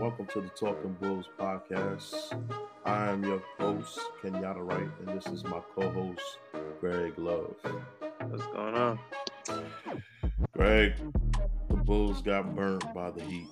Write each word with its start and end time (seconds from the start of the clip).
Welcome 0.00 0.26
to 0.32 0.40
the 0.40 0.48
Talking 0.58 0.96
Bulls 1.00 1.28
podcast. 1.38 2.32
I 2.86 3.10
am 3.10 3.22
your 3.22 3.42
host, 3.58 3.98
Kenyatta 4.22 4.66
Wright, 4.66 4.88
and 5.00 5.08
this 5.08 5.26
is 5.26 5.44
my 5.44 5.60
co-host, 5.74 6.38
Greg 6.80 7.18
Love. 7.18 7.54
What's 8.28 8.46
going 8.46 8.74
on? 8.74 8.98
Greg, 10.52 10.94
the 11.68 11.76
Bulls 11.76 12.22
got 12.22 12.54
burnt 12.56 12.82
by 12.94 13.10
the 13.10 13.22
Heat 13.22 13.48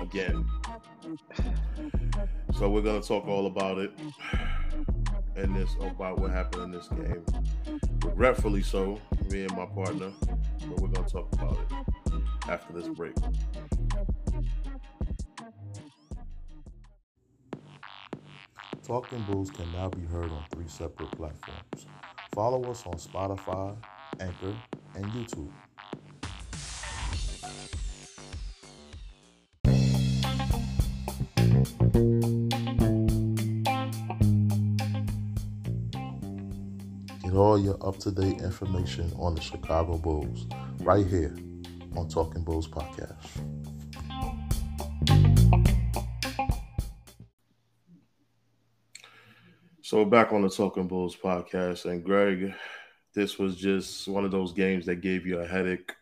again. 0.00 0.44
So 2.58 2.68
we're 2.68 2.82
gonna 2.82 3.00
talk 3.00 3.28
all 3.28 3.46
about 3.46 3.78
it 3.78 3.92
and 5.36 5.54
this 5.54 5.76
about 5.80 6.18
what 6.18 6.32
happened 6.32 6.64
in 6.64 6.70
this 6.72 6.88
game. 6.88 7.24
Regretfully 8.04 8.62
so, 8.62 9.00
me 9.30 9.42
and 9.44 9.56
my 9.56 9.66
partner, 9.66 10.10
but 10.68 10.80
we're 10.80 10.88
gonna 10.88 11.08
talk 11.08 11.32
about 11.34 11.56
it 11.56 12.18
after 12.48 12.72
this 12.72 12.88
break. 12.88 13.14
Talking 18.88 19.22
Bulls 19.24 19.50
can 19.50 19.70
now 19.72 19.90
be 19.90 20.00
heard 20.06 20.30
on 20.30 20.42
three 20.50 20.66
separate 20.66 21.10
platforms. 21.10 21.86
Follow 22.34 22.70
us 22.70 22.86
on 22.86 22.94
Spotify, 22.94 23.76
Anchor, 24.18 24.56
and 24.94 25.04
YouTube. 25.12 25.52
Get 37.22 37.34
all 37.34 37.58
your 37.58 37.76
up 37.86 37.98
to 37.98 38.10
date 38.10 38.40
information 38.40 39.12
on 39.18 39.34
the 39.34 39.42
Chicago 39.42 39.98
Bulls 39.98 40.46
right 40.80 41.06
here 41.06 41.36
on 41.94 42.08
Talking 42.08 42.42
Bulls 42.42 42.66
Podcast. 42.66 43.26
So 49.88 50.04
back 50.04 50.34
on 50.34 50.42
the 50.42 50.50
Talking 50.50 50.86
Bulls 50.86 51.16
podcast, 51.16 51.86
and 51.86 52.04
Greg, 52.04 52.52
this 53.14 53.38
was 53.38 53.56
just 53.56 54.06
one 54.06 54.22
of 54.22 54.30
those 54.30 54.52
games 54.52 54.84
that 54.84 54.96
gave 54.96 55.26
you 55.26 55.38
a 55.38 55.46
headache. 55.46 55.94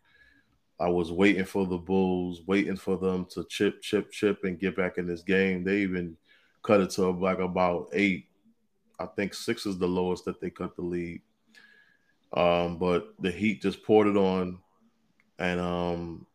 I 0.80 0.88
was 0.88 1.12
waiting 1.12 1.44
for 1.44 1.68
the 1.68 1.78
Bulls, 1.78 2.42
waiting 2.48 2.74
for 2.74 2.98
them 2.98 3.26
to 3.26 3.44
chip, 3.44 3.80
chip, 3.80 4.10
chip, 4.10 4.42
and 4.42 4.58
get 4.58 4.76
back 4.76 4.98
in 4.98 5.06
this 5.06 5.22
game. 5.22 5.62
They 5.62 5.82
even 5.82 6.16
cut 6.64 6.80
it 6.80 6.90
to 6.94 7.10
like 7.10 7.38
about 7.38 7.90
eight. 7.92 8.26
I 8.98 9.06
think 9.06 9.34
six 9.34 9.66
is 9.66 9.78
the 9.78 9.86
lowest 9.86 10.24
that 10.24 10.40
they 10.40 10.50
cut 10.50 10.74
the 10.74 10.82
lead. 10.82 11.20
Um, 12.32 12.78
but 12.78 13.14
the 13.20 13.30
Heat 13.30 13.62
just 13.62 13.84
poured 13.84 14.08
it 14.08 14.16
on 14.16 14.58
and 15.38 15.60
um, 15.60 16.26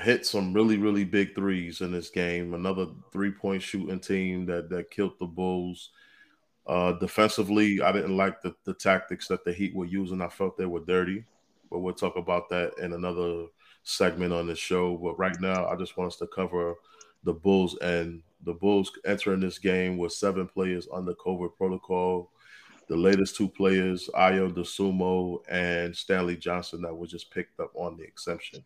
hit 0.00 0.24
some 0.24 0.54
really, 0.54 0.78
really 0.78 1.04
big 1.04 1.34
threes 1.34 1.82
in 1.82 1.92
this 1.92 2.08
game. 2.08 2.54
Another 2.54 2.86
three 3.12 3.32
point 3.32 3.60
shooting 3.60 4.00
team 4.00 4.46
that 4.46 4.70
that 4.70 4.90
killed 4.90 5.18
the 5.20 5.26
Bulls. 5.26 5.90
Uh, 6.66 6.92
defensively, 6.92 7.80
I 7.80 7.92
didn't 7.92 8.16
like 8.16 8.42
the, 8.42 8.54
the 8.64 8.74
tactics 8.74 9.28
that 9.28 9.44
the 9.44 9.52
Heat 9.52 9.74
were 9.74 9.84
using. 9.84 10.20
I 10.20 10.28
felt 10.28 10.56
they 10.56 10.66
were 10.66 10.80
dirty, 10.80 11.24
but 11.70 11.78
we'll 11.78 11.94
talk 11.94 12.16
about 12.16 12.48
that 12.48 12.72
in 12.78 12.92
another 12.92 13.46
segment 13.84 14.32
on 14.32 14.46
the 14.48 14.56
show. 14.56 14.96
But 14.96 15.18
right 15.18 15.40
now, 15.40 15.68
I 15.68 15.76
just 15.76 15.96
want 15.96 16.12
us 16.12 16.18
to 16.18 16.26
cover 16.26 16.74
the 17.22 17.32
Bulls 17.32 17.76
and 17.78 18.22
the 18.42 18.52
Bulls 18.52 18.90
entering 19.04 19.40
this 19.40 19.58
game 19.58 19.96
with 19.96 20.12
seven 20.12 20.46
players 20.46 20.88
under 20.92 21.14
COVID 21.14 21.56
protocol. 21.56 22.30
The 22.88 22.96
latest 22.96 23.36
two 23.36 23.48
players, 23.48 24.08
Ayo 24.14 24.52
Dosunmu 24.52 25.40
and 25.48 25.96
Stanley 25.96 26.36
Johnson, 26.36 26.82
that 26.82 26.94
was 26.96 27.10
just 27.10 27.32
picked 27.32 27.58
up 27.58 27.72
on 27.74 27.96
the 27.96 28.04
exemption. 28.04 28.64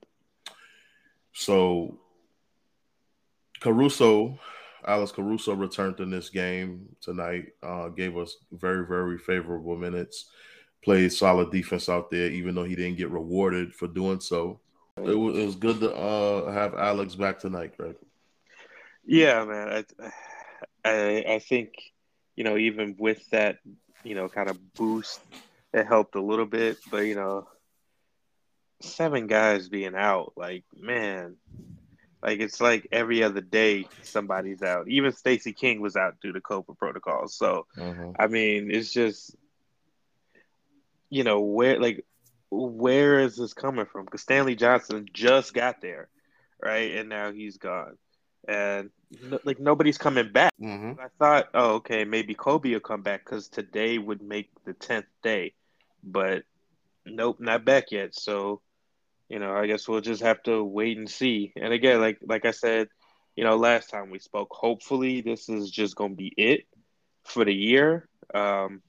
So 1.33 1.99
Caruso 3.61 4.39
Alex 4.87 5.13
Caruso 5.13 5.55
returned 5.55 6.01
in 6.01 6.11
this 6.11 6.31
game 6.31 6.89
tonight. 7.01 7.49
Uh, 7.63 7.89
gave 7.89 8.17
us 8.17 8.37
very, 8.53 8.87
very 8.87 9.19
favorable 9.19 9.77
minutes. 9.77 10.31
Played 10.83 11.13
solid 11.13 11.51
defense 11.51 11.89
out 11.89 12.11
there, 12.11 12.29
even 12.31 12.55
though 12.55 12.65
he 12.65 12.75
didn't 12.75 12.97
get 12.97 13.11
rewarded 13.11 13.75
for 13.75 13.87
doing 13.87 14.21
so. 14.21 14.61
It 14.97 15.15
was, 15.15 15.39
it 15.39 15.45
was 15.47 15.57
good 15.57 15.81
to 15.81 15.95
uh, 15.95 16.51
have 16.53 16.75
Alex 16.75 17.15
back 17.15 17.39
tonight, 17.39 17.77
Greg. 17.77 17.97
Yeah, 19.05 19.45
man. 19.45 19.85
I, 20.03 20.11
I, 20.85 21.25
I 21.35 21.39
think 21.39 21.73
you 22.37 22.45
know 22.45 22.57
even 22.57 22.97
with 22.99 23.29
that 23.31 23.59
you 24.05 24.15
know 24.15 24.29
kind 24.29 24.51
of 24.51 24.75
boost, 24.75 25.21
it 25.73 25.87
helped 25.87 26.15
a 26.15 26.23
little 26.23 26.47
bit. 26.47 26.79
But 26.91 27.07
you 27.07 27.15
know, 27.15 27.49
seven 28.83 29.27
guys 29.27 29.69
being 29.69 29.95
out, 29.95 30.33
like 30.37 30.65
man, 30.79 31.37
like 32.23 32.41
it's 32.41 32.61
like 32.61 32.89
every 32.93 33.23
other 33.23 33.41
day 33.41 33.87
somebody's 34.03 34.63
out. 34.63 34.89
Even 34.89 35.13
Stacey 35.13 35.53
King 35.53 35.81
was 35.81 35.97
out 35.97 36.21
due 36.21 36.33
to 36.33 36.41
COVID 36.41 36.79
protocols. 36.79 37.35
So 37.35 37.67
Mhm. 37.77 38.15
I 38.19 38.27
mean, 38.27 38.71
it's 38.71 38.93
just 38.93 39.35
you 41.09 41.25
know 41.25 41.41
where 41.41 41.81
like 41.81 42.05
where 42.51 43.21
is 43.21 43.37
this 43.37 43.55
coming 43.55 43.87
from? 43.87 44.05
Because 44.05 44.23
Stanley 44.23 44.57
Johnson 44.57 45.09
just 45.13 45.55
got 45.55 45.81
there, 45.81 46.09
right, 46.61 46.97
and 46.97 47.09
now 47.09 47.33
he's 47.33 47.59
gone, 47.59 47.97
and 48.49 48.91
like 49.45 49.61
nobody's 49.61 49.99
coming 49.99 50.33
back. 50.33 50.53
Mhm. 50.61 50.99
I 50.99 51.09
thought, 51.19 51.49
oh, 51.55 51.75
okay, 51.77 52.05
maybe 52.05 52.35
Coby 52.35 52.73
will 52.73 52.81
come 52.81 53.03
back 53.03 53.25
because 53.25 53.49
today 53.49 53.99
would 53.99 54.21
make 54.21 54.51
the 54.65 54.75
tenth 54.75 55.07
day, 55.23 55.55
but 56.03 56.45
nope, 57.07 57.41
not 57.41 57.65
back 57.65 57.91
yet. 57.93 58.15
So, 58.15 58.61
you 59.31 59.39
know, 59.39 59.55
I 59.55 59.69
guess 59.69 59.87
we'll 59.87 60.01
just 60.01 60.23
have 60.23 60.43
to 60.43 60.63
wait 60.63 60.99
and 60.99 61.09
see. 61.09 61.53
And 61.57 61.73
again, 61.73 62.01
like 62.01 62.19
like 62.21 62.45
I 62.45 62.51
said, 62.51 62.89
you 63.37 63.45
know, 63.45 63.57
last 63.57 63.89
time 63.89 64.11
we 64.11 64.19
spoke, 64.19 64.49
hopefully 64.51 65.21
this 65.21 65.49
is 65.49 65.71
just 65.71 65.95
gonna 65.95 66.15
be 66.15 66.35
it 66.37 66.67
for 67.25 67.45
the 67.45 67.55
year. 67.55 68.09
Um, 68.35 68.83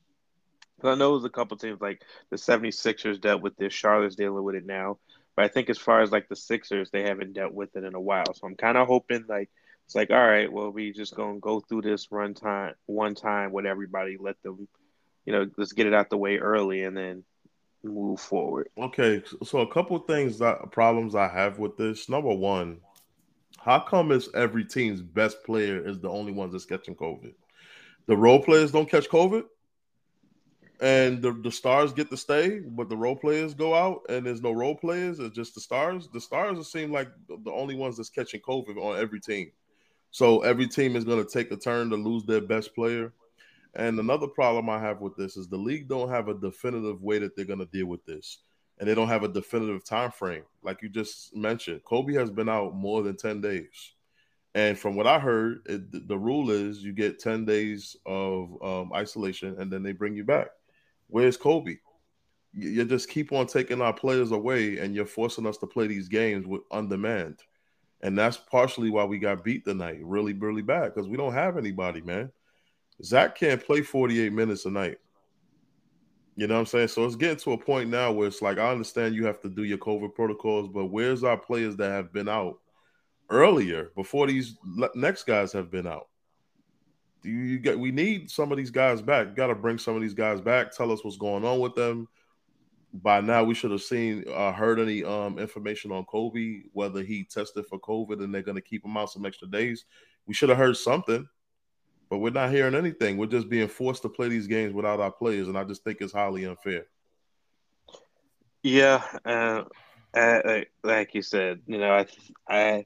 I 0.83 0.95
know 0.95 1.11
there's 1.11 1.25
a 1.25 1.29
couple 1.29 1.57
teams 1.57 1.79
like 1.79 2.01
the 2.31 2.37
76ers 2.37 3.21
dealt 3.21 3.43
with 3.43 3.55
this, 3.55 3.71
Charlotte's 3.71 4.15
dealing 4.15 4.43
with 4.43 4.55
it 4.55 4.65
now. 4.65 4.97
But 5.35 5.45
I 5.45 5.47
think 5.47 5.69
as 5.69 5.77
far 5.77 6.01
as 6.01 6.11
like 6.11 6.27
the 6.27 6.35
Sixers, 6.35 6.89
they 6.89 7.03
haven't 7.03 7.33
dealt 7.33 7.53
with 7.53 7.75
it 7.75 7.83
in 7.83 7.93
a 7.93 8.01
while. 8.01 8.33
So 8.33 8.47
I'm 8.47 8.55
kind 8.55 8.77
of 8.77 8.87
hoping 8.87 9.25
like 9.29 9.49
it's 9.85 9.93
like, 9.93 10.09
all 10.09 10.27
right, 10.27 10.51
well, 10.51 10.71
we 10.71 10.91
just 10.91 11.15
gonna 11.15 11.39
go 11.39 11.59
through 11.59 11.83
this 11.83 12.11
run 12.11 12.33
time 12.33 12.73
one 12.87 13.13
time 13.13 13.51
with 13.51 13.67
everybody, 13.67 14.17
let 14.19 14.41
them, 14.41 14.67
you 15.23 15.33
know, 15.33 15.45
let's 15.55 15.73
get 15.73 15.85
it 15.85 15.93
out 15.93 16.09
the 16.09 16.17
way 16.17 16.37
early 16.37 16.83
and 16.83 16.97
then 16.97 17.23
move 17.83 18.19
forward. 18.19 18.69
Okay, 18.77 19.23
so 19.43 19.59
a 19.59 19.71
couple 19.71 19.97
things 19.99 20.37
that 20.39 20.71
problems 20.71 21.15
I 21.15 21.27
have 21.27 21.59
with 21.59 21.77
this. 21.77 22.09
Number 22.09 22.33
one, 22.33 22.79
how 23.59 23.79
come 23.79 24.11
it's 24.11 24.29
every 24.33 24.65
team's 24.65 25.01
best 25.01 25.43
player 25.43 25.87
is 25.87 25.99
the 25.99 26.09
only 26.09 26.31
ones 26.31 26.53
that's 26.53 26.65
catching 26.65 26.95
COVID? 26.95 27.33
The 28.07 28.17
role 28.17 28.41
players 28.41 28.71
don't 28.71 28.89
catch 28.89 29.09
COVID, 29.09 29.43
and 30.81 31.21
the, 31.21 31.33
the 31.33 31.51
stars 31.51 31.93
get 31.93 32.09
to 32.09 32.17
stay, 32.17 32.59
but 32.59 32.89
the 32.89 32.97
role 32.97 33.15
players 33.15 33.53
go 33.53 33.75
out, 33.75 34.01
and 34.09 34.25
there's 34.25 34.41
no 34.41 34.51
role 34.51 34.75
players. 34.75 35.19
It's 35.19 35.35
just 35.35 35.53
the 35.53 35.61
stars. 35.61 36.09
The 36.11 36.19
stars 36.19 36.71
seem 36.71 36.91
like 36.91 37.09
the 37.27 37.51
only 37.51 37.75
ones 37.75 37.97
that's 37.97 38.09
catching 38.09 38.41
COVID 38.41 38.77
on 38.77 38.99
every 38.99 39.19
team. 39.19 39.51
So 40.09 40.41
every 40.41 40.67
team 40.67 40.95
is 40.95 41.05
going 41.05 41.23
to 41.23 41.29
take 41.29 41.51
a 41.51 41.55
turn 41.55 41.89
to 41.91 41.95
lose 41.95 42.23
their 42.25 42.41
best 42.41 42.73
player. 42.73 43.13
And 43.73 43.97
another 43.97 44.27
problem 44.27 44.69
I 44.69 44.79
have 44.79 44.99
with 44.99 45.15
this 45.15 45.37
is 45.37 45.47
the 45.47 45.57
league 45.57 45.87
don't 45.87 46.09
have 46.09 46.27
a 46.27 46.33
definitive 46.33 47.01
way 47.01 47.19
that 47.19 47.35
they're 47.35 47.45
going 47.45 47.59
to 47.59 47.65
deal 47.65 47.85
with 47.85 48.05
this, 48.05 48.39
and 48.77 48.89
they 48.89 48.93
don't 48.93 49.07
have 49.07 49.23
a 49.23 49.29
definitive 49.29 49.85
time 49.85 50.11
frame. 50.11 50.43
Like 50.61 50.81
you 50.81 50.89
just 50.89 51.33
mentioned, 51.33 51.81
Coby 51.85 52.19
has 52.19 52.29
been 52.29 52.49
out 52.49 52.75
more 52.75 53.01
than 53.01 53.15
ten 53.15 53.39
days, 53.39 53.93
and 54.53 54.77
from 54.77 54.97
what 54.97 55.07
I 55.07 55.19
heard, 55.19 55.61
it, 55.67 56.07
the 56.09 56.17
rule 56.17 56.51
is 56.51 56.83
you 56.83 56.91
get 56.91 57.19
ten 57.19 57.45
days 57.45 57.95
of 58.05 58.61
um, 58.61 58.91
isolation, 58.93 59.55
and 59.57 59.71
then 59.71 59.83
they 59.83 59.93
bring 59.93 60.15
you 60.15 60.25
back. 60.25 60.47
Where's 61.07 61.37
Coby? 61.37 61.79
You, 62.51 62.69
you 62.71 62.83
just 62.83 63.07
keep 63.07 63.31
on 63.31 63.47
taking 63.47 63.81
our 63.81 63.93
players 63.93 64.33
away, 64.33 64.79
and 64.79 64.93
you're 64.93 65.05
forcing 65.05 65.47
us 65.47 65.57
to 65.59 65.67
play 65.67 65.87
these 65.87 66.09
games 66.09 66.45
with 66.45 66.63
on 66.71 66.89
demand, 66.89 67.37
and 68.01 68.19
that's 68.19 68.35
partially 68.35 68.89
why 68.89 69.05
we 69.05 69.17
got 69.17 69.45
beat 69.45 69.63
tonight, 69.63 69.99
really, 70.01 70.33
really 70.33 70.61
bad, 70.61 70.93
because 70.93 71.07
we 71.07 71.15
don't 71.15 71.33
have 71.33 71.57
anybody, 71.57 72.01
man. 72.01 72.33
Zach 73.03 73.35
can't 73.35 73.63
play 73.63 73.81
48 73.81 74.31
minutes 74.33 74.65
a 74.65 74.71
night. 74.71 74.97
You 76.35 76.47
know 76.47 76.55
what 76.55 76.61
I'm 76.61 76.65
saying? 76.65 76.87
So 76.89 77.05
it's 77.05 77.15
getting 77.15 77.37
to 77.37 77.53
a 77.53 77.57
point 77.57 77.89
now 77.89 78.11
where 78.11 78.27
it's 78.27 78.41
like 78.41 78.57
I 78.57 78.71
understand 78.71 79.15
you 79.15 79.25
have 79.25 79.41
to 79.41 79.49
do 79.49 79.63
your 79.63 79.77
COVID 79.77 80.15
protocols, 80.15 80.69
but 80.69 80.85
where's 80.85 81.23
our 81.23 81.37
players 81.37 81.75
that 81.77 81.91
have 81.91 82.13
been 82.13 82.29
out 82.29 82.59
earlier 83.29 83.91
before 83.95 84.27
these 84.27 84.57
next 84.95 85.25
guys 85.25 85.51
have 85.53 85.69
been 85.69 85.87
out? 85.87 86.07
Do 87.21 87.29
you, 87.29 87.59
get? 87.59 87.77
We 87.77 87.91
need 87.91 88.31
some 88.31 88.51
of 88.51 88.57
these 88.57 88.71
guys 88.71 89.01
back. 89.01 89.35
Got 89.35 89.47
to 89.47 89.55
bring 89.55 89.77
some 89.77 89.95
of 89.95 90.01
these 90.01 90.15
guys 90.15 90.41
back. 90.41 90.71
Tell 90.71 90.91
us 90.91 91.03
what's 91.03 91.17
going 91.17 91.45
on 91.45 91.59
with 91.59 91.75
them. 91.75 92.07
By 92.93 93.21
now, 93.21 93.43
we 93.43 93.53
should 93.53 93.71
have 93.71 93.83
seen, 93.83 94.25
uh, 94.33 94.51
heard 94.51 94.79
any 94.79 95.03
um, 95.03 95.37
information 95.37 95.91
on 95.91 96.05
Coby, 96.05 96.63
whether 96.73 97.03
he 97.03 97.23
tested 97.23 97.65
for 97.67 97.79
COVID 97.79 98.23
and 98.23 98.33
they're 98.33 98.41
going 98.41 98.55
to 98.55 98.61
keep 98.61 98.83
him 98.83 98.97
out 98.97 99.11
some 99.11 99.25
extra 99.25 99.47
days. 99.47 99.85
We 100.25 100.33
should 100.33 100.49
have 100.49 100.57
heard 100.57 100.75
something 100.75 101.27
but 102.11 102.17
we're 102.17 102.29
not 102.29 102.51
hearing 102.51 102.75
anything. 102.75 103.15
We're 103.15 103.27
just 103.27 103.47
being 103.47 103.69
forced 103.69 104.01
to 104.01 104.09
play 104.09 104.27
these 104.27 104.45
games 104.45 104.73
without 104.73 104.99
our 104.99 105.13
players, 105.13 105.47
and 105.47 105.57
I 105.57 105.63
just 105.63 105.85
think 105.85 105.99
it's 106.01 106.11
highly 106.11 106.43
unfair. 106.43 106.87
Yeah, 108.63 109.01
uh, 109.23 109.63
like 110.83 111.15
you 111.15 111.21
said, 111.21 111.61
you 111.67 111.77
know, 111.77 111.93
I, 111.93 112.05
I, 112.49 112.85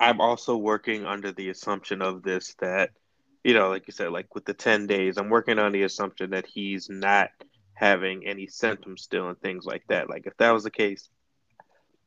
I'm 0.00 0.20
also 0.20 0.56
working 0.56 1.06
under 1.06 1.30
the 1.30 1.50
assumption 1.50 2.02
of 2.02 2.24
this 2.24 2.56
that, 2.58 2.90
you 3.44 3.54
know, 3.54 3.68
like 3.68 3.86
you 3.86 3.92
said, 3.92 4.10
like 4.10 4.34
with 4.34 4.44
the 4.44 4.54
10 4.54 4.88
days, 4.88 5.18
I'm 5.18 5.30
working 5.30 5.60
on 5.60 5.70
the 5.70 5.84
assumption 5.84 6.30
that 6.30 6.44
he's 6.44 6.90
not 6.90 7.30
having 7.74 8.26
any 8.26 8.48
symptoms 8.48 9.02
still 9.02 9.28
and 9.28 9.40
things 9.40 9.64
like 9.66 9.84
that. 9.88 10.10
Like 10.10 10.26
if 10.26 10.36
that 10.38 10.50
was 10.50 10.64
the 10.64 10.70
case, 10.70 11.08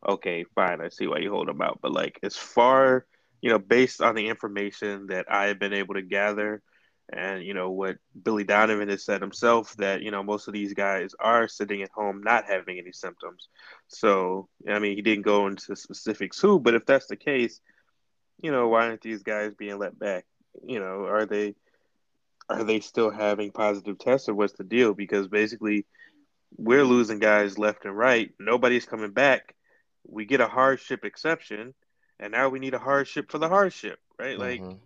okay, 0.06 0.44
fine, 0.54 0.82
I 0.82 0.90
see 0.90 1.08
why 1.08 1.20
you 1.20 1.32
hold 1.32 1.48
him 1.48 1.62
out. 1.62 1.80
But 1.82 1.94
like 1.94 2.20
as 2.24 2.36
far, 2.36 3.06
you 3.46 3.52
know, 3.52 3.60
based 3.60 4.02
on 4.02 4.16
the 4.16 4.28
information 4.28 5.06
that 5.10 5.28
I 5.30 5.46
have 5.46 5.60
been 5.60 5.72
able 5.72 5.94
to 5.94 6.02
gather 6.02 6.64
and 7.14 7.44
you 7.44 7.54
know 7.54 7.70
what 7.70 7.98
Billy 8.24 8.44
Donovan 8.44 8.90
has 8.90 9.06
said 9.06 9.22
himself 9.22 9.76
that 9.78 10.02
you 10.02 10.10
know 10.10 10.24
most 10.24 10.48
of 10.48 10.56
these 10.56 10.74
guys 10.74 11.12
are 11.20 11.48
sitting 11.48 11.84
at 11.84 11.92
home 11.92 12.24
not 12.24 12.46
having 12.46 12.80
any 12.80 12.92
symptoms. 12.92 13.50
So 13.88 14.50
I 14.68 14.80
mean, 14.80 14.96
he 14.96 15.04
didn't 15.04 15.26
go 15.26 15.46
into 15.46 15.76
specifics 15.76 16.40
who, 16.42 16.60
but 16.60 16.74
if 16.74 16.88
that's 16.88 17.06
the 17.06 17.16
case, 17.16 17.60
you 18.42 18.52
know, 18.52 18.68
why 18.70 18.88
aren't 18.88 19.02
these 19.02 19.22
guys 19.22 19.54
being 19.54 19.78
let 19.78 20.00
back? 20.00 20.26
You 20.66 20.80
know, 20.80 21.06
are 21.06 21.28
they 21.28 21.54
are 22.50 22.64
they 22.64 22.80
still 22.80 23.12
having 23.12 23.52
positive 23.52 24.00
tests 24.00 24.28
or 24.28 24.34
what's 24.34 24.54
the 24.54 24.64
deal? 24.64 24.96
Because 24.96 25.28
basically, 25.28 25.86
we're 26.58 26.84
losing 26.84 27.20
guys 27.20 27.60
left 27.60 27.86
and 27.86 27.96
right. 27.96 28.32
Nobody's 28.40 28.88
coming 28.88 29.12
back. 29.12 29.54
We 30.08 30.26
get 30.26 30.42
a 30.42 30.48
hardship 30.48 31.06
exception, 31.06 31.76
and 32.20 32.32
now 32.32 32.50
we 32.50 32.60
need 32.60 32.74
a 32.74 32.80
hardship 32.80 33.32
for 33.32 33.38
the 33.38 33.50
hardship, 33.50 34.00
right? 34.20 34.38
Mm-hmm. 34.38 34.68
Like 34.70 34.78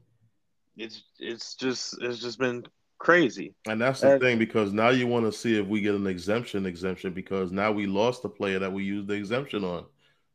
it's 0.78 1.04
it's 1.20 1.56
just 1.56 2.02
it's 2.02 2.20
just 2.20 2.40
been 2.40 2.66
crazy. 2.98 3.54
And 3.68 3.82
that's 3.82 4.02
the 4.02 4.14
and, 4.14 4.22
thing 4.22 4.40
because 4.40 4.74
now 4.74 4.90
you 4.90 5.08
want 5.08 5.26
to 5.26 5.32
see 5.32 5.58
if 5.58 5.66
we 5.66 5.82
get 5.82 5.96
an 5.96 6.08
exemption 6.08 6.66
exemption 6.66 7.14
because 7.14 7.52
now 7.52 7.72
we 7.72 7.86
lost 7.86 8.24
the 8.24 8.30
player 8.30 8.60
that 8.60 8.72
we 8.72 8.84
used 8.84 9.08
the 9.08 9.14
exemption 9.14 9.64
on. 9.64 9.86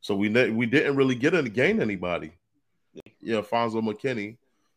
So 0.01 0.15
we 0.15 0.29
ne- 0.29 0.51
we 0.51 0.67
didn't 0.67 0.97
really 0.97 1.15
get 1.15 1.35
any 1.35 1.51
gain 1.51 1.81
anybody. 1.81 2.33
Yeah, 3.21 3.41
Fonzo 3.41 3.83
McKinney, 3.83 4.37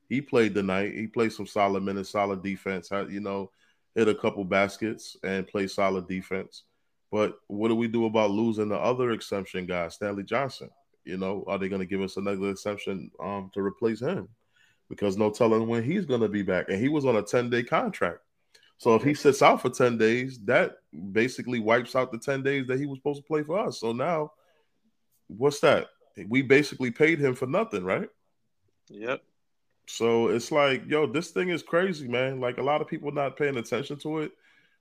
he 0.09 0.21
played 0.21 0.55
tonight. 0.55 0.93
He 0.93 1.05
played 1.05 1.33
some 1.33 1.45
solid 1.45 1.83
minutes, 1.83 2.09
solid 2.09 2.41
defense. 2.41 2.89
You 2.91 3.19
know, 3.19 3.51
hit 3.93 4.07
a 4.07 4.15
couple 4.15 4.43
baskets 4.43 5.17
and 5.23 5.47
played 5.47 5.69
solid 5.69 6.07
defense. 6.07 6.63
But 7.11 7.39
what 7.47 7.67
do 7.67 7.75
we 7.75 7.87
do 7.87 8.05
about 8.05 8.31
losing 8.31 8.69
the 8.69 8.77
other 8.77 9.11
exemption 9.11 9.65
guy, 9.65 9.87
Stanley 9.89 10.23
Johnson? 10.23 10.69
You 11.07 11.17
know, 11.17 11.43
are 11.47 11.57
they 11.57 11.69
going 11.69 11.81
to 11.81 11.87
give 11.87 12.01
us 12.01 12.17
another 12.17 12.49
exemption 12.49 13.09
um, 13.19 13.49
to 13.53 13.61
replace 13.61 14.01
him? 14.01 14.27
because 14.89 15.17
no 15.17 15.29
telling 15.29 15.67
when 15.67 15.83
he's 15.83 16.05
going 16.05 16.21
to 16.21 16.29
be 16.29 16.43
back. 16.43 16.69
And 16.69 16.79
he 16.79 16.89
was 16.89 17.05
on 17.05 17.17
a 17.17 17.21
10 17.21 17.49
day 17.49 17.63
contract. 17.63 18.19
So 18.77 18.95
if 18.95 19.03
he 19.03 19.13
sits 19.13 19.41
out 19.41 19.61
for 19.61 19.69
10 19.69 19.97
days, 19.97 20.39
that 20.45 20.77
basically 21.11 21.59
wipes 21.59 21.95
out 21.95 22.11
the 22.11 22.19
10 22.19 22.43
days 22.43 22.67
that 22.67 22.79
he 22.79 22.85
was 22.85 22.99
supposed 22.99 23.21
to 23.21 23.27
play 23.27 23.43
for 23.43 23.59
us. 23.59 23.79
So 23.79 23.91
now, 23.91 24.33
what's 25.27 25.59
that? 25.61 25.87
We 26.27 26.41
basically 26.43 26.91
paid 26.91 27.19
him 27.19 27.35
for 27.35 27.47
nothing, 27.47 27.83
right? 27.83 28.09
Yep. 28.89 29.21
So 29.87 30.27
it's 30.27 30.51
like, 30.51 30.83
yo, 30.87 31.07
this 31.07 31.31
thing 31.31 31.49
is 31.49 31.63
crazy, 31.63 32.07
man. 32.07 32.39
Like 32.39 32.57
a 32.57 32.63
lot 32.63 32.81
of 32.81 32.87
people 32.87 33.11
not 33.11 33.37
paying 33.37 33.57
attention 33.57 33.97
to 33.99 34.19
it. 34.19 34.31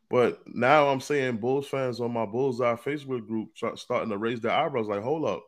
But 0.08 0.40
now 0.46 0.88
I'm 0.88 1.00
saying 1.00 1.38
Bulls 1.38 1.66
fans 1.66 2.00
on 2.00 2.12
my 2.12 2.26
Bullseye 2.26 2.76
Facebook 2.76 3.26
group 3.26 3.50
starting 3.76 4.10
to 4.10 4.18
raise 4.18 4.40
their 4.40 4.52
eyebrows, 4.52 4.86
like, 4.86 5.02
hold 5.02 5.24
up. 5.24 5.44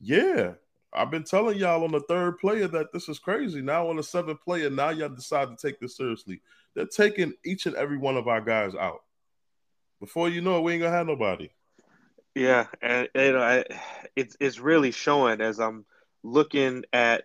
Yeah, 0.00 0.54
I've 0.92 1.10
been 1.10 1.24
telling 1.24 1.58
y'all 1.58 1.84
on 1.84 1.92
the 1.92 2.00
third 2.00 2.38
player 2.38 2.66
that 2.68 2.92
this 2.92 3.08
is 3.08 3.18
crazy. 3.18 3.60
Now 3.60 3.88
on 3.88 3.96
the 3.96 4.02
seventh 4.02 4.42
player, 4.42 4.70
now 4.70 4.90
y'all 4.90 5.08
decide 5.08 5.48
to 5.48 5.56
take 5.56 5.78
this 5.78 5.96
seriously. 5.96 6.40
They're 6.74 6.86
taking 6.86 7.34
each 7.44 7.66
and 7.66 7.76
every 7.76 7.98
one 7.98 8.16
of 8.16 8.28
our 8.28 8.40
guys 8.40 8.74
out. 8.74 9.02
Before 10.00 10.28
you 10.28 10.40
know 10.40 10.58
it, 10.58 10.62
we 10.62 10.72
ain't 10.72 10.82
gonna 10.82 10.96
have 10.96 11.06
nobody. 11.06 11.50
Yeah, 12.34 12.66
and 12.80 13.08
you 13.14 13.32
know, 13.32 13.42
I, 13.42 13.64
it's 14.16 14.36
it's 14.40 14.58
really 14.58 14.92
showing 14.92 15.40
as 15.40 15.60
I'm 15.60 15.84
looking 16.22 16.84
at 16.92 17.24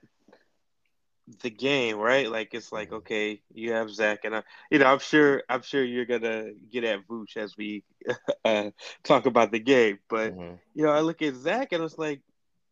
the 1.41 1.49
game, 1.49 1.97
right? 1.97 2.29
Like 2.29 2.53
it's 2.53 2.71
like 2.71 2.89
mm-hmm. 2.89 2.97
okay, 2.97 3.41
you 3.53 3.71
have 3.73 3.89
Zach, 3.89 4.25
and 4.25 4.35
I, 4.35 4.43
you 4.69 4.79
know, 4.79 4.87
I'm 4.87 4.99
sure 4.99 5.43
I'm 5.47 5.61
sure 5.61 5.83
you're 5.83 6.05
gonna 6.05 6.51
get 6.71 6.83
at 6.83 7.07
Vooch 7.07 7.37
as 7.37 7.55
we 7.57 7.83
uh, 8.45 8.71
talk 9.03 9.25
about 9.25 9.51
the 9.51 9.59
game, 9.59 9.99
but 10.09 10.35
mm-hmm. 10.35 10.55
you 10.73 10.85
know, 10.85 10.91
I 10.91 10.99
look 10.99 11.21
at 11.21 11.35
Zach 11.35 11.71
and 11.71 11.83
it's 11.83 11.97
like 11.97 12.21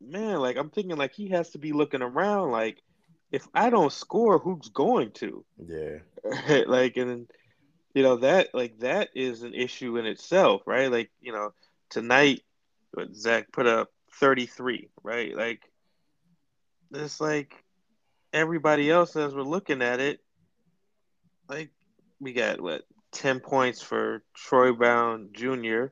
man, 0.03 0.39
like 0.39 0.57
I'm 0.57 0.69
thinking 0.69 0.97
like 0.97 1.13
he 1.13 1.29
has 1.29 1.51
to 1.51 1.57
be 1.57 1.73
looking 1.73 2.01
around 2.01 2.51
like 2.51 2.81
if 3.31 3.47
I 3.53 3.69
don't 3.69 3.91
score, 3.91 4.37
who's 4.37 4.69
going 4.69 5.11
to? 5.13 5.43
Yeah. 5.57 5.97
like 6.67 6.97
and 6.97 7.27
you 7.93 8.03
know 8.03 8.17
that 8.17 8.49
like 8.53 8.79
that 8.79 9.09
is 9.15 9.43
an 9.43 9.53
issue 9.53 9.97
in 9.97 10.05
itself, 10.05 10.61
right? 10.65 10.91
Like, 10.91 11.11
you 11.21 11.31
know, 11.31 11.53
tonight 11.89 12.41
Zach 13.13 13.51
put 13.51 13.67
up 13.67 13.89
33, 14.19 14.89
right? 15.03 15.35
Like 15.35 15.61
it's 16.91 17.19
like 17.19 17.63
everybody 18.31 18.89
else 18.89 19.15
as 19.15 19.33
we're 19.33 19.41
looking 19.41 19.81
at 19.81 19.99
it, 19.99 20.19
like 21.49 21.71
we 22.19 22.33
got 22.33 22.61
what 22.61 22.83
10 23.13 23.39
points 23.39 23.81
for 23.81 24.23
Troy 24.35 24.71
Brown 24.73 25.29
Jr. 25.33 25.87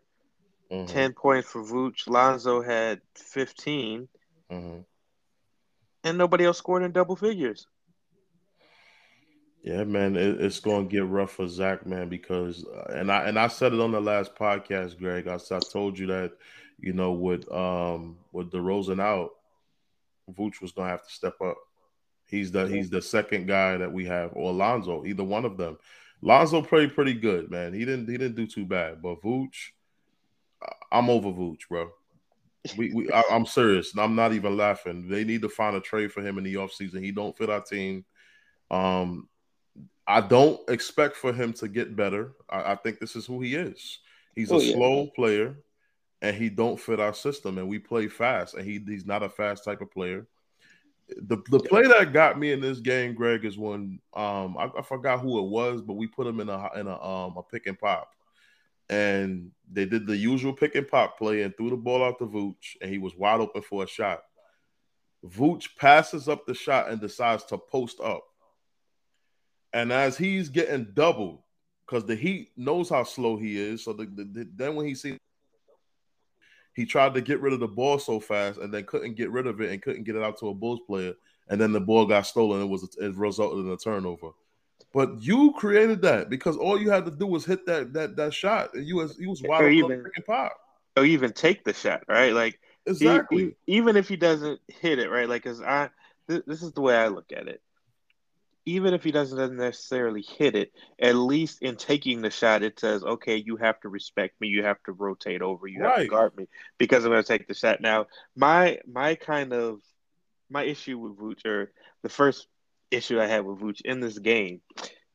Mm-hmm. 0.71 0.85
10 0.85 1.13
points 1.13 1.49
for 1.49 1.63
Vooch. 1.63 2.07
Lonzo 2.07 2.61
had 2.61 3.01
15. 3.15 4.07
Mm-hmm. 4.51 4.79
And 6.03 6.17
nobody 6.17 6.45
else 6.45 6.57
scored 6.57 6.83
in 6.83 6.91
double 6.91 7.15
figures. 7.15 7.67
Yeah, 9.63 9.83
man, 9.83 10.15
it, 10.15 10.41
it's 10.41 10.59
going 10.59 10.87
to 10.87 10.91
get 10.91 11.05
rough 11.05 11.31
for 11.31 11.47
Zach, 11.47 11.85
man, 11.85 12.09
because 12.09 12.65
uh, 12.65 12.93
and 12.95 13.11
I 13.11 13.25
and 13.25 13.37
I 13.37 13.47
said 13.47 13.73
it 13.73 13.79
on 13.79 13.91
the 13.91 14.01
last 14.01 14.35
podcast, 14.35 14.97
Greg. 14.97 15.27
I, 15.27 15.35
I 15.35 15.59
told 15.59 15.99
you 15.99 16.07
that, 16.07 16.31
you 16.79 16.93
know, 16.93 17.11
with 17.11 17.51
um 17.51 18.17
with 18.31 18.49
DeRozan 18.49 18.99
out, 18.99 19.33
Vooch 20.31 20.61
was 20.61 20.71
going 20.71 20.87
to 20.87 20.91
have 20.91 21.05
to 21.05 21.13
step 21.13 21.39
up. 21.41 21.57
He's 22.25 22.51
the 22.51 22.67
he's 22.67 22.89
the 22.89 23.03
second 23.03 23.47
guy 23.47 23.77
that 23.77 23.91
we 23.91 24.05
have, 24.05 24.31
or 24.33 24.51
Lonzo, 24.51 25.05
either 25.05 25.23
one 25.23 25.45
of 25.45 25.57
them. 25.57 25.77
Lonzo 26.23 26.63
played 26.63 26.95
pretty 26.95 27.13
good, 27.13 27.51
man. 27.51 27.73
He 27.73 27.85
didn't 27.85 28.09
he 28.09 28.17
didn't 28.17 28.37
do 28.37 28.47
too 28.47 28.65
bad, 28.65 29.01
but 29.01 29.21
Vooch, 29.21 29.71
I'm 30.91 31.09
over 31.09 31.29
Vooch, 31.29 31.67
bro. 31.69 31.91
We, 32.77 32.93
we 32.93 33.11
I, 33.11 33.23
am 33.31 33.45
serious. 33.45 33.97
I'm 33.97 34.15
not 34.15 34.33
even 34.33 34.55
laughing. 34.55 35.07
They 35.07 35.23
need 35.23 35.41
to 35.41 35.49
find 35.49 35.75
a 35.75 35.81
trade 35.81 36.11
for 36.11 36.21
him 36.21 36.37
in 36.37 36.43
the 36.43 36.55
offseason. 36.55 37.03
He 37.03 37.11
don't 37.11 37.35
fit 37.35 37.49
our 37.49 37.61
team. 37.61 38.05
Um, 38.69 39.27
I 40.05 40.21
don't 40.21 40.59
expect 40.69 41.15
for 41.15 41.33
him 41.33 41.53
to 41.53 41.67
get 41.67 41.95
better. 41.95 42.33
I, 42.49 42.73
I 42.73 42.75
think 42.75 42.99
this 42.99 43.15
is 43.15 43.25
who 43.25 43.41
he 43.41 43.55
is. 43.55 43.99
He's 44.35 44.51
oh, 44.51 44.59
a 44.59 44.63
yeah. 44.63 44.73
slow 44.73 45.07
player, 45.07 45.55
and 46.21 46.35
he 46.35 46.49
don't 46.49 46.79
fit 46.79 46.99
our 46.99 47.13
system. 47.13 47.57
And 47.57 47.67
we 47.67 47.79
play 47.79 48.07
fast, 48.07 48.53
and 48.53 48.65
he 48.65 48.79
he's 48.85 49.05
not 49.05 49.23
a 49.23 49.29
fast 49.29 49.63
type 49.63 49.81
of 49.81 49.91
player. 49.91 50.27
The 51.09 51.37
the 51.49 51.59
play 51.59 51.87
that 51.87 52.13
got 52.13 52.37
me 52.37 52.51
in 52.51 52.61
this 52.61 52.79
game, 52.79 53.15
Greg, 53.15 53.43
is 53.43 53.57
when 53.57 53.99
um 54.13 54.55
I, 54.57 54.69
I 54.77 54.81
forgot 54.83 55.21
who 55.21 55.39
it 55.39 55.49
was, 55.49 55.81
but 55.81 55.93
we 55.93 56.07
put 56.07 56.27
him 56.27 56.39
in 56.39 56.49
a 56.49 56.69
in 56.75 56.87
a 56.87 57.03
um 57.03 57.37
a 57.37 57.43
pick 57.43 57.65
and 57.65 57.77
pop 57.77 58.11
and 58.91 59.51
they 59.71 59.85
did 59.85 60.05
the 60.05 60.17
usual 60.17 60.51
pick 60.51 60.75
and 60.75 60.87
pop 60.87 61.17
play 61.17 61.43
and 61.43 61.55
threw 61.55 61.69
the 61.69 61.77
ball 61.77 62.03
out 62.03 62.19
to 62.19 62.25
Vooch, 62.25 62.75
and 62.81 62.91
he 62.91 62.97
was 62.97 63.15
wide 63.15 63.39
open 63.39 63.61
for 63.61 63.83
a 63.83 63.87
shot. 63.87 64.21
Vooch 65.25 65.69
passes 65.77 66.27
up 66.27 66.45
the 66.45 66.53
shot 66.53 66.89
and 66.89 66.99
decides 66.99 67.45
to 67.45 67.57
post 67.57 68.01
up. 68.01 68.23
And 69.71 69.93
as 69.93 70.17
he's 70.17 70.49
getting 70.49 70.87
doubled, 70.93 71.39
because 71.85 72.05
the 72.05 72.15
Heat 72.15 72.51
knows 72.57 72.89
how 72.89 73.05
slow 73.05 73.37
he 73.37 73.57
is, 73.57 73.85
so 73.85 73.93
the, 73.93 74.05
the, 74.05 74.25
the, 74.25 74.49
then 74.55 74.75
when 74.75 74.85
he 74.85 74.93
sees 74.93 75.17
he 76.73 76.85
tried 76.85 77.13
to 77.13 77.21
get 77.21 77.41
rid 77.41 77.53
of 77.53 77.59
the 77.59 77.67
ball 77.67 77.99
so 77.99 78.19
fast 78.19 78.59
and 78.59 78.73
then 78.73 78.85
couldn't 78.85 79.15
get 79.15 79.29
rid 79.29 79.45
of 79.45 79.59
it 79.59 79.71
and 79.71 79.81
couldn't 79.81 80.05
get 80.05 80.15
it 80.15 80.23
out 80.23 80.39
to 80.39 80.49
a 80.49 80.53
Bulls 80.53 80.79
player, 80.85 81.13
and 81.49 81.59
then 81.61 81.71
the 81.71 81.79
ball 81.79 82.05
got 82.05 82.25
stolen. 82.25 82.61
It 82.61 82.69
was 82.69 82.83
it 82.99 83.15
resulted 83.15 83.65
in 83.65 83.71
a 83.71 83.77
turnover. 83.77 84.31
But 84.93 85.21
you 85.21 85.53
created 85.53 86.01
that 86.01 86.29
because 86.29 86.57
all 86.57 86.79
you 86.79 86.89
had 86.89 87.05
to 87.05 87.11
do 87.11 87.25
was 87.25 87.45
hit 87.45 87.65
that 87.65 87.93
that 87.93 88.15
that 88.17 88.33
shot, 88.33 88.73
and 88.73 88.85
you 88.85 88.97
was 88.97 89.17
you 89.17 89.29
was 89.29 89.41
wide 89.41 89.81
open 89.81 90.03
freaking 90.03 90.25
pop. 90.25 90.57
Or 90.97 91.05
even 91.05 91.31
take 91.31 91.63
the 91.63 91.73
shot, 91.73 92.03
right? 92.09 92.33
Like 92.33 92.59
exactly. 92.85 93.55
He, 93.65 93.73
he, 93.73 93.77
even 93.77 93.95
if 93.95 94.09
he 94.09 94.17
doesn't 94.17 94.59
hit 94.67 94.99
it, 94.99 95.09
right? 95.09 95.29
Like, 95.29 95.43
cause 95.43 95.61
I 95.61 95.89
th- 96.27 96.43
this 96.45 96.61
is 96.61 96.73
the 96.73 96.81
way 96.81 96.95
I 96.95 97.07
look 97.07 97.31
at 97.31 97.47
it. 97.47 97.61
Even 98.65 98.93
if 98.93 99.03
he 99.03 99.11
doesn't 99.11 99.57
necessarily 99.57 100.21
hit 100.21 100.55
it, 100.55 100.71
at 100.99 101.15
least 101.15 101.63
in 101.63 101.77
taking 101.77 102.21
the 102.21 102.29
shot, 102.29 102.61
it 102.61 102.79
says, 102.79 103.01
"Okay, 103.03 103.37
you 103.37 103.55
have 103.55 103.79
to 103.81 103.89
respect 103.89 104.39
me. 104.41 104.49
You 104.49 104.63
have 104.63 104.83
to 104.83 104.91
rotate 104.91 105.41
over. 105.41 105.67
You 105.67 105.81
right. 105.81 105.91
have 105.91 106.01
to 106.01 106.07
guard 106.09 106.37
me 106.37 106.47
because 106.77 107.05
I'm 107.05 107.11
going 107.11 107.23
to 107.23 107.27
take 107.27 107.47
the 107.47 107.55
shot." 107.55 107.79
Now, 107.81 108.07
my 108.35 108.79
my 108.85 109.15
kind 109.15 109.53
of 109.53 109.79
my 110.49 110.63
issue 110.63 110.99
with 110.99 111.17
Vooch, 111.17 111.45
or 111.45 111.71
the 112.03 112.09
first 112.09 112.47
issue 112.91 113.19
I 113.19 113.27
had 113.27 113.45
with 113.45 113.59
Vooch 113.59 113.81
in 113.81 113.99
this 113.99 114.19
game 114.19 114.61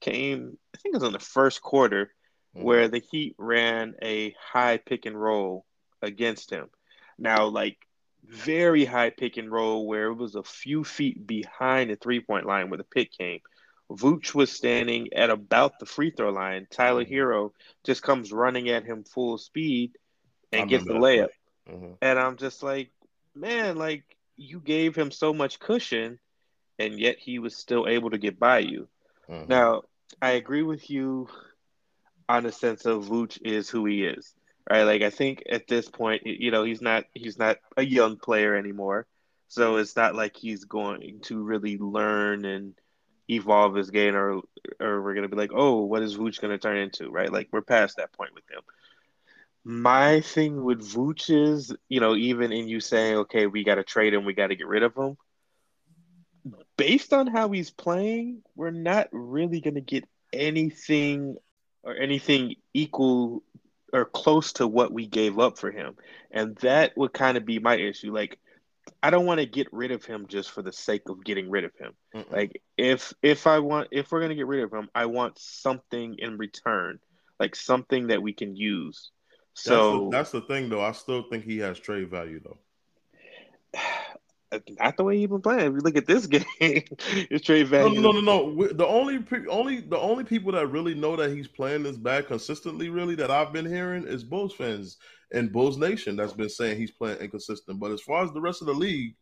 came, 0.00 0.58
I 0.74 0.78
think 0.78 0.94
it 0.94 1.00
was 1.00 1.06
in 1.06 1.12
the 1.12 1.18
first 1.18 1.62
quarter, 1.62 2.12
mm-hmm. 2.56 2.64
where 2.64 2.88
the 2.88 3.02
Heat 3.10 3.34
ran 3.38 3.94
a 4.02 4.34
high 4.40 4.78
pick 4.78 5.06
and 5.06 5.20
roll 5.20 5.64
against 6.02 6.50
him. 6.50 6.68
Now, 7.18 7.46
like 7.46 7.78
very 8.24 8.84
high 8.84 9.10
pick 9.10 9.36
and 9.36 9.50
roll 9.50 9.86
where 9.86 10.06
it 10.06 10.14
was 10.14 10.34
a 10.34 10.42
few 10.42 10.84
feet 10.84 11.26
behind 11.26 11.90
the 11.90 11.96
three 11.96 12.20
point 12.20 12.46
line 12.46 12.70
where 12.70 12.78
the 12.78 12.84
pick 12.84 13.12
came. 13.12 13.40
Vooch 13.90 14.34
was 14.34 14.50
standing 14.50 15.12
at 15.12 15.30
about 15.30 15.78
the 15.78 15.86
free 15.86 16.10
throw 16.10 16.30
line. 16.30 16.66
Tyler 16.70 17.04
mm-hmm. 17.04 17.14
Herro 17.14 17.52
just 17.84 18.02
comes 18.02 18.32
running 18.32 18.68
at 18.68 18.84
him 18.84 19.04
full 19.04 19.38
speed 19.38 19.92
and 20.52 20.68
gets 20.68 20.84
the 20.84 20.94
layup. 20.94 21.28
Mm-hmm. 21.70 21.92
And 22.02 22.18
I'm 22.18 22.36
just 22.36 22.62
like, 22.62 22.90
man, 23.34 23.76
like 23.76 24.04
you 24.36 24.60
gave 24.60 24.96
him 24.96 25.10
so 25.10 25.32
much 25.32 25.60
cushion, 25.60 26.18
and 26.78 26.98
yet 26.98 27.18
he 27.18 27.38
was 27.38 27.56
still 27.56 27.86
able 27.88 28.10
to 28.10 28.18
get 28.18 28.38
by 28.38 28.58
you. 28.58 28.88
Mm-hmm. 29.28 29.48
Now, 29.48 29.82
I 30.20 30.32
agree 30.32 30.62
with 30.62 30.88
you 30.90 31.28
on 32.28 32.44
the 32.44 32.52
sense 32.52 32.86
of 32.86 33.04
Vooch 33.04 33.38
is 33.42 33.68
who 33.68 33.86
he 33.86 34.04
is, 34.04 34.34
right? 34.70 34.82
Like 34.82 35.02
I 35.02 35.10
think 35.10 35.42
at 35.50 35.68
this 35.68 35.88
point, 35.88 36.22
you 36.24 36.50
know, 36.50 36.64
he's 36.64 36.82
not 36.82 37.04
he's 37.14 37.38
not 37.38 37.58
a 37.76 37.84
young 37.84 38.16
player 38.16 38.56
anymore, 38.56 39.06
so 39.48 39.76
it's 39.76 39.96
not 39.96 40.14
like 40.14 40.36
he's 40.36 40.64
going 40.64 41.20
to 41.22 41.42
really 41.42 41.78
learn 41.78 42.44
and 42.44 42.74
evolve 43.28 43.74
his 43.74 43.90
game, 43.90 44.14
or 44.14 44.42
or 44.80 45.02
we're 45.02 45.14
gonna 45.14 45.28
be 45.28 45.36
like, 45.36 45.52
oh, 45.54 45.82
what 45.82 46.02
is 46.02 46.16
Vooch 46.16 46.40
gonna 46.40 46.58
turn 46.58 46.76
into, 46.76 47.10
right? 47.10 47.32
Like 47.32 47.48
we're 47.52 47.62
past 47.62 47.96
that 47.96 48.12
point 48.12 48.34
with 48.34 48.44
him. 48.50 48.62
My 49.64 50.20
thing 50.20 50.62
with 50.62 50.80
Vooch 50.80 51.28
is, 51.28 51.74
you 51.88 51.98
know, 51.98 52.14
even 52.14 52.52
in 52.52 52.68
you 52.68 52.78
saying, 52.78 53.16
okay, 53.16 53.48
we 53.48 53.64
got 53.64 53.74
to 53.74 53.82
trade 53.82 54.14
him, 54.14 54.24
we 54.24 54.32
got 54.32 54.46
to 54.46 54.54
get 54.54 54.68
rid 54.68 54.84
of 54.84 54.94
him. 54.94 55.16
Based 56.76 57.12
on 57.12 57.26
how 57.26 57.50
he's 57.50 57.70
playing, 57.70 58.42
we're 58.54 58.70
not 58.70 59.08
really 59.12 59.60
going 59.60 59.74
to 59.74 59.80
get 59.80 60.04
anything 60.32 61.36
or 61.82 61.96
anything 61.96 62.56
equal 62.74 63.42
or 63.92 64.04
close 64.04 64.52
to 64.54 64.66
what 64.66 64.92
we 64.92 65.06
gave 65.06 65.38
up 65.38 65.58
for 65.58 65.70
him. 65.70 65.96
And 66.30 66.56
that 66.56 66.96
would 66.96 67.12
kind 67.12 67.36
of 67.36 67.44
be 67.46 67.58
my 67.58 67.76
issue. 67.76 68.12
Like, 68.12 68.38
I 69.02 69.10
don't 69.10 69.26
want 69.26 69.40
to 69.40 69.46
get 69.46 69.72
rid 69.72 69.90
of 69.90 70.04
him 70.04 70.26
just 70.28 70.50
for 70.50 70.62
the 70.62 70.72
sake 70.72 71.08
of 71.08 71.24
getting 71.24 71.50
rid 71.50 71.64
of 71.64 71.72
him. 71.78 71.92
Mm-mm. 72.14 72.30
Like 72.30 72.62
if 72.76 73.12
if 73.20 73.46
I 73.48 73.58
want 73.58 73.88
if 73.90 74.12
we're 74.12 74.20
gonna 74.20 74.36
get 74.36 74.46
rid 74.46 74.62
of 74.62 74.72
him, 74.72 74.88
I 74.94 75.06
want 75.06 75.38
something 75.38 76.16
in 76.18 76.38
return, 76.38 77.00
like 77.40 77.56
something 77.56 78.08
that 78.08 78.22
we 78.22 78.32
can 78.32 78.54
use. 78.54 79.10
So 79.54 80.10
that's 80.10 80.30
the, 80.30 80.38
that's 80.38 80.48
the 80.48 80.54
thing, 80.54 80.68
though. 80.68 80.82
I 80.82 80.92
still 80.92 81.24
think 81.28 81.44
he 81.44 81.58
has 81.58 81.80
trade 81.80 82.10
value, 82.10 82.40
though. 82.44 82.58
Not 84.52 84.96
the 84.96 85.04
way 85.04 85.18
he's 85.18 85.28
been 85.28 85.42
playing. 85.42 85.60
If 85.60 85.72
you 85.72 85.80
look 85.80 85.96
at 85.96 86.06
this 86.06 86.26
game, 86.26 86.44
it's 86.60 87.44
trade 87.44 87.68
value. 87.68 88.00
No, 88.00 88.12
no, 88.12 88.20
no, 88.20 88.50
no. 88.50 88.68
The 88.68 88.86
only, 88.86 89.24
only, 89.48 89.80
the 89.80 89.98
only 89.98 90.24
people 90.24 90.52
that 90.52 90.68
really 90.68 90.94
know 90.94 91.16
that 91.16 91.30
he's 91.30 91.48
playing 91.48 91.82
this 91.82 91.96
bad 91.96 92.28
consistently, 92.28 92.88
really, 92.88 93.16
that 93.16 93.30
I've 93.30 93.52
been 93.52 93.66
hearing 93.66 94.06
is 94.06 94.22
Bulls 94.22 94.54
fans 94.54 94.98
and 95.32 95.52
Bulls 95.52 95.78
Nation 95.78 96.16
that's 96.16 96.32
been 96.32 96.48
saying 96.48 96.78
he's 96.78 96.92
playing 96.92 97.18
inconsistent. 97.18 97.80
But 97.80 97.90
as 97.90 98.00
far 98.00 98.24
as 98.24 98.32
the 98.32 98.40
rest 98.40 98.62
of 98.62 98.68
the 98.68 98.74
league, 98.74 99.16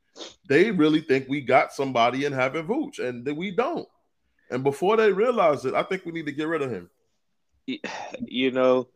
they 0.49 0.71
really 0.71 1.01
think 1.01 1.29
we 1.29 1.41
got 1.41 1.73
somebody 1.73 2.25
in 2.25 2.33
having 2.33 2.67
Vooch, 2.67 2.99
and 2.99 3.25
that 3.25 3.35
we 3.35 3.51
don't. 3.51 3.89
And 4.51 4.63
before 4.63 4.97
they 4.97 5.11
realize 5.11 5.65
it, 5.65 5.75
I 5.75 5.83
think 5.83 6.05
we 6.05 6.13
need 6.13 6.27
to 6.27 6.33
get 6.33 6.49
rid 6.49 6.63
of 6.63 6.71
him. 6.71 6.91
You 8.27 8.51
know, 8.53 8.89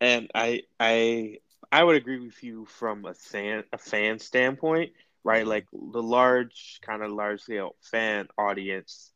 and 0.00 0.30
I 0.34 0.62
I 0.80 1.38
I 1.70 1.84
would 1.84 1.96
agree 1.96 2.18
with 2.18 2.42
you 2.42 2.66
from 2.66 3.04
a 3.04 3.14
fan 3.14 3.64
a 3.72 3.78
fan 3.78 4.18
standpoint, 4.18 4.92
right? 5.24 5.46
Like 5.46 5.66
the 5.72 6.02
large 6.02 6.80
kind 6.82 7.02
of 7.02 7.10
large 7.12 7.42
scale 7.42 7.76
fan 7.80 8.28
audience 8.36 9.12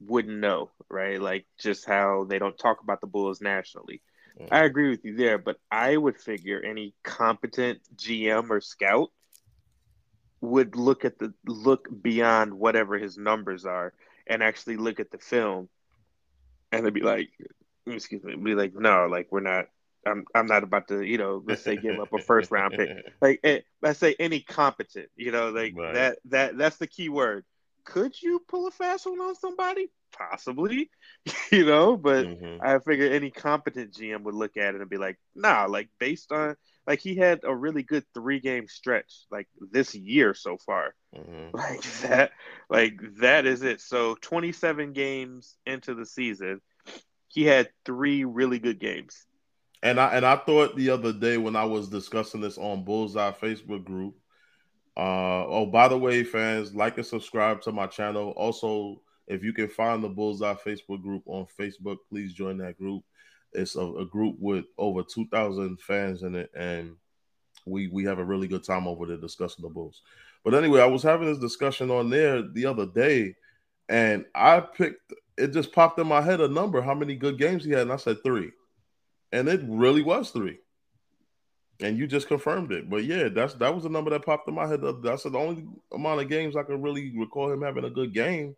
wouldn't 0.00 0.38
know, 0.38 0.70
right? 0.88 1.20
Like 1.20 1.46
just 1.58 1.84
how 1.84 2.24
they 2.28 2.38
don't 2.38 2.58
talk 2.58 2.82
about 2.82 3.00
the 3.00 3.06
Bulls 3.06 3.40
nationally. 3.40 4.00
Mm-hmm. 4.38 4.54
I 4.54 4.64
agree 4.64 4.90
with 4.90 5.04
you 5.04 5.16
there, 5.16 5.38
but 5.38 5.56
I 5.70 5.96
would 5.96 6.18
figure 6.18 6.60
any 6.64 6.94
competent 7.02 7.80
GM 7.96 8.50
or 8.50 8.60
scout 8.60 9.10
would 10.40 10.76
look 10.76 11.04
at 11.04 11.18
the 11.18 11.34
look 11.46 11.88
beyond 12.02 12.54
whatever 12.54 12.98
his 12.98 13.18
numbers 13.18 13.66
are 13.66 13.92
and 14.26 14.42
actually 14.42 14.76
look 14.76 15.00
at 15.00 15.10
the 15.10 15.18
film 15.18 15.68
and 16.72 16.84
they'd 16.84 16.94
be 16.94 17.02
like 17.02 17.28
excuse 17.86 18.22
me 18.24 18.34
be 18.36 18.54
like 18.54 18.74
no 18.74 19.06
like 19.10 19.28
we're 19.30 19.40
not 19.40 19.66
I'm 20.06 20.24
I'm 20.34 20.46
not 20.46 20.62
about 20.62 20.88
to, 20.88 21.02
you 21.02 21.18
know, 21.18 21.42
let's 21.44 21.62
say 21.62 21.76
give 21.76 21.98
up 21.98 22.12
a 22.12 22.18
first 22.18 22.50
round 22.50 22.74
pick. 22.76 22.88
Like 23.20 23.40
eh, 23.44 23.60
let's 23.82 23.98
say 23.98 24.14
any 24.18 24.40
competent, 24.40 25.08
you 25.16 25.32
know, 25.32 25.50
like 25.50 25.74
right. 25.76 25.94
that 25.94 26.18
that 26.26 26.58
that's 26.58 26.76
the 26.76 26.86
key 26.86 27.08
word. 27.08 27.44
Could 27.84 28.20
you 28.20 28.42
pull 28.48 28.66
a 28.66 28.70
fast 28.70 29.06
one 29.06 29.20
on 29.20 29.34
somebody? 29.34 29.88
Possibly, 30.12 30.90
you 31.52 31.64
know, 31.64 31.96
but 31.96 32.26
mm-hmm. 32.26 32.62
I 32.62 32.78
figure 32.78 33.10
any 33.10 33.30
competent 33.30 33.94
GM 33.94 34.22
would 34.22 34.34
look 34.34 34.56
at 34.56 34.74
it 34.74 34.80
and 34.80 34.90
be 34.90 34.96
like, 34.96 35.18
nah, 35.34 35.66
like 35.66 35.88
based 35.98 36.32
on 36.32 36.56
like 36.86 37.00
he 37.00 37.14
had 37.14 37.40
a 37.44 37.54
really 37.54 37.82
good 37.82 38.04
three 38.14 38.40
game 38.40 38.66
stretch 38.68 39.26
like 39.30 39.48
this 39.70 39.94
year 39.94 40.34
so 40.34 40.56
far. 40.58 40.94
Mm-hmm. 41.14 41.50
Like 41.56 41.82
that 42.02 42.32
like 42.68 43.00
that 43.20 43.46
is 43.46 43.62
it. 43.62 43.80
So 43.80 44.16
27 44.20 44.92
games 44.92 45.56
into 45.66 45.94
the 45.94 46.06
season, 46.06 46.60
he 47.28 47.44
had 47.44 47.68
three 47.84 48.24
really 48.24 48.58
good 48.58 48.80
games 48.80 49.26
and 49.82 49.98
I 49.98 50.14
and 50.14 50.26
I 50.26 50.36
thought 50.36 50.76
the 50.76 50.90
other 50.90 51.12
day 51.12 51.38
when 51.38 51.56
I 51.56 51.64
was 51.64 51.88
discussing 51.88 52.40
this 52.40 52.58
on 52.58 52.84
Bullseye 52.84 53.32
Facebook 53.32 53.84
group. 53.84 54.14
Uh, 54.96 55.46
oh, 55.46 55.66
by 55.66 55.88
the 55.88 55.96
way, 55.96 56.24
fans, 56.24 56.74
like 56.74 56.98
and 56.98 57.06
subscribe 57.06 57.62
to 57.62 57.72
my 57.72 57.86
channel. 57.86 58.30
Also, 58.36 59.00
if 59.28 59.42
you 59.42 59.52
can 59.52 59.68
find 59.68 60.02
the 60.04 60.08
Bullseye 60.08 60.54
Facebook 60.54 61.02
group 61.02 61.22
on 61.26 61.46
Facebook, 61.58 61.98
please 62.08 62.34
join 62.34 62.58
that 62.58 62.76
group. 62.76 63.02
It's 63.52 63.76
a, 63.76 63.80
a 63.80 64.04
group 64.04 64.36
with 64.38 64.66
over 64.76 65.02
two 65.02 65.26
thousand 65.28 65.80
fans 65.80 66.22
in 66.22 66.34
it, 66.34 66.50
and 66.54 66.96
we 67.64 67.88
we 67.88 68.04
have 68.04 68.18
a 68.18 68.24
really 68.24 68.48
good 68.48 68.64
time 68.64 68.86
over 68.86 69.06
there 69.06 69.16
discussing 69.16 69.62
the 69.62 69.70
Bulls. 69.70 70.02
But 70.44 70.54
anyway, 70.54 70.82
I 70.82 70.86
was 70.86 71.02
having 71.02 71.28
this 71.28 71.38
discussion 71.38 71.90
on 71.90 72.10
there 72.10 72.42
the 72.42 72.66
other 72.66 72.86
day, 72.86 73.36
and 73.88 74.26
I 74.34 74.60
picked. 74.60 75.14
It 75.38 75.54
just 75.54 75.72
popped 75.72 75.98
in 75.98 76.06
my 76.06 76.20
head 76.20 76.42
a 76.42 76.48
number, 76.48 76.82
how 76.82 76.92
many 76.92 77.16
good 77.16 77.38
games 77.38 77.64
he 77.64 77.70
had, 77.70 77.82
and 77.82 77.92
I 77.92 77.96
said 77.96 78.18
three 78.22 78.50
and 79.32 79.48
it 79.48 79.60
really 79.64 80.02
was 80.02 80.30
three. 80.30 80.58
And 81.82 81.96
you 81.96 82.06
just 82.06 82.28
confirmed 82.28 82.72
it. 82.72 82.90
But 82.90 83.04
yeah, 83.04 83.28
that's 83.28 83.54
that 83.54 83.74
was 83.74 83.84
the 83.84 83.88
number 83.88 84.10
that 84.10 84.24
popped 84.24 84.48
in 84.48 84.54
my 84.54 84.66
head. 84.66 84.82
That's 85.02 85.22
the 85.22 85.38
only 85.38 85.64
amount 85.92 86.20
of 86.20 86.28
games 86.28 86.56
I 86.56 86.62
can 86.62 86.82
really 86.82 87.16
recall 87.16 87.50
him 87.50 87.62
having 87.62 87.84
a 87.84 87.90
good 87.90 88.12
game 88.12 88.54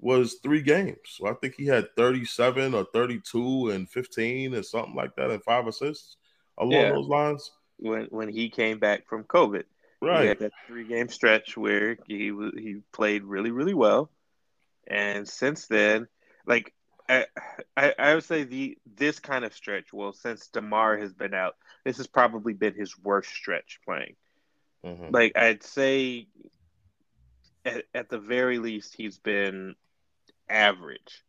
was 0.00 0.36
three 0.42 0.62
games. 0.62 0.98
So 1.06 1.26
I 1.26 1.34
think 1.34 1.54
he 1.56 1.66
had 1.66 1.94
37 1.96 2.74
or 2.74 2.86
32 2.92 3.70
and 3.70 3.88
15 3.88 4.54
or 4.54 4.62
something 4.62 4.94
like 4.94 5.14
that, 5.16 5.30
and 5.30 5.42
five 5.44 5.66
assists 5.66 6.16
along 6.58 6.72
yeah. 6.72 6.90
those 6.92 7.08
lines. 7.08 7.50
When 7.78 8.06
when 8.06 8.28
he 8.28 8.48
came 8.48 8.78
back 8.78 9.06
from 9.08 9.24
COVID. 9.24 9.64
Right. 10.00 10.22
He 10.22 10.28
had 10.28 10.38
that 10.40 10.52
three 10.66 10.86
game 10.86 11.08
stretch 11.08 11.56
where 11.56 11.96
he 12.06 12.32
he 12.56 12.80
played 12.92 13.24
really, 13.24 13.50
really 13.50 13.74
well. 13.74 14.10
And 14.86 15.26
since 15.26 15.66
then, 15.66 16.08
like 16.46 16.72
I, 17.08 17.26
I, 17.76 17.94
I 17.98 18.14
would 18.14 18.24
say 18.24 18.44
the 18.44 18.78
this 18.96 19.18
kind 19.18 19.44
of 19.44 19.54
stretch. 19.54 19.92
Well, 19.92 20.12
since 20.12 20.48
Demar 20.48 20.96
has 20.98 21.12
been 21.12 21.34
out, 21.34 21.56
this 21.84 21.98
has 21.98 22.06
probably 22.06 22.54
been 22.54 22.74
his 22.74 22.98
worst 22.98 23.30
stretch 23.30 23.80
playing. 23.84 24.16
Mm-hmm. 24.84 25.14
Like 25.14 25.36
I'd 25.36 25.62
say, 25.62 26.28
at, 27.64 27.84
at 27.94 28.08
the 28.08 28.18
very 28.18 28.58
least, 28.58 28.94
he's 28.96 29.18
been 29.18 29.74
average, 30.48 31.22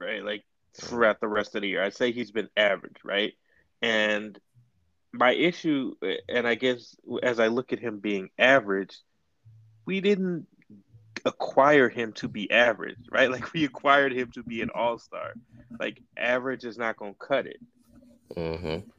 right? 0.00 0.24
Like 0.24 0.40
mm-hmm. 0.40 0.86
throughout 0.86 1.20
the 1.20 1.28
rest 1.28 1.54
of 1.54 1.62
the 1.62 1.68
year, 1.68 1.82
I'd 1.82 1.94
say 1.94 2.12
he's 2.12 2.30
been 2.30 2.48
average, 2.56 2.98
right? 3.04 3.34
And 3.82 4.38
my 5.12 5.32
issue, 5.32 5.94
and 6.28 6.46
I 6.46 6.54
guess 6.54 6.94
as 7.22 7.40
I 7.40 7.48
look 7.48 7.72
at 7.72 7.80
him 7.80 7.98
being 7.98 8.30
average, 8.38 8.96
we 9.84 10.00
didn't 10.00 10.46
acquire 11.26 11.88
him 11.88 12.12
to 12.14 12.28
be 12.28 12.50
average, 12.50 12.98
right? 13.10 13.30
Like 13.36 13.52
we 13.52 13.64
acquired 13.64 14.12
him 14.12 14.30
to 14.32 14.42
be 14.42 14.62
an 14.62 14.70
all 14.74 14.98
star. 14.98 15.34
Like 15.78 16.00
average 16.16 16.64
is 16.64 16.78
not 16.78 16.96
going 16.96 17.12
to 17.12 17.18
cut 17.18 17.46
it. 17.46 17.60
Mm-hmm. 18.34 18.88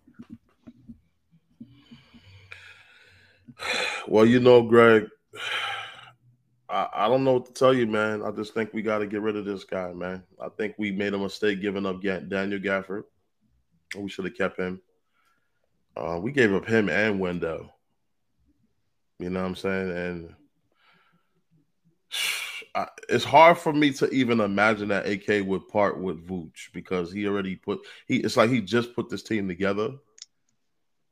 Well, 4.08 4.26
you 4.26 4.40
know, 4.40 4.62
Greg, 4.62 5.08
I, 6.70 6.88
I 6.94 7.08
don't 7.08 7.24
know 7.24 7.34
what 7.34 7.48
to 7.48 7.54
tell 7.54 7.74
you, 7.74 7.88
man. 7.88 8.22
I 8.24 8.32
just 8.32 8.54
think 8.54 8.74
we 8.74 8.82
got 8.82 9.00
to 9.00 9.08
get 9.08 9.22
rid 9.22 9.36
of 9.36 9.46
this 9.46 9.64
guy, 9.64 9.92
man. 9.94 10.24
I 10.40 10.50
think 10.50 10.76
we 10.78 10.92
made 10.92 11.14
a 11.14 11.18
mistake 11.18 11.60
giving 11.60 11.86
up 11.86 12.02
Daniel 12.02 12.60
Gafford. 12.60 13.04
We 13.98 14.10
should 14.10 14.26
have 14.26 14.38
kept 14.38 14.60
him. 14.60 14.82
Uh, 15.96 16.20
we 16.22 16.32
gave 16.32 16.54
up 16.54 16.66
him 16.66 16.90
and 16.90 17.20
Wendell. 17.20 17.74
You 19.20 19.30
know 19.30 19.42
what 19.42 19.48
I'm 19.48 19.56
saying? 19.56 19.92
And 19.92 20.36
it's 23.10 23.24
hard 23.24 23.58
for 23.58 23.74
me 23.74 23.92
to 23.92 24.10
even 24.10 24.40
imagine 24.40 24.90
that 24.90 25.08
AK 25.08 25.46
would 25.46 25.68
part 25.68 26.00
with 26.00 26.26
Vooch 26.28 26.72
because 26.74 27.12
he 27.12 27.28
already 27.28 27.56
put 27.56 27.80
he 28.08 28.18
it's 28.18 28.38
like 28.38 28.50
he 28.50 28.62
just 28.62 28.96
put 28.96 29.10
this 29.10 29.24
team 29.24 29.48
together. 29.48 29.92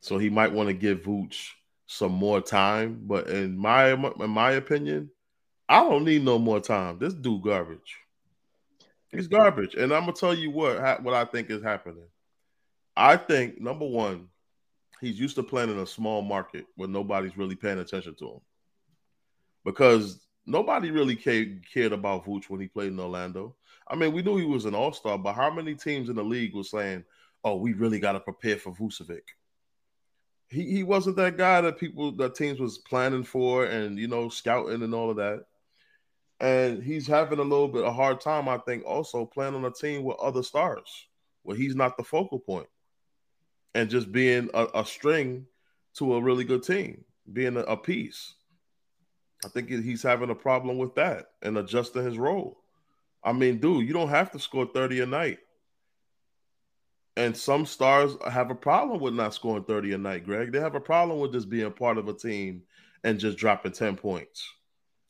So 0.02 0.18
he 0.18 0.30
might 0.30 0.52
want 0.52 0.68
to 0.70 0.74
give 0.74 1.02
Vooch 1.02 1.50
some 1.88 2.12
more 2.12 2.42
time. 2.42 3.02
But 3.04 3.28
in 3.28 3.58
my 3.58 3.92
in 3.94 4.30
my 4.30 4.52
opinion, 4.52 5.10
I 5.68 5.82
don't 5.82 6.06
need 6.06 6.24
no 6.24 6.38
more 6.38 6.60
time. 6.60 7.00
This 7.00 7.14
dude 7.14 7.44
garbage. 7.44 7.98
He's 9.10 9.28
garbage. 9.28 9.76
And 9.76 9.94
I'm 9.94 10.02
gonna 10.02 10.14
tell 10.14 10.36
you 10.36 10.52
what 10.52 11.04
what 11.04 11.14
I 11.14 11.26
think 11.26 11.50
is 11.50 11.64
happening. 11.64 12.08
I 12.96 13.18
think 13.18 13.60
number 13.60 13.86
one, 13.86 14.28
he's 15.02 15.20
used 15.20 15.36
to 15.36 15.44
playing 15.44 15.72
in 15.72 15.80
a 15.80 15.88
small 15.88 16.22
market 16.22 16.66
where 16.76 16.88
nobody's 16.88 17.38
really 17.38 17.56
paying 17.56 17.80
attention 17.80 18.16
to 18.16 18.26
him. 18.26 18.42
Because 19.64 20.25
nobody 20.46 20.92
really 20.92 21.16
cared, 21.16 21.94
about 21.94 22.26
Vooch 22.26 22.50
when 22.50 22.62
he 22.62 22.68
played 22.68 22.92
in 22.92 23.00
Orlando. 23.00 23.56
I 23.88 23.96
mean, 23.96 24.14
we 24.14 24.22
knew 24.22 24.38
he 24.38 24.46
was 24.46 24.66
an 24.66 24.76
all 24.76 24.94
star, 24.94 25.18
but 25.18 25.34
how 25.34 25.52
many 25.52 25.76
teams 25.76 26.10
in 26.10 26.16
the 26.16 26.24
league 26.24 26.56
was 26.56 26.70
saying, 26.70 27.04
oh, 27.44 27.56
we 27.56 27.74
really 27.74 28.00
got 28.00 28.14
to 28.14 28.20
prepare 28.20 28.58
for 28.58 28.74
Vucevic? 28.74 29.22
he 30.50 30.64
he 30.64 30.84
wasn't 30.84 31.16
that 31.18 31.38
guy 31.38 31.62
that 31.62 31.80
people 31.80 32.12
that 32.14 32.36
teams 32.36 32.60
was 32.60 32.78
planning 32.78 33.24
for 33.24 33.66
and 33.66 33.98
you 33.98 34.08
know 34.08 34.30
scouting 34.30 34.84
and 34.84 34.94
all 34.94 35.10
of 35.10 35.18
that. 35.18 35.46
And 36.40 36.84
he's 36.84 37.08
having 37.08 37.40
a 37.40 37.44
little 37.44 37.70
bit 37.70 37.86
of 37.86 37.96
hard 37.96 38.20
time, 38.20 38.50
I 38.50 38.58
think, 38.58 38.84
also 38.86 39.26
playing 39.26 39.56
on 39.56 39.64
a 39.64 39.72
team 39.72 40.04
with 40.04 40.18
other 40.20 40.44
stars 40.44 41.08
where 41.44 41.56
he's 41.56 41.76
not 41.76 41.96
the 41.96 42.04
focal 42.04 42.40
point 42.40 42.68
and 43.74 43.90
just 43.90 44.12
being 44.12 44.50
a, 44.54 44.68
a 44.76 44.86
string 44.86 45.46
to 45.94 46.16
a 46.16 46.22
really 46.22 46.44
good 46.44 46.62
team, 46.62 47.06
being 47.32 47.56
a, 47.56 47.62
a 47.62 47.78
piece. 47.78 48.34
I 49.44 49.50
think 49.50 49.70
he's 49.70 50.04
having 50.04 50.30
a 50.30 50.36
problem 50.36 50.78
with 50.78 50.96
that 50.96 51.28
and 51.42 51.58
adjusting 51.58 52.04
his 52.04 52.18
role. 52.18 52.58
I 53.24 53.34
mean, 53.34 53.60
dude, 53.60 53.88
you 53.88 53.94
don't 53.94 54.10
have 54.10 54.32
to 54.32 54.40
score 54.40 54.66
30 54.66 55.02
a 55.02 55.06
night. 55.06 55.40
And 57.18 57.36
some 57.36 57.66
stars 57.66 58.16
have 58.30 58.52
a 58.52 58.56
problem 58.56 59.00
with 59.00 59.14
not 59.14 59.34
scoring 59.34 59.64
30 59.64 59.94
a 59.94 59.98
night, 59.98 60.26
Greg. 60.26 60.52
They 60.52 60.60
have 60.60 60.76
a 60.76 60.82
problem 60.82 61.20
with 61.20 61.32
just 61.32 61.50
being 61.50 61.72
part 61.72 61.98
of 61.98 62.08
a 62.08 62.14
team 62.14 62.64
and 63.04 63.20
just 63.20 63.38
dropping 63.38 63.72
10 63.72 63.96
points 63.96 64.48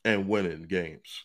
and 0.04 0.28
winning 0.28 0.62
games. 0.62 1.24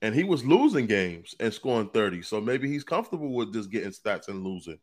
And 0.00 0.14
he 0.14 0.24
was 0.24 0.44
losing 0.44 0.86
games 0.86 1.34
and 1.40 1.52
scoring 1.52 1.90
30. 1.92 2.22
So 2.22 2.40
maybe 2.40 2.68
he's 2.68 2.84
comfortable 2.84 3.34
with 3.34 3.52
just 3.52 3.70
getting 3.70 3.90
stats 3.90 4.28
and 4.28 4.44
losing. 4.44 4.78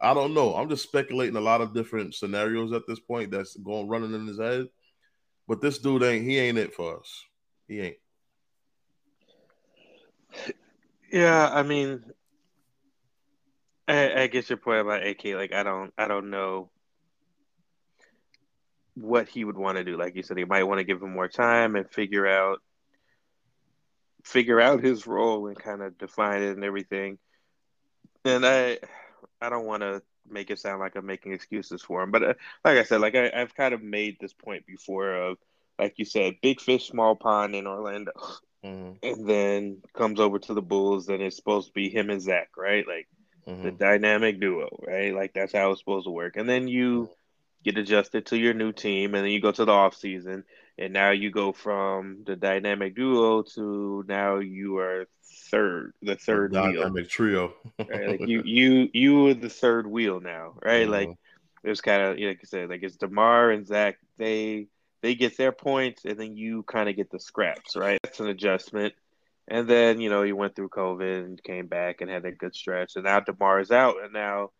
I 0.00 0.12
don't 0.14 0.34
know. 0.34 0.54
I'm 0.54 0.68
just 0.68 0.82
speculating 0.84 1.36
a 1.36 1.40
lot 1.40 1.60
of 1.60 1.74
different 1.74 2.14
scenarios 2.14 2.72
at 2.72 2.86
this 2.86 3.00
point 3.00 3.30
that's 3.30 3.56
going 3.56 3.88
running 3.88 4.14
in 4.14 4.26
his 4.26 4.38
head. 4.38 4.68
But 5.48 5.60
this 5.60 5.78
dude 5.78 6.02
ain't 6.02 6.24
he 6.24 6.38
ain't 6.38 6.58
it 6.58 6.74
for 6.74 6.98
us. 6.98 7.24
He 7.68 7.80
ain't. 7.80 7.96
Yeah, 11.12 11.48
I 11.52 11.62
mean, 11.62 12.02
I, 13.86 14.22
I 14.22 14.26
get 14.26 14.50
your 14.50 14.58
point 14.58 14.80
about 14.80 15.06
AK. 15.06 15.24
Like, 15.36 15.52
I 15.52 15.62
don't, 15.62 15.92
I 15.96 16.08
don't 16.08 16.30
know 16.30 16.70
what 18.94 19.28
he 19.28 19.44
would 19.44 19.56
want 19.56 19.78
to 19.78 19.84
do. 19.84 19.96
Like 19.96 20.16
you 20.16 20.22
said, 20.22 20.38
he 20.38 20.44
might 20.44 20.64
want 20.64 20.78
to 20.78 20.84
give 20.84 21.00
him 21.00 21.12
more 21.12 21.28
time 21.28 21.76
and 21.76 21.88
figure 21.88 22.26
out, 22.26 22.60
figure 24.24 24.60
out 24.60 24.82
his 24.82 25.06
role 25.06 25.46
and 25.46 25.56
kind 25.56 25.82
of 25.82 25.96
define 25.96 26.42
it 26.42 26.56
and 26.56 26.64
everything. 26.64 27.18
And 28.24 28.44
I, 28.44 28.78
I 29.40 29.48
don't 29.48 29.66
want 29.66 29.82
to 29.82 30.02
make 30.30 30.50
it 30.50 30.58
sound 30.58 30.80
like 30.80 30.96
I'm 30.96 31.06
making 31.06 31.32
excuses 31.32 31.82
for 31.82 32.02
him, 32.02 32.10
but 32.10 32.22
uh, 32.22 32.34
like 32.64 32.78
I 32.78 32.82
said, 32.84 33.00
like 33.00 33.14
I, 33.14 33.30
I've 33.34 33.54
kind 33.54 33.74
of 33.74 33.82
made 33.82 34.18
this 34.20 34.32
point 34.32 34.66
before 34.66 35.14
of, 35.14 35.38
like 35.78 35.94
you 35.98 36.04
said, 36.04 36.36
big 36.42 36.60
fish, 36.60 36.88
small 36.88 37.16
pond 37.16 37.54
in 37.54 37.66
Orlando. 37.66 38.12
Mm-hmm. 38.64 39.06
And 39.06 39.28
then 39.28 39.82
comes 39.94 40.18
over 40.18 40.38
to 40.40 40.54
the 40.54 40.62
Bulls, 40.62 41.08
and 41.08 41.22
it's 41.22 41.36
supposed 41.36 41.68
to 41.68 41.72
be 41.72 41.88
him 41.88 42.10
and 42.10 42.20
Zach, 42.20 42.48
right? 42.56 42.86
Like 42.86 43.06
mm-hmm. 43.46 43.62
the 43.62 43.70
dynamic 43.70 44.40
duo, 44.40 44.68
right? 44.86 45.14
Like 45.14 45.34
that's 45.34 45.52
how 45.52 45.70
it's 45.70 45.80
supposed 45.80 46.06
to 46.06 46.10
work. 46.10 46.36
And 46.36 46.48
then 46.48 46.66
you 46.66 47.10
get 47.64 47.78
adjusted 47.78 48.26
to 48.26 48.38
your 48.38 48.54
new 48.54 48.72
team, 48.72 49.14
and 49.14 49.24
then 49.24 49.30
you 49.30 49.40
go 49.40 49.52
to 49.52 49.64
the 49.64 49.72
off 49.72 49.94
season, 49.94 50.44
and 50.78 50.92
now 50.92 51.10
you 51.10 51.30
go 51.30 51.52
from 51.52 52.24
the 52.26 52.36
dynamic 52.36 52.96
duo 52.96 53.42
to 53.42 54.04
now 54.08 54.38
you 54.38 54.78
are 54.78 55.06
third, 55.50 55.92
the 56.02 56.16
third 56.16 56.52
the 56.52 56.60
dynamic 56.60 56.94
wheel. 56.94 57.04
trio. 57.06 57.54
right? 57.78 58.08
Like 58.08 58.28
you, 58.28 58.42
you, 58.44 58.88
you 58.92 59.28
are 59.28 59.34
the 59.34 59.48
third 59.48 59.86
wheel 59.86 60.20
now, 60.20 60.54
right? 60.62 60.82
Mm-hmm. 60.82 60.92
Like 60.92 61.10
there's 61.62 61.80
kind 61.80 62.02
of 62.02 62.18
like 62.18 62.40
I 62.42 62.46
said, 62.46 62.70
like 62.70 62.82
it's 62.82 62.96
Demar 62.96 63.50
and 63.50 63.66
Zach. 63.66 63.98
They 64.18 64.68
they 65.02 65.14
get 65.14 65.36
their 65.36 65.52
points, 65.52 66.04
and 66.04 66.18
then 66.18 66.36
you 66.36 66.62
kind 66.62 66.88
of 66.88 66.96
get 66.96 67.10
the 67.10 67.20
scraps, 67.20 67.76
right? 67.76 67.98
That's 68.02 68.20
an 68.20 68.28
adjustment. 68.28 68.94
And 69.48 69.68
then, 69.68 70.00
you 70.00 70.10
know, 70.10 70.22
you 70.22 70.34
went 70.34 70.56
through 70.56 70.70
COVID 70.70 71.24
and 71.24 71.42
came 71.42 71.66
back 71.66 72.00
and 72.00 72.10
had 72.10 72.24
a 72.24 72.32
good 72.32 72.54
stretch. 72.54 72.96
And 72.96 73.04
now 73.04 73.20
DeMar 73.20 73.60
is 73.60 73.70
out. 73.70 74.02
And 74.02 74.12
now 74.12 74.50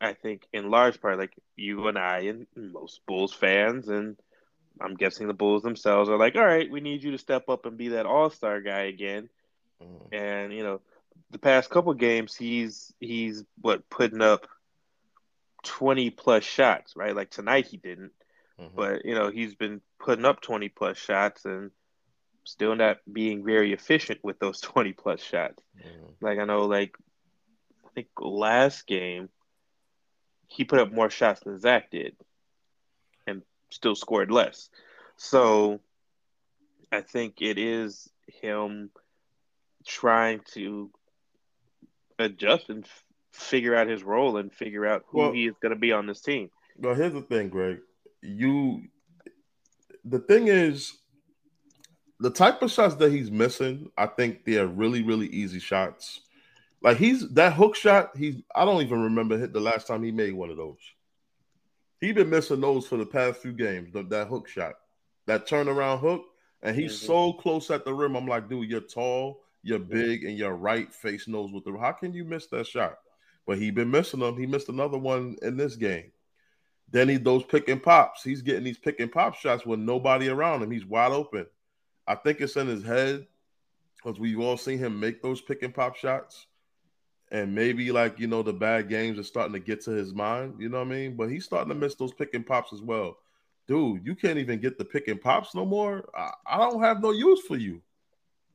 I 0.00 0.12
think 0.14 0.42
in 0.52 0.70
large 0.70 1.00
part, 1.00 1.18
like 1.18 1.34
you 1.54 1.86
and 1.86 1.96
I 1.96 2.20
and 2.20 2.46
most 2.56 3.00
Bulls 3.06 3.32
fans, 3.32 3.88
and 3.88 4.16
I'm 4.80 4.94
guessing 4.94 5.28
the 5.28 5.34
Bulls 5.34 5.62
themselves 5.62 6.10
are 6.10 6.18
like, 6.18 6.34
all 6.34 6.44
right, 6.44 6.70
we 6.70 6.80
need 6.80 7.02
you 7.02 7.12
to 7.12 7.18
step 7.18 7.48
up 7.48 7.64
and 7.64 7.78
be 7.78 7.88
that 7.88 8.06
all 8.06 8.30
star 8.30 8.60
guy 8.60 8.82
again. 8.82 9.28
Mm. 9.82 10.12
And, 10.12 10.52
you 10.52 10.62
know, 10.62 10.80
the 11.30 11.38
past 11.38 11.70
couple 11.70 11.92
games 11.94 12.34
he's 12.36 12.92
he's 13.00 13.44
what 13.60 13.88
putting 13.90 14.22
up 14.22 14.46
20 15.64 16.10
plus 16.10 16.44
shots, 16.44 16.94
right? 16.96 17.14
Like 17.14 17.30
tonight 17.30 17.66
he 17.66 17.76
didn't. 17.76 18.12
Mm-hmm. 18.60 18.76
But, 18.76 19.04
you 19.04 19.14
know, 19.14 19.30
he's 19.30 19.54
been 19.54 19.80
putting 19.98 20.24
up 20.24 20.40
20 20.40 20.68
plus 20.70 20.96
shots 20.96 21.44
and 21.44 21.70
still 22.44 22.74
not 22.76 22.98
being 23.10 23.44
very 23.44 23.72
efficient 23.72 24.20
with 24.22 24.38
those 24.38 24.60
20 24.62 24.92
plus 24.92 25.20
shots. 25.20 25.62
Mm-hmm. 25.78 26.24
Like 26.24 26.38
I 26.38 26.44
know 26.44 26.66
like 26.66 26.96
I 27.84 27.88
think 27.94 28.08
last 28.18 28.86
game 28.86 29.28
he 30.48 30.64
put 30.64 30.78
up 30.78 30.92
more 30.92 31.10
shots 31.10 31.40
than 31.40 31.58
Zach 31.58 31.90
did 31.90 32.16
and 33.26 33.42
still 33.70 33.96
scored 33.96 34.30
less. 34.30 34.70
So 35.16 35.80
I 36.92 37.00
think 37.00 37.36
it 37.40 37.58
is 37.58 38.08
him 38.40 38.90
trying 39.86 40.40
to 40.52 40.90
adjust 42.18 42.68
and 42.68 42.84
f- 42.84 43.04
figure 43.32 43.74
out 43.74 43.88
his 43.88 44.02
role 44.02 44.36
and 44.36 44.52
figure 44.52 44.86
out 44.86 45.04
who 45.08 45.18
well, 45.18 45.32
he 45.32 45.46
is 45.46 45.54
going 45.62 45.74
to 45.74 45.78
be 45.78 45.92
on 45.92 46.06
this 46.06 46.20
team. 46.20 46.50
Well, 46.76 46.94
here's 46.94 47.12
the 47.12 47.22
thing, 47.22 47.48
Greg. 47.48 47.78
You, 48.22 48.82
the 50.04 50.18
thing 50.18 50.48
is, 50.48 50.92
the 52.20 52.30
type 52.30 52.62
of 52.62 52.70
shots 52.70 52.94
that 52.96 53.12
he's 53.12 53.30
missing, 53.30 53.90
I 53.96 54.06
think 54.06 54.44
they're 54.44 54.66
really, 54.66 55.02
really 55.02 55.28
easy 55.28 55.58
shots. 55.58 56.20
Like 56.82 56.98
he's 56.98 57.28
that 57.30 57.54
hook 57.54 57.74
shot, 57.74 58.16
he's 58.16 58.36
I 58.54 58.64
don't 58.64 58.82
even 58.82 59.02
remember 59.02 59.38
hit 59.38 59.52
the 59.52 59.60
last 59.60 59.86
time 59.86 60.02
he 60.02 60.12
made 60.12 60.34
one 60.34 60.50
of 60.50 60.56
those. 60.56 60.78
He 62.00 62.12
been 62.12 62.30
missing 62.30 62.60
those 62.60 62.86
for 62.86 62.96
the 62.96 63.06
past 63.06 63.40
few 63.40 63.52
games, 63.52 63.92
the, 63.92 64.02
that 64.04 64.28
hook 64.28 64.48
shot, 64.48 64.74
that 65.26 65.48
turnaround 65.48 66.00
hook, 66.00 66.24
and 66.62 66.76
he's 66.76 66.96
mm-hmm. 66.96 67.06
so 67.06 67.32
close 67.34 67.70
at 67.70 67.84
the 67.84 67.92
rim. 67.92 68.14
I'm 68.14 68.26
like, 68.26 68.48
dude, 68.48 68.70
you're 68.70 68.80
tall, 68.80 69.40
you're 69.66 69.78
big, 69.80 70.24
and 70.24 70.38
your 70.38 70.54
right 70.54 70.92
face 70.94 71.26
knows 71.26 71.50
what 71.52 71.64
the. 71.64 71.76
How 71.76 71.92
can 71.92 72.12
you 72.12 72.24
miss 72.24 72.46
that 72.48 72.66
shot? 72.66 72.98
But 73.46 73.58
he 73.58 73.70
been 73.70 73.90
missing 73.90 74.20
them. 74.20 74.38
He 74.38 74.46
missed 74.46 74.68
another 74.68 74.98
one 74.98 75.36
in 75.42 75.56
this 75.56 75.76
game. 75.76 76.12
Then 76.90 77.08
he 77.08 77.16
those 77.16 77.44
pick 77.44 77.68
and 77.68 77.82
pops. 77.82 78.22
He's 78.22 78.42
getting 78.42 78.64
these 78.64 78.78
pick 78.78 79.00
and 79.00 79.10
pop 79.10 79.34
shots 79.34 79.66
with 79.66 79.80
nobody 79.80 80.28
around 80.28 80.62
him. 80.62 80.70
He's 80.70 80.86
wide 80.86 81.12
open. 81.12 81.46
I 82.06 82.14
think 82.14 82.40
it's 82.40 82.56
in 82.56 82.68
his 82.68 82.84
head 82.84 83.26
because 83.96 84.20
we've 84.20 84.38
all 84.38 84.56
seen 84.56 84.78
him 84.78 85.00
make 85.00 85.20
those 85.20 85.40
pick 85.40 85.62
and 85.62 85.74
pop 85.74 85.96
shots. 85.96 86.46
And 87.32 87.52
maybe 87.52 87.90
like 87.90 88.20
you 88.20 88.28
know 88.28 88.44
the 88.44 88.52
bad 88.52 88.88
games 88.88 89.18
are 89.18 89.24
starting 89.24 89.54
to 89.54 89.58
get 89.58 89.80
to 89.82 89.90
his 89.90 90.14
mind, 90.14 90.54
you 90.60 90.68
know 90.68 90.78
what 90.78 90.86
I 90.86 90.90
mean? 90.90 91.16
But 91.16 91.28
he's 91.28 91.44
starting 91.44 91.70
to 91.70 91.74
miss 91.74 91.96
those 91.96 92.12
pick 92.12 92.34
and 92.34 92.46
pops 92.46 92.72
as 92.72 92.82
well. 92.82 93.18
Dude, 93.66 94.06
you 94.06 94.14
can't 94.14 94.38
even 94.38 94.60
get 94.60 94.78
the 94.78 94.84
pick 94.84 95.08
and 95.08 95.20
pops 95.20 95.56
no 95.56 95.66
more. 95.66 96.08
I, 96.14 96.30
I 96.46 96.58
don't 96.58 96.80
have 96.80 97.02
no 97.02 97.10
use 97.10 97.40
for 97.42 97.56
you. 97.56 97.82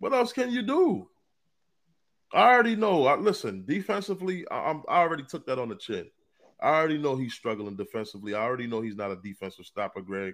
What 0.02 0.14
else 0.14 0.34
can 0.34 0.50
you 0.50 0.64
do? 0.64 1.08
I 2.34 2.52
already 2.52 2.76
know. 2.76 3.06
I, 3.06 3.18
listen, 3.18 3.66
defensively, 3.68 4.48
I, 4.50 4.72
I'm, 4.72 4.82
I 4.90 4.98
already 5.02 5.22
took 5.24 5.46
that 5.46 5.60
on 5.60 5.70
the 5.70 5.76
chin. 5.76 6.10
I 6.60 6.70
already 6.70 6.98
know 6.98 7.16
he's 7.16 7.36
struggling 7.36 7.76
defensively. 7.76 8.34
I 8.34 8.42
already 8.42 8.66
know 8.66 8.82
he's 8.82 8.96
not 8.96 9.12
a 9.12 9.16
defensive 9.16 9.68
stopper, 9.68 10.02
Greg. 10.02 10.34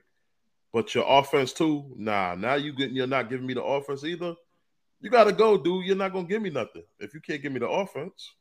But 0.72 0.96
your 0.96 1.04
offense 1.06 1.52
too, 1.52 1.94
nah. 1.98 2.36
Now 2.36 2.56
you 2.56 2.72
getting 2.72 2.96
you're 2.96 3.08
not 3.08 3.30
giving 3.30 3.46
me 3.46 3.56
the 3.56 3.64
offense 3.64 4.06
either. 4.06 4.36
You 5.02 5.10
gotta 5.10 5.34
go, 5.34 5.58
dude. 5.58 5.86
You're 5.86 5.98
not 5.98 6.14
gonna 6.14 6.28
give 6.28 6.42
me 6.42 6.50
nothing 6.50 6.84
if 7.00 7.14
you 7.14 7.20
can't 7.20 7.42
give 7.42 7.52
me 7.52 7.60
the 7.60 7.68
offense. 7.68 8.36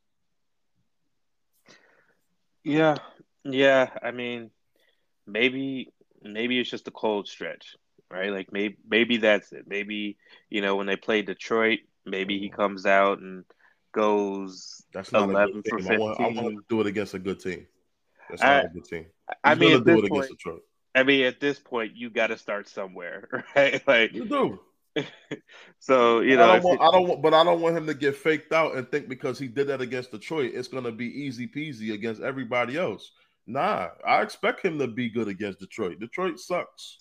Yeah, 2.62 2.98
yeah. 3.44 3.90
I 4.00 4.12
mean, 4.12 4.50
maybe 5.26 5.92
maybe 6.22 6.60
it's 6.60 6.70
just 6.70 6.88
a 6.88 6.92
cold 6.92 7.26
stretch, 7.26 7.74
right? 8.10 8.30
Like 8.30 8.52
maybe 8.52 8.76
maybe 8.88 9.16
that's 9.18 9.52
it. 9.52 9.64
Maybe 9.66 10.18
you 10.50 10.60
know 10.60 10.76
when 10.76 10.86
they 10.86 10.96
play 10.96 11.22
Detroit, 11.22 11.80
maybe 12.04 12.38
he 12.38 12.48
mm-hmm. 12.48 12.56
comes 12.56 12.86
out 12.86 13.18
and 13.18 13.44
goes 13.92 14.82
that's 14.92 15.12
not 15.12 15.28
eleven 15.28 15.62
for 15.68 15.78
fifteen. 15.78 15.94
I 15.94 15.98
want, 15.98 16.20
I 16.20 16.28
want 16.28 16.56
to 16.56 16.64
do 16.68 16.80
it 16.80 16.86
against 16.86 17.14
a 17.14 17.18
good 17.18 17.40
team. 17.40 17.66
That's 18.28 18.42
not 18.42 18.52
I, 18.52 18.60
a 18.60 18.68
good 18.68 18.84
team. 18.84 19.04
He's 19.04 19.36
I 19.44 19.54
mean, 19.54 19.82
do 19.82 20.04
it 20.04 20.08
point, 20.08 20.28
Detroit. 20.28 20.62
I 20.94 21.02
mean, 21.02 21.24
at 21.26 21.40
this 21.40 21.58
point, 21.58 21.94
you 21.94 22.10
got 22.10 22.28
to 22.28 22.38
start 22.38 22.68
somewhere, 22.68 23.44
right? 23.56 23.86
Like 23.86 24.12
you 24.12 24.26
do. 24.26 24.60
so 25.78 26.20
you 26.20 26.36
know, 26.36 26.50
I 26.50 26.54
don't, 26.54 26.64
want, 26.64 26.80
I 26.80 26.90
don't 26.90 27.08
want, 27.08 27.22
but 27.22 27.34
I 27.34 27.44
don't 27.44 27.60
want 27.60 27.76
him 27.76 27.86
to 27.86 27.94
get 27.94 28.16
faked 28.16 28.52
out 28.52 28.76
and 28.76 28.90
think 28.90 29.08
because 29.08 29.38
he 29.38 29.46
did 29.46 29.66
that 29.68 29.80
against 29.80 30.10
Detroit, 30.10 30.52
it's 30.54 30.68
going 30.68 30.84
to 30.84 30.92
be 30.92 31.06
easy 31.06 31.46
peasy 31.46 31.92
against 31.92 32.22
everybody 32.22 32.78
else. 32.78 33.10
Nah, 33.46 33.88
I 34.06 34.22
expect 34.22 34.64
him 34.64 34.78
to 34.78 34.86
be 34.86 35.08
good 35.08 35.28
against 35.28 35.60
Detroit. 35.60 36.00
Detroit 36.00 36.40
sucks. 36.40 36.98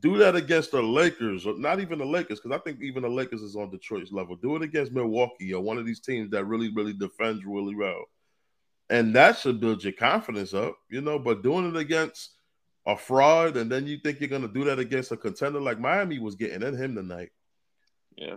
Do 0.00 0.16
that 0.18 0.34
against 0.34 0.70
the 0.70 0.82
Lakers, 0.82 1.46
or 1.46 1.58
not 1.58 1.80
even 1.80 1.98
the 1.98 2.06
Lakers, 2.06 2.40
because 2.40 2.58
I 2.58 2.62
think 2.62 2.80
even 2.80 3.02
the 3.02 3.08
Lakers 3.08 3.42
is 3.42 3.56
on 3.56 3.70
Detroit's 3.70 4.12
level. 4.12 4.36
Do 4.36 4.56
it 4.56 4.62
against 4.62 4.92
Milwaukee 4.92 5.52
or 5.52 5.62
one 5.62 5.78
of 5.78 5.84
these 5.84 6.00
teams 6.00 6.30
that 6.30 6.46
really, 6.46 6.72
really 6.72 6.94
defends 6.94 7.44
really 7.44 7.74
well, 7.74 8.04
and 8.88 9.14
that 9.14 9.38
should 9.38 9.60
build 9.60 9.84
your 9.84 9.92
confidence 9.92 10.54
up, 10.54 10.76
you 10.88 11.00
know. 11.00 11.18
But 11.18 11.42
doing 11.42 11.68
it 11.68 11.76
against 11.76 12.30
a 12.86 12.96
fraud, 12.96 13.56
and 13.56 13.70
then 13.70 13.86
you 13.86 13.98
think 13.98 14.20
you're 14.20 14.28
gonna 14.28 14.48
do 14.48 14.64
that 14.64 14.78
against 14.78 15.12
a 15.12 15.16
contender 15.16 15.60
like 15.60 15.78
Miami 15.78 16.18
was 16.18 16.34
getting 16.34 16.62
at 16.62 16.74
him 16.74 16.94
tonight. 16.94 17.30
Yeah. 18.16 18.36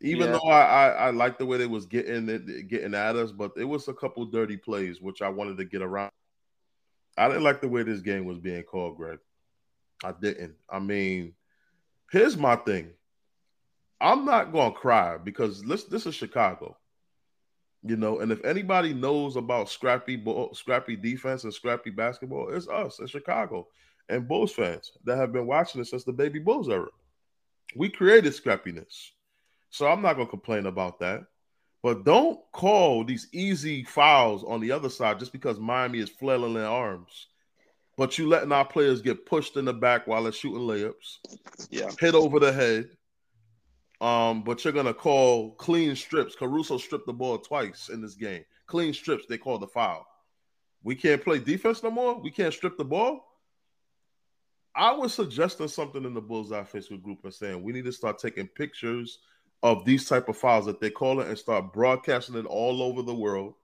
Even 0.00 0.26
yeah. 0.26 0.32
though 0.32 0.48
I, 0.48 0.62
I, 0.62 0.88
I 0.88 1.10
like 1.10 1.38
the 1.38 1.46
way 1.46 1.58
they 1.58 1.66
was 1.66 1.86
getting 1.86 2.28
it 2.28 2.68
getting 2.68 2.94
at 2.94 3.16
us, 3.16 3.30
but 3.32 3.52
it 3.56 3.64
was 3.64 3.88
a 3.88 3.94
couple 3.94 4.24
dirty 4.26 4.56
plays 4.56 5.00
which 5.00 5.22
I 5.22 5.28
wanted 5.28 5.56
to 5.58 5.64
get 5.64 5.82
around. 5.82 6.10
I 7.16 7.28
didn't 7.28 7.44
like 7.44 7.60
the 7.60 7.68
way 7.68 7.84
this 7.84 8.00
game 8.00 8.24
was 8.24 8.38
being 8.38 8.62
called, 8.64 8.96
Greg. 8.96 9.18
I 10.04 10.12
didn't. 10.12 10.54
I 10.68 10.78
mean, 10.80 11.32
here's 12.12 12.36
my 12.36 12.56
thing. 12.56 12.90
I'm 14.00 14.26
not 14.26 14.52
gonna 14.52 14.74
cry 14.74 15.16
because 15.16 15.62
this 15.62 15.84
this 15.84 16.04
is 16.04 16.14
Chicago. 16.14 16.76
You 17.82 17.96
know, 17.96 18.20
and 18.20 18.30
if 18.30 18.44
anybody 18.44 18.92
knows 18.92 19.36
about 19.36 19.70
scrappy 19.70 20.16
ball, 20.16 20.52
scrappy 20.54 20.96
defense 20.96 21.44
and 21.44 21.54
scrappy 21.54 21.90
basketball, 21.90 22.50
it's 22.50 22.68
us 22.68 22.98
in 22.98 23.06
Chicago 23.06 23.66
and 24.10 24.28
Bulls 24.28 24.52
fans 24.52 24.92
that 25.04 25.16
have 25.16 25.32
been 25.32 25.46
watching 25.46 25.80
it 25.80 25.86
since 25.86 26.04
the 26.04 26.12
baby 26.12 26.38
Bulls 26.38 26.68
era. 26.68 26.88
We 27.74 27.88
created 27.88 28.34
scrappiness. 28.34 29.10
So 29.70 29.86
I'm 29.86 30.02
not 30.02 30.14
gonna 30.16 30.28
complain 30.28 30.66
about 30.66 31.00
that. 31.00 31.24
But 31.82 32.04
don't 32.04 32.40
call 32.52 33.04
these 33.04 33.28
easy 33.32 33.84
fouls 33.84 34.44
on 34.44 34.60
the 34.60 34.72
other 34.72 34.88
side 34.88 35.18
just 35.18 35.32
because 35.32 35.58
Miami 35.58 35.98
is 35.98 36.08
flailing 36.08 36.54
their 36.54 36.66
arms. 36.66 37.28
But 37.96 38.18
you 38.18 38.28
letting 38.28 38.52
our 38.52 38.64
players 38.64 39.02
get 39.02 39.26
pushed 39.26 39.56
in 39.56 39.64
the 39.64 39.72
back 39.72 40.06
while 40.06 40.24
they're 40.24 40.32
shooting 40.32 40.66
layups. 40.66 41.18
Yeah. 41.70 41.90
Hit 42.00 42.14
over 42.14 42.40
the 42.40 42.52
head. 42.52 42.90
Um, 44.00 44.42
but 44.42 44.64
you're 44.64 44.72
gonna 44.72 44.92
call 44.94 45.52
clean 45.52 45.94
strips. 45.94 46.34
Caruso 46.34 46.78
stripped 46.78 47.06
the 47.06 47.12
ball 47.12 47.38
twice 47.38 47.88
in 47.88 48.02
this 48.02 48.14
game. 48.14 48.44
Clean 48.66 48.92
strips, 48.92 49.24
they 49.28 49.38
call 49.38 49.58
the 49.58 49.68
foul. 49.68 50.06
We 50.82 50.94
can't 50.94 51.22
play 51.22 51.38
defense 51.38 51.82
no 51.82 51.90
more. 51.90 52.20
We 52.20 52.30
can't 52.30 52.52
strip 52.52 52.76
the 52.76 52.84
ball. 52.84 53.24
I 54.76 54.92
was 54.92 55.14
suggesting 55.14 55.68
something 55.68 56.04
in 56.04 56.14
the 56.14 56.20
Bullseye 56.20 56.64
Facebook 56.64 57.02
group 57.02 57.20
and 57.24 57.32
saying 57.32 57.62
we 57.62 57.72
need 57.72 57.84
to 57.84 57.92
start 57.92 58.18
taking 58.18 58.48
pictures 58.48 59.20
of 59.62 59.84
these 59.84 60.06
type 60.06 60.28
of 60.28 60.36
files 60.36 60.66
that 60.66 60.80
they 60.80 60.90
call 60.90 61.20
it 61.20 61.28
and 61.28 61.38
start 61.38 61.72
broadcasting 61.72 62.34
it 62.34 62.44
all 62.44 62.82
over 62.82 63.00
the 63.00 63.14
world, 63.14 63.54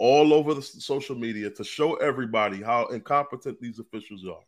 all 0.00 0.32
over 0.32 0.54
the 0.54 0.62
social 0.62 1.14
media 1.14 1.50
to 1.50 1.62
show 1.62 1.96
everybody 1.96 2.62
how 2.62 2.86
incompetent 2.86 3.60
these 3.60 3.78
officials 3.78 4.24
are. 4.26 4.42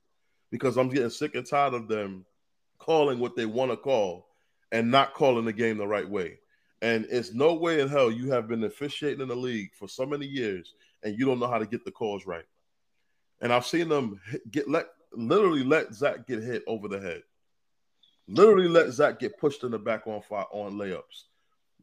Because 0.51 0.79
I'm 0.79 0.89
getting 0.89 1.11
sick 1.11 1.35
and 1.35 1.47
tired 1.47 1.75
of 1.75 1.89
them 1.89 2.25
calling 2.79 3.19
what 3.19 3.37
they 3.37 3.45
want 3.45 3.71
to 3.71 3.77
call 3.77 4.29
and 4.73 4.91
not 4.91 5.13
calling 5.13 5.45
the 5.45 5.53
game 5.53 5.77
the 5.77 5.87
right 5.87 6.09
way. 6.09 6.39
And 6.81 7.07
it's 7.11 7.35
no 7.35 7.53
way 7.53 7.81
in 7.81 7.89
hell 7.89 8.11
you 8.11 8.31
have 8.31 8.49
been 8.49 8.65
officiating 8.65 9.21
in 9.21 9.29
the 9.29 9.37
league 9.37 9.75
for 9.75 9.87
so 9.87 10.07
many 10.07 10.27
years 10.27 10.75
and 11.03 11.19
you 11.19 11.27
don't 11.27 11.39
know 11.39 11.49
how 11.49 11.59
to 11.59 11.67
get 11.67 11.85
the 11.85 11.91
calls 11.91 12.25
right. 12.25 12.47
And 13.43 13.53
I've 13.53 13.67
seen 13.67 13.91
them 13.91 14.21
get 14.51 14.71
let 14.71 14.87
literally 15.13 15.65
let 15.65 15.93
Zach 15.93 16.27
get 16.27 16.43
hit 16.43 16.63
over 16.67 16.89
the 16.89 16.99
head. 16.99 17.25
Literally 18.27 18.69
let 18.69 18.91
Zach 18.91 19.19
get 19.19 19.39
pushed 19.39 19.65
in 19.65 19.73
the 19.73 19.79
back 19.79 20.07
on 20.07 20.23
fire, 20.23 20.47
on 20.51 20.79
layups. 20.79 21.25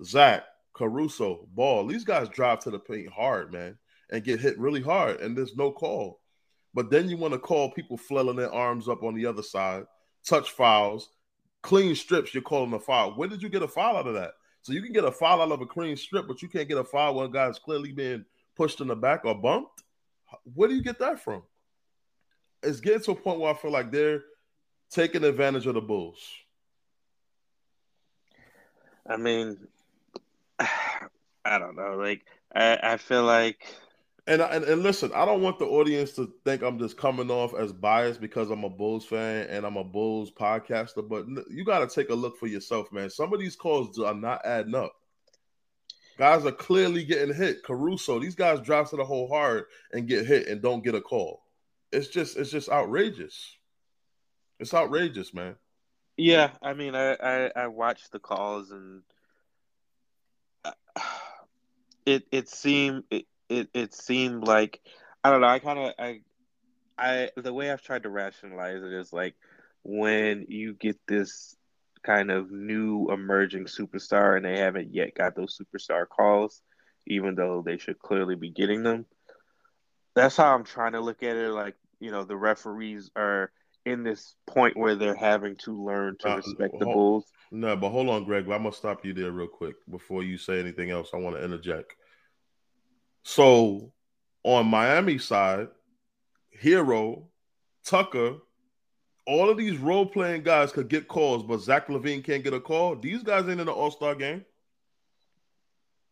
Zach, 0.03 0.43
Caruso, 0.73 1.47
Ball, 1.53 1.87
these 1.87 2.03
guys 2.03 2.29
drive 2.29 2.59
to 2.59 2.71
the 2.71 2.79
paint 2.79 3.09
hard, 3.11 3.51
man, 3.51 3.77
and 4.11 4.23
get 4.23 4.39
hit 4.39 4.57
really 4.59 4.81
hard, 4.81 5.19
and 5.19 5.37
there's 5.37 5.55
no 5.55 5.71
call. 5.71 6.19
But 6.73 6.89
then 6.89 7.09
you 7.09 7.17
want 7.17 7.33
to 7.33 7.39
call 7.39 7.71
people 7.71 7.97
flailing 7.97 8.37
their 8.37 8.53
arms 8.53 8.87
up 8.87 9.03
on 9.03 9.15
the 9.15 9.25
other 9.25 9.43
side, 9.43 9.85
touch 10.25 10.51
fouls, 10.51 11.09
clean 11.61 11.95
strips, 11.95 12.33
you're 12.33 12.43
calling 12.43 12.73
a 12.73 12.79
foul. 12.79 13.11
Where 13.11 13.27
did 13.27 13.41
you 13.41 13.49
get 13.49 13.63
a 13.63 13.67
foul 13.67 13.97
out 13.97 14.07
of 14.07 14.13
that? 14.13 14.33
So 14.61 14.73
you 14.73 14.81
can 14.81 14.93
get 14.93 15.05
a 15.05 15.11
foul 15.11 15.41
out 15.41 15.51
of 15.51 15.61
a 15.61 15.65
clean 15.65 15.95
strip, 15.95 16.27
but 16.27 16.41
you 16.41 16.49
can't 16.49 16.67
get 16.67 16.77
a 16.77 16.83
foul 16.83 17.15
when 17.15 17.25
a 17.25 17.29
guy's 17.29 17.59
clearly 17.59 17.91
being 17.91 18.25
pushed 18.55 18.81
in 18.81 18.87
the 18.87 18.95
back 18.95 19.25
or 19.25 19.35
bumped. 19.35 19.83
Where 20.53 20.69
do 20.69 20.75
you 20.75 20.83
get 20.83 20.99
that 20.99 21.23
from? 21.23 21.43
It's 22.61 22.81
getting 22.81 23.01
to 23.03 23.11
a 23.11 23.15
point 23.15 23.39
where 23.39 23.53
I 23.53 23.57
feel 23.57 23.71
like 23.71 23.89
they're 23.89 24.21
taking 24.89 25.23
advantage 25.23 25.65
of 25.65 25.75
the 25.75 25.81
Bulls? 25.81 26.19
I 29.07 29.17
mean, 29.17 29.57
I 31.45 31.57
don't 31.57 31.75
know. 31.75 31.95
Like, 31.95 32.25
I, 32.53 32.79
I 32.81 32.97
feel 32.97 33.23
like. 33.23 33.65
And, 34.27 34.41
and 34.41 34.63
and 34.63 34.83
listen, 34.83 35.11
I 35.15 35.25
don't 35.25 35.41
want 35.41 35.57
the 35.57 35.65
audience 35.65 36.11
to 36.13 36.31
think 36.45 36.61
I'm 36.61 36.77
just 36.77 36.97
coming 36.97 37.31
off 37.31 37.55
as 37.55 37.73
biased 37.73 38.21
because 38.21 38.51
I'm 38.51 38.63
a 38.63 38.69
Bulls 38.69 39.05
fan 39.05 39.47
and 39.47 39.65
I'm 39.65 39.77
a 39.77 39.83
Bulls 39.83 40.31
podcaster. 40.31 41.07
But 41.07 41.25
you 41.49 41.65
got 41.65 41.79
to 41.79 41.87
take 41.87 42.11
a 42.11 42.15
look 42.15 42.37
for 42.37 42.45
yourself, 42.45 42.91
man. 42.91 43.09
Some 43.09 43.33
of 43.33 43.39
these 43.39 43.55
calls 43.55 43.97
are 43.97 44.13
not 44.13 44.45
adding 44.45 44.75
up. 44.75 44.93
Guys 46.19 46.45
are 46.45 46.51
clearly 46.51 47.05
getting 47.05 47.33
hit. 47.33 47.63
Caruso, 47.63 48.19
these 48.19 48.35
guys 48.35 48.59
drive 48.59 48.89
to 48.89 48.97
the 48.97 49.05
hole 49.05 49.29
hard 49.29 49.63
and 49.93 50.07
get 50.07 50.25
hit 50.25 50.47
and 50.47 50.61
don't 50.61 50.83
get 50.83 50.93
a 50.93 51.01
call. 51.01 51.41
It's 51.91 52.09
just 52.09 52.37
it's 52.37 52.51
just 52.51 52.69
outrageous. 52.69 53.55
It's 54.59 54.73
outrageous, 54.73 55.33
man. 55.33 55.55
Yeah, 56.17 56.51
I 56.61 56.73
mean, 56.73 56.93
I 56.93 57.13
I, 57.13 57.51
I 57.55 57.67
watched 57.67 58.11
the 58.11 58.19
calls 58.19 58.69
and 58.69 59.01
uh, 60.65 60.71
it 62.09 62.27
it 62.31 62.49
seemed 62.49 63.03
it, 63.11 63.25
it, 63.49 63.69
it 63.73 63.93
seemed 63.93 64.43
like 64.43 64.81
I 65.23 65.29
don't 65.29 65.41
know. 65.41 65.47
I 65.47 65.59
kind 65.59 65.79
of 65.79 65.93
I 65.99 66.21
I 66.97 67.29
the 67.37 67.53
way 67.53 67.71
I've 67.71 67.83
tried 67.83 68.03
to 68.03 68.09
rationalize 68.09 68.81
it 68.81 68.93
is 68.93 69.13
like 69.13 69.35
when 69.83 70.47
you 70.49 70.73
get 70.73 70.97
this 71.07 71.55
kind 72.03 72.31
of 72.31 72.51
new 72.51 73.11
emerging 73.11 73.65
superstar 73.65 74.35
and 74.35 74.45
they 74.45 74.57
haven't 74.57 74.93
yet 74.93 75.13
got 75.13 75.35
those 75.35 75.59
superstar 75.59 76.07
calls, 76.07 76.61
even 77.05 77.35
though 77.35 77.61
they 77.63 77.77
should 77.77 77.99
clearly 77.99 78.35
be 78.35 78.49
getting 78.49 78.81
them. 78.81 79.05
That's 80.15 80.37
how 80.37 80.55
I'm 80.55 80.63
trying 80.63 80.93
to 80.93 81.01
look 81.01 81.21
at 81.21 81.35
it. 81.35 81.51
Like 81.51 81.75
you 81.99 82.09
know, 82.09 82.23
the 82.23 82.37
referees 82.37 83.11
are 83.15 83.51
in 83.85 84.03
this 84.03 84.35
point 84.47 84.77
where 84.77 84.95
they're 84.95 85.15
having 85.15 85.57
to 85.57 85.85
learn 85.85 86.17
to 86.21 86.31
uh, 86.31 86.35
respect 86.37 86.79
the 86.79 86.85
Bulls. 86.85 87.25
No, 87.51 87.75
but 87.75 87.89
hold 87.89 88.09
on, 88.09 88.23
Greg. 88.23 88.45
I'm 88.45 88.63
gonna 88.63 88.71
stop 88.71 89.05
you 89.05 89.13
there 89.13 89.31
real 89.31 89.47
quick 89.47 89.75
before 89.89 90.23
you 90.23 90.37
say 90.37 90.59
anything 90.59 90.89
else. 90.89 91.09
I 91.13 91.17
want 91.17 91.35
to 91.35 91.43
interject. 91.43 91.95
So, 93.31 93.93
on 94.41 94.65
Miami 94.65 95.19
side, 95.19 95.67
Herro, 96.63 97.25
Tucker, 97.85 98.37
all 99.27 99.51
of 99.51 99.57
these 99.57 99.77
role 99.77 100.07
playing 100.07 100.41
guys 100.41 100.71
could 100.71 100.87
get 100.87 101.07
calls, 101.07 101.43
but 101.43 101.59
Zach 101.59 101.89
LaVine 101.89 102.23
can't 102.23 102.43
get 102.43 102.55
a 102.55 102.59
call. 102.59 102.95
These 102.95 103.21
guys 103.21 103.47
ain't 103.47 103.59
in 103.59 103.67
the 103.67 103.71
All 103.71 103.91
Star 103.91 104.15
game. 104.15 104.43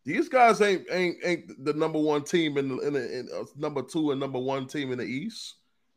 These 0.06 0.30
guys 0.30 0.62
ain't 0.62 0.86
ain't 0.92 1.18
ain't 1.24 1.66
the 1.66 1.74
number 1.74 2.00
one 2.00 2.24
team 2.24 2.56
in 2.56 2.68
the, 2.68 2.78
in, 2.82 2.94
the, 2.94 3.20
in 3.20 3.30
uh, 3.36 3.46
number 3.56 3.82
two 3.82 4.12
and 4.12 4.20
number 4.20 4.40
one 4.40 4.68
team 4.68 4.92
in 4.92 5.00
the 5.00 5.06
East, 5.06 5.56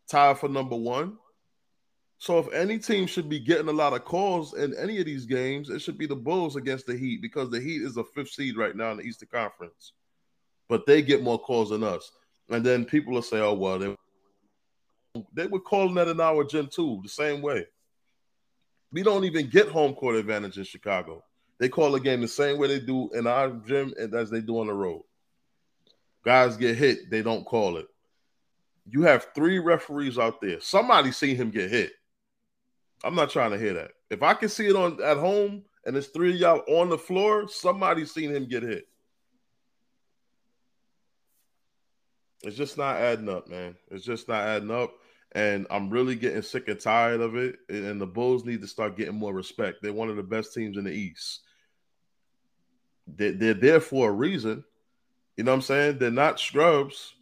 tied 0.09 0.39
for 0.39 0.49
number 0.49 0.77
one. 0.77 1.19
So 2.17 2.39
if 2.39 2.51
any 2.55 2.79
team 2.79 3.07
should 3.07 3.29
be 3.29 3.41
getting 3.41 3.69
a 3.69 3.73
lot 3.73 3.93
of 3.93 4.07
calls 4.07 4.55
in 4.55 4.75
any 4.79 4.99
of 5.01 5.05
these 5.05 5.27
games, 5.27 5.69
it 5.69 5.83
should 5.83 5.99
be 5.99 6.07
the 6.07 6.17
Bulls 6.17 6.57
against 6.57 6.87
the 6.87 6.97
Heat 6.97 7.21
because 7.21 7.51
the 7.51 7.61
Heat 7.61 7.83
is 7.83 7.99
a 7.99 8.05
fifth 8.05 8.31
seed 8.31 8.57
right 8.57 8.75
now 8.75 8.93
in 8.93 8.97
the 8.97 9.03
Eastern 9.03 9.29
Conference. 9.31 9.93
But 10.71 10.87
they 10.87 11.03
get 11.03 11.25
more 11.25 11.39
calls 11.39 11.71
than 11.71 11.83
us. 11.83 12.13
And 12.49 12.65
then 12.65 12.85
people 12.85 13.13
will 13.13 13.23
say, 13.23 13.41
oh, 13.41 13.55
well, 13.55 13.79
they, 13.79 13.97
they 15.35 15.49
were 15.49 15.61
calling 15.61 15.97
that 15.97 16.07
in 16.07 16.21
our 16.21 16.45
Gen 16.45 16.69
2 16.69 17.01
the 17.03 17.09
same 17.09 17.43
way. 17.43 17.67
We 18.93 19.03
don't 19.03 19.25
even 19.25 19.51
get 19.51 19.69
home 19.69 19.95
court 19.95 20.15
advantage 20.15 20.59
in 20.59 20.65
Chicago. 20.65 21.25
They 21.59 21.69
call 21.69 21.91
the 21.91 22.01
game 22.01 22.21
the 22.21 22.29
same 22.29 22.57
way 22.57 22.69
they 22.69 22.79
do 22.79 23.11
in 23.13 23.27
our 23.27 23.51
gym 23.51 23.93
and 23.99 24.15
as 24.15 24.31
they 24.31 24.41
do 24.41 24.61
on 24.61 24.69
the 24.69 24.73
road. 24.73 25.03
Guys 26.25 26.57
get 26.57 26.77
hit, 26.77 27.11
they 27.11 27.23
don't 27.23 27.45
call 27.45 27.77
it. 27.77 27.89
You 28.89 29.03
have 29.03 29.29
three 29.35 29.59
referees 29.59 30.19
out 30.19 30.41
there. 30.41 30.61
Somebody 30.61 31.11
seen 31.11 31.37
him 31.37 31.51
get 31.51 31.71
hit. 31.71 31.93
I'm 33.03 33.15
not 33.17 33.31
trying 33.31 33.51
to 33.51 33.59
hear 33.59 33.75
that. 33.75 33.91
If 34.09 34.23
I 34.23 34.35
can 34.35 34.49
see 34.49 34.69
it 34.69 34.77
on 34.77 35.03
at 35.03 35.17
home 35.17 35.65
and 35.85 35.97
it's 35.97 36.09
three 36.09 36.31
of 36.31 36.37
y'all 36.37 36.81
on 36.81 36.91
the 36.91 36.99
floor, 36.99 37.49
somebody's 37.49 38.13
seen 38.13 38.31
him 38.31 38.47
get 38.47 38.63
hit. 38.63 38.87
It's 42.43 42.57
just 42.57 42.79
not 42.79 42.97
adding 42.97 43.29
up, 43.29 43.49
man. 43.49 43.77
It's 43.91 44.05
just 44.05 44.29
not 44.29 44.43
adding 44.47 44.71
up. 44.71 44.93
And 45.33 45.67
I'm 45.71 45.91
really 45.91 46.17
getting 46.17 46.43
sick 46.43 46.69
and 46.69 46.81
tired 46.81 47.21
of 47.21 47.37
it. 47.37 47.57
And 47.69 48.01
the 48.01 48.07
Bulls 48.07 48.45
need 48.45 48.63
to 48.63 48.67
start 48.67 48.97
getting 48.97 49.15
more 49.15 49.33
respect. 49.33 49.79
They're 49.83 49.93
one 49.93 50.09
of 50.09 50.17
the 50.17 50.23
best 50.23 50.55
teams 50.55 50.77
in 50.77 50.85
the 50.85 50.93
East. 50.93 51.41
They're, 53.07 53.55
there 53.55 53.81
for 53.81 54.09
a 54.09 54.13
reason. 54.13 54.65
You 55.37 55.45
know 55.45 55.53
what 55.53 55.57
I'm 55.57 55.63
saying? 55.63 55.99
They're 55.99 56.11
not 56.11 56.41
scrubs. 56.41 57.15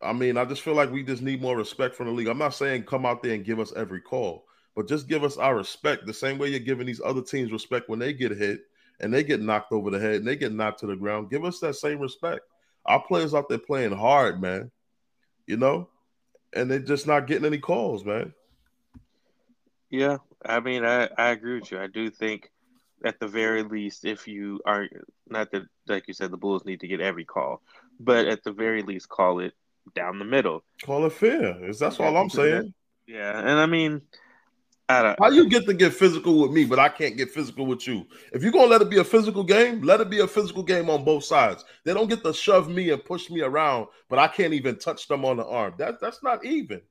I 0.00 0.12
mean, 0.12 0.36
I 0.36 0.44
just 0.44 0.62
feel 0.62 0.74
like 0.74 0.90
we 0.90 1.02
just 1.02 1.22
need 1.22 1.40
more 1.40 1.56
respect 1.56 1.94
from 1.94 2.06
the 2.06 2.12
league. 2.12 2.26
I'm 2.26 2.38
not 2.38 2.54
saying 2.54 2.84
come 2.84 3.06
out 3.06 3.22
there 3.22 3.34
and 3.34 3.44
give 3.44 3.60
us 3.60 3.72
every 3.76 4.00
call, 4.00 4.46
but 4.74 4.88
just 4.88 5.08
give 5.08 5.22
us 5.22 5.36
our 5.36 5.56
respect 5.56 6.06
the 6.06 6.14
same 6.14 6.38
way 6.38 6.48
you're 6.48 6.58
giving 6.58 6.86
these 6.86 7.00
other 7.04 7.22
teams 7.22 7.52
respect 7.52 7.88
when 7.88 8.00
they 8.00 8.12
get 8.12 8.32
hit 8.32 8.62
and 9.00 9.14
they 9.14 9.22
get 9.22 9.40
knocked 9.40 9.72
over 9.72 9.90
the 9.90 10.00
head 10.00 10.16
and 10.16 10.26
they 10.26 10.36
get 10.36 10.52
knocked 10.52 10.80
to 10.80 10.86
the 10.86 10.96
ground. 10.96 11.30
Give 11.30 11.44
us 11.44 11.60
that 11.60 11.76
same 11.76 12.00
respect. 12.00 12.42
Our 12.84 13.02
players 13.02 13.34
out 13.34 13.48
there 13.48 13.58
playing 13.58 13.92
hard, 13.92 14.40
man. 14.40 14.70
You 15.46 15.56
know, 15.56 15.88
and 16.52 16.70
they're 16.70 16.78
just 16.78 17.06
not 17.06 17.26
getting 17.26 17.44
any 17.44 17.58
calls, 17.58 18.04
man. 18.04 18.32
Yeah, 19.90 20.18
I 20.44 20.60
mean, 20.60 20.84
I, 20.84 21.08
I 21.18 21.30
agree 21.30 21.60
with 21.60 21.70
you. 21.70 21.78
I 21.78 21.86
do 21.86 22.10
think 22.10 22.50
at 23.04 23.20
the 23.20 23.26
very 23.26 23.62
least, 23.62 24.04
if 24.04 24.26
you 24.26 24.60
are 24.64 24.88
not 25.28 25.50
that, 25.52 25.64
like 25.88 26.08
you 26.08 26.14
said, 26.14 26.30
the 26.30 26.36
Bulls 26.36 26.64
need 26.64 26.80
to 26.80 26.88
get 26.88 27.00
every 27.00 27.24
call, 27.24 27.62
but 28.00 28.26
at 28.26 28.42
the 28.44 28.52
very 28.52 28.82
least, 28.82 29.08
call 29.08 29.40
it 29.40 29.52
down 29.94 30.18
the 30.18 30.24
middle. 30.24 30.62
Call 30.84 31.04
it 31.06 31.12
fair. 31.12 31.68
Is 31.68 31.78
that's 31.78 32.00
all 32.00 32.16
I'm 32.16 32.30
saying. 32.30 32.72
Yeah, 33.06 33.38
and 33.38 33.60
I 33.60 33.66
mean, 33.66 34.00
How 34.88 35.30
you 35.30 35.48
get 35.48 35.64
to 35.66 35.74
get 35.74 35.94
physical 35.94 36.40
with 36.40 36.50
me, 36.50 36.64
but 36.64 36.78
I 36.78 36.88
can't 36.88 37.16
get 37.16 37.30
physical 37.30 37.66
with 37.66 37.86
you? 37.86 38.04
If 38.32 38.42
you're 38.42 38.52
gonna 38.52 38.66
let 38.66 38.82
it 38.82 38.90
be 38.90 38.98
a 38.98 39.04
physical 39.04 39.42
game, 39.42 39.82
let 39.82 40.00
it 40.00 40.10
be 40.10 40.20
a 40.20 40.26
physical 40.26 40.62
game 40.62 40.90
on 40.90 41.04
both 41.04 41.24
sides. 41.24 41.64
They 41.84 41.94
don't 41.94 42.08
get 42.08 42.22
to 42.24 42.34
shove 42.34 42.68
me 42.68 42.90
and 42.90 43.02
push 43.02 43.30
me 43.30 43.40
around, 43.40 43.86
but 44.08 44.18
I 44.18 44.28
can't 44.28 44.52
even 44.52 44.78
touch 44.78 45.08
them 45.08 45.24
on 45.24 45.38
the 45.38 45.46
arm. 45.46 45.74
That 45.78 46.00
that's 46.00 46.22
not 46.22 46.44
even. 46.44 46.82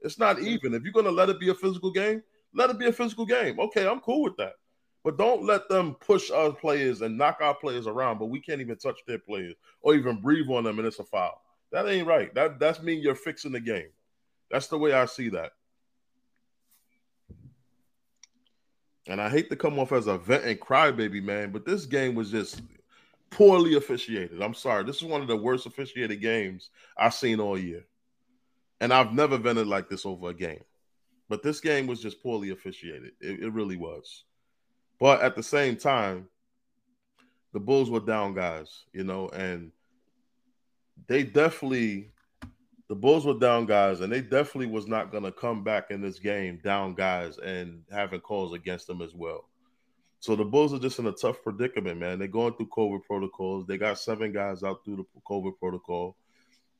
It's 0.00 0.18
not 0.18 0.36
mm. 0.36 0.46
even. 0.46 0.74
If 0.74 0.84
you're 0.84 0.92
gonna 0.92 1.10
let 1.10 1.28
it 1.28 1.40
be 1.40 1.50
a 1.50 1.54
physical 1.54 1.90
game, 1.90 2.22
let 2.54 2.70
it 2.70 2.78
be 2.78 2.86
a 2.86 2.92
physical 2.92 3.26
game. 3.26 3.60
Okay, 3.60 3.86
I'm 3.86 4.00
cool 4.00 4.22
with 4.22 4.36
that. 4.38 4.54
But 5.02 5.18
don't 5.18 5.44
let 5.44 5.68
them 5.68 5.94
push 5.94 6.30
our 6.30 6.52
players 6.52 7.00
and 7.00 7.16
knock 7.16 7.38
our 7.40 7.54
players 7.54 7.86
around, 7.86 8.18
but 8.18 8.26
we 8.26 8.40
can't 8.40 8.60
even 8.60 8.76
touch 8.76 8.98
their 9.06 9.18
players 9.18 9.54
or 9.80 9.94
even 9.94 10.20
breathe 10.20 10.48
on 10.50 10.64
them, 10.64 10.78
and 10.78 10.86
it's 10.86 10.98
a 10.98 11.04
foul. 11.04 11.40
That 11.72 11.88
ain't 11.88 12.06
right. 12.06 12.34
That 12.34 12.58
that's 12.58 12.82
mean 12.82 13.02
you're 13.02 13.14
fixing 13.14 13.52
the 13.52 13.60
game. 13.60 13.88
That's 14.50 14.66
the 14.66 14.78
way 14.78 14.92
I 14.92 15.06
see 15.06 15.28
that. 15.30 15.52
And 19.10 19.20
I 19.20 19.28
hate 19.28 19.50
to 19.50 19.56
come 19.56 19.76
off 19.80 19.90
as 19.90 20.06
a 20.06 20.16
vent 20.16 20.44
and 20.44 20.60
crybaby, 20.60 21.20
man, 21.20 21.50
but 21.50 21.66
this 21.66 21.84
game 21.84 22.14
was 22.14 22.30
just 22.30 22.62
poorly 23.28 23.74
officiated. 23.74 24.40
I'm 24.40 24.54
sorry. 24.54 24.84
This 24.84 24.98
is 24.98 25.04
one 25.04 25.20
of 25.20 25.26
the 25.26 25.36
worst 25.36 25.66
officiated 25.66 26.20
games 26.20 26.70
I've 26.96 27.12
seen 27.12 27.40
all 27.40 27.58
year. 27.58 27.84
And 28.80 28.92
I've 28.92 29.12
never 29.12 29.36
vented 29.36 29.66
like 29.66 29.88
this 29.88 30.06
over 30.06 30.30
a 30.30 30.34
game. 30.34 30.62
But 31.28 31.42
this 31.42 31.58
game 31.58 31.88
was 31.88 32.00
just 32.00 32.22
poorly 32.22 32.50
officiated. 32.50 33.10
It, 33.20 33.40
it 33.40 33.52
really 33.52 33.74
was. 33.74 34.24
But 35.00 35.22
at 35.22 35.34
the 35.34 35.42
same 35.42 35.76
time, 35.76 36.28
the 37.52 37.60
Bulls 37.60 37.90
were 37.90 37.98
down 37.98 38.32
guys, 38.32 38.84
you 38.92 39.02
know, 39.02 39.28
and 39.30 39.72
they 41.08 41.24
definitely 41.24 42.12
the 42.90 42.96
Bulls 42.96 43.24
were 43.24 43.38
down 43.38 43.66
guys, 43.66 44.00
and 44.00 44.12
they 44.12 44.20
definitely 44.20 44.66
was 44.66 44.88
not 44.88 45.12
going 45.12 45.22
to 45.22 45.30
come 45.30 45.62
back 45.62 45.92
in 45.92 46.00
this 46.00 46.18
game 46.18 46.58
down 46.64 46.92
guys 46.92 47.38
and 47.38 47.84
having 47.92 48.18
calls 48.18 48.52
against 48.52 48.88
them 48.88 49.00
as 49.00 49.14
well. 49.14 49.48
So 50.18 50.34
the 50.34 50.44
Bulls 50.44 50.74
are 50.74 50.78
just 50.80 50.98
in 50.98 51.06
a 51.06 51.12
tough 51.12 51.40
predicament, 51.40 52.00
man. 52.00 52.18
They're 52.18 52.26
going 52.26 52.54
through 52.54 52.70
COVID 52.76 53.04
protocols. 53.04 53.64
They 53.64 53.78
got 53.78 54.00
seven 54.00 54.32
guys 54.32 54.64
out 54.64 54.84
through 54.84 54.96
the 54.96 55.04
COVID 55.24 55.56
protocol, 55.60 56.16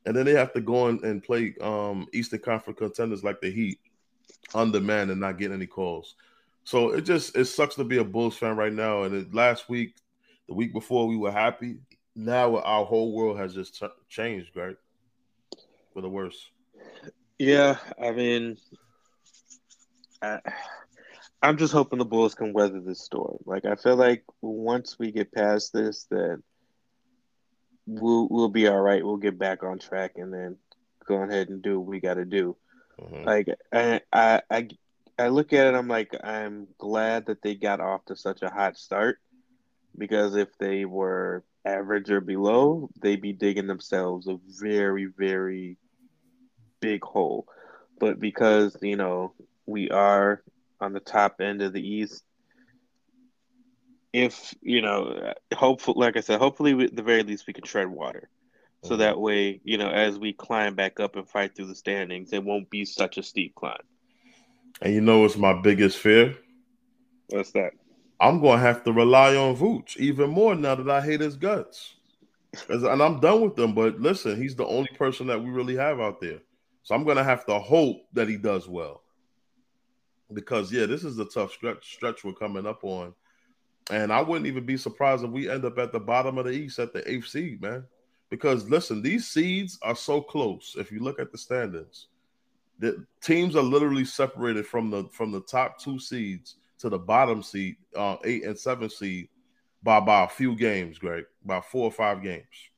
and 0.05 0.17
then 0.17 0.27
they 0.27 0.33
have 0.33 0.53
to 0.55 0.61
go 0.61 0.89
in 0.89 0.99
and 1.05 1.23
play 1.23 1.55
um, 1.61 2.09
Eastern 2.13 2.41
Conference 2.41 2.81
contenders 2.81 3.23
like 3.23 3.41
the 3.41 3.53
Heat 3.53 3.79
on 4.53 4.73
demand 4.73 5.13
and 5.13 5.21
not 5.21 5.39
get 5.39 5.53
any 5.53 5.69
calls. 5.69 6.17
So 6.65 6.91
it 6.91 7.03
just 7.03 7.37
it 7.37 7.45
sucks 7.45 7.77
to 7.77 7.85
be 7.85 7.99
a 7.99 8.05
Bulls 8.05 8.37
fan 8.37 8.57
right 8.57 8.73
now. 8.73 9.05
And 9.05 9.15
it, 9.15 9.33
last 9.33 9.69
week, 9.69 9.95
the 10.49 10.55
week 10.55 10.73
before, 10.73 11.07
we 11.07 11.17
were 11.17 11.31
happy. 11.31 11.77
Now 12.17 12.57
our 12.59 12.85
whole 12.85 13.13
world 13.15 13.39
has 13.39 13.55
just 13.55 13.79
t- 13.79 13.87
changed, 14.09 14.57
right? 14.57 14.75
For 15.93 16.03
the 16.03 16.09
worse. 16.09 16.51
Yeah, 17.39 17.79
I 18.03 18.11
mean, 18.11 18.59
I, 20.21 20.41
I'm 21.43 21.57
just 21.57 21.73
hoping 21.73 21.99
the 21.99 22.05
Bulls 22.05 22.35
can 22.35 22.53
weather 22.53 22.81
this 22.81 23.03
storm. 23.03 23.39
Like, 23.47 23.65
I 23.65 23.77
feel 23.77 23.97
like 23.97 24.25
once 24.43 24.99
we 24.99 25.11
get 25.11 25.33
past 25.33 25.73
this, 25.73 26.07
then 26.11 26.43
we'll 27.87 28.29
we'll 28.29 28.49
be 28.49 28.69
all 28.69 28.81
right. 28.81 29.05
We'll 29.05 29.17
get 29.17 29.39
back 29.39 29.63
on 29.63 29.79
track, 29.79 30.13
and 30.17 30.33
then 30.33 30.57
go 31.07 31.23
ahead 31.23 31.49
and 31.49 31.63
do 31.63 31.81
what 31.81 31.89
we 31.89 32.01
got 32.01 32.15
to 32.15 32.25
do. 32.25 32.57
Mm-hmm. 33.01 33.25
Like, 33.25 33.49
I, 33.73 34.01
I 34.13 34.43
I 34.51 34.69
I 35.19 35.29
look 35.29 35.53
at 35.53 35.67
it. 35.67 35.75
I'm 35.75 35.89
like, 35.89 36.15
I'm 36.23 36.69
glad 36.79 37.27
that 37.27 37.43
they 37.43 37.55
got 37.55 37.81
off 37.81 38.05
to 38.07 38.17
such 38.17 38.43
a 38.43 38.51
hot 38.51 38.77
start 38.77 39.19
because 39.97 40.37
if 40.37 40.57
they 40.59 40.85
were 40.85 41.45
average 41.65 42.11
or 42.11 42.21
below, 42.21 42.91
they'd 43.01 43.21
be 43.21 43.33
digging 43.33 43.67
themselves 43.67 44.27
a 44.27 44.39
very, 44.61 45.07
very 45.07 45.77
big 46.81 47.03
hole. 47.05 47.47
But 47.99 48.19
because, 48.19 48.77
you 48.83 48.97
know, 48.97 49.35
we 49.67 49.91
are 49.91 50.43
on 50.81 50.93
the 50.93 51.01
top 51.01 51.41
end 51.41 51.63
of 51.63 51.73
the 51.73 51.87
East, 51.87 52.25
if, 54.13 54.55
you 54.61 54.83
know, 54.83 55.33
hopefully, 55.55 55.97
like 55.99 56.17
I 56.17 56.21
said, 56.21 56.41
hopefully, 56.41 56.85
at 56.85 56.97
the 56.97 57.03
very 57.03 57.23
least, 57.23 57.47
we 57.47 57.53
can 57.53 57.63
tread 57.63 57.87
water. 57.87 58.29
So 58.83 58.91
mm-hmm. 58.91 59.01
that 59.01 59.21
way, 59.21 59.61
you 59.63 59.79
know, 59.79 59.89
as 59.89 60.19
we 60.19 60.33
climb 60.33 60.75
back 60.75 60.99
up 60.99 61.15
and 61.17 61.29
fight 61.29 61.55
through 61.55 61.67
the 61.67 61.75
standings, 61.75 62.33
it 62.33 62.43
won't 62.43 62.71
be 62.71 62.85
such 62.85 63.19
a 63.19 63.23
steep 63.23 63.55
climb. 63.55 63.77
And 64.81 64.95
you 64.95 65.01
know 65.01 65.21
what's 65.21 65.37
my 65.37 65.53
biggest 65.53 65.99
fear? 65.99 66.37
What's 67.29 67.53
that? 67.53 67.73
I'm 68.19 68.41
going 68.41 68.59
to 68.59 68.65
have 68.65 68.83
to 68.85 68.93
rely 68.93 69.37
on 69.37 69.57
Vooch 69.57 69.97
even 69.99 70.31
more 70.31 70.55
now 70.55 70.75
that 70.75 70.91
I 70.91 71.01
hate 71.01 71.21
his 71.21 71.37
guts. 71.37 71.95
And 72.69 73.03
I'm 73.03 73.21
done 73.21 73.43
with 73.43 73.55
them. 73.55 73.75
But 73.75 74.01
listen, 74.01 74.37
he's 74.37 74.57
the 74.57 74.67
only 74.67 74.91
person 74.99 75.27
that 75.29 75.43
we 75.43 75.51
really 75.51 75.77
have 75.77 76.01
out 76.01 76.21
there. 76.21 76.41
So 76.83 76.95
I'm 76.95 77.05
to 77.05 77.25
have 77.25 77.47
to 77.47 77.59
hope 77.59 78.03
that 78.13 78.29
he 78.29 78.37
does 78.37 78.69
well. 78.69 79.03
Because, 80.33 80.73
yeah, 80.73 80.87
this 80.87 81.05
is 81.05 81.19
a 81.19 81.25
tough 81.25 81.53
stretch, 81.53 81.95
stretch 81.95 82.25
we're 82.25 82.33
coming 82.33 82.67
up 82.67 82.85
on. 82.85 83.15
And 83.91 84.13
I 84.13 84.23
wouldn't 84.23 84.47
even 84.47 84.65
be 84.65 84.77
surprised 84.77 85.25
if 85.25 85.31
we 85.31 85.51
end 85.51 85.65
up 85.65 85.79
at 85.79 85.93
the 85.93 85.99
bottom 85.99 86.39
of 86.39 86.45
the 86.47 86.53
East 86.53 86.79
at 86.79 86.93
the 86.93 87.09
eighth 87.11 87.29
seed, 87.29 87.61
man. 87.61 87.85
Because 88.31 88.69
listen, 88.71 89.03
these 89.03 89.27
seeds 89.27 89.79
are 89.83 89.97
so 89.97 90.21
close. 90.21 90.77
If 90.79 90.93
you 90.93 91.01
look 91.01 91.19
at 91.19 91.33
the 91.33 91.39
standings, 91.39 92.07
the 92.79 93.05
teams 93.21 93.57
are 93.57 93.63
literally 93.63 94.05
separated 94.05 94.67
from 94.67 94.91
the 94.91 95.05
from 95.13 95.33
the 95.33 95.41
top 95.41 95.79
two 95.81 95.99
seeds 95.99 96.55
to 96.79 96.89
the 96.89 96.99
bottom 96.99 97.43
seed, 97.43 97.77
uh, 97.97 98.17
eight 98.25 98.45
and 98.45 98.59
seven 98.59 98.89
seed, 98.89 99.29
by 99.83 99.99
by 99.99 100.25
a 100.25 100.29
few 100.29 100.55
games, 100.55 100.99
Greg, 100.99 101.25
by 101.45 101.61
four 101.61 101.85
or 101.85 101.93
five 101.93 102.23
games. 102.23 102.70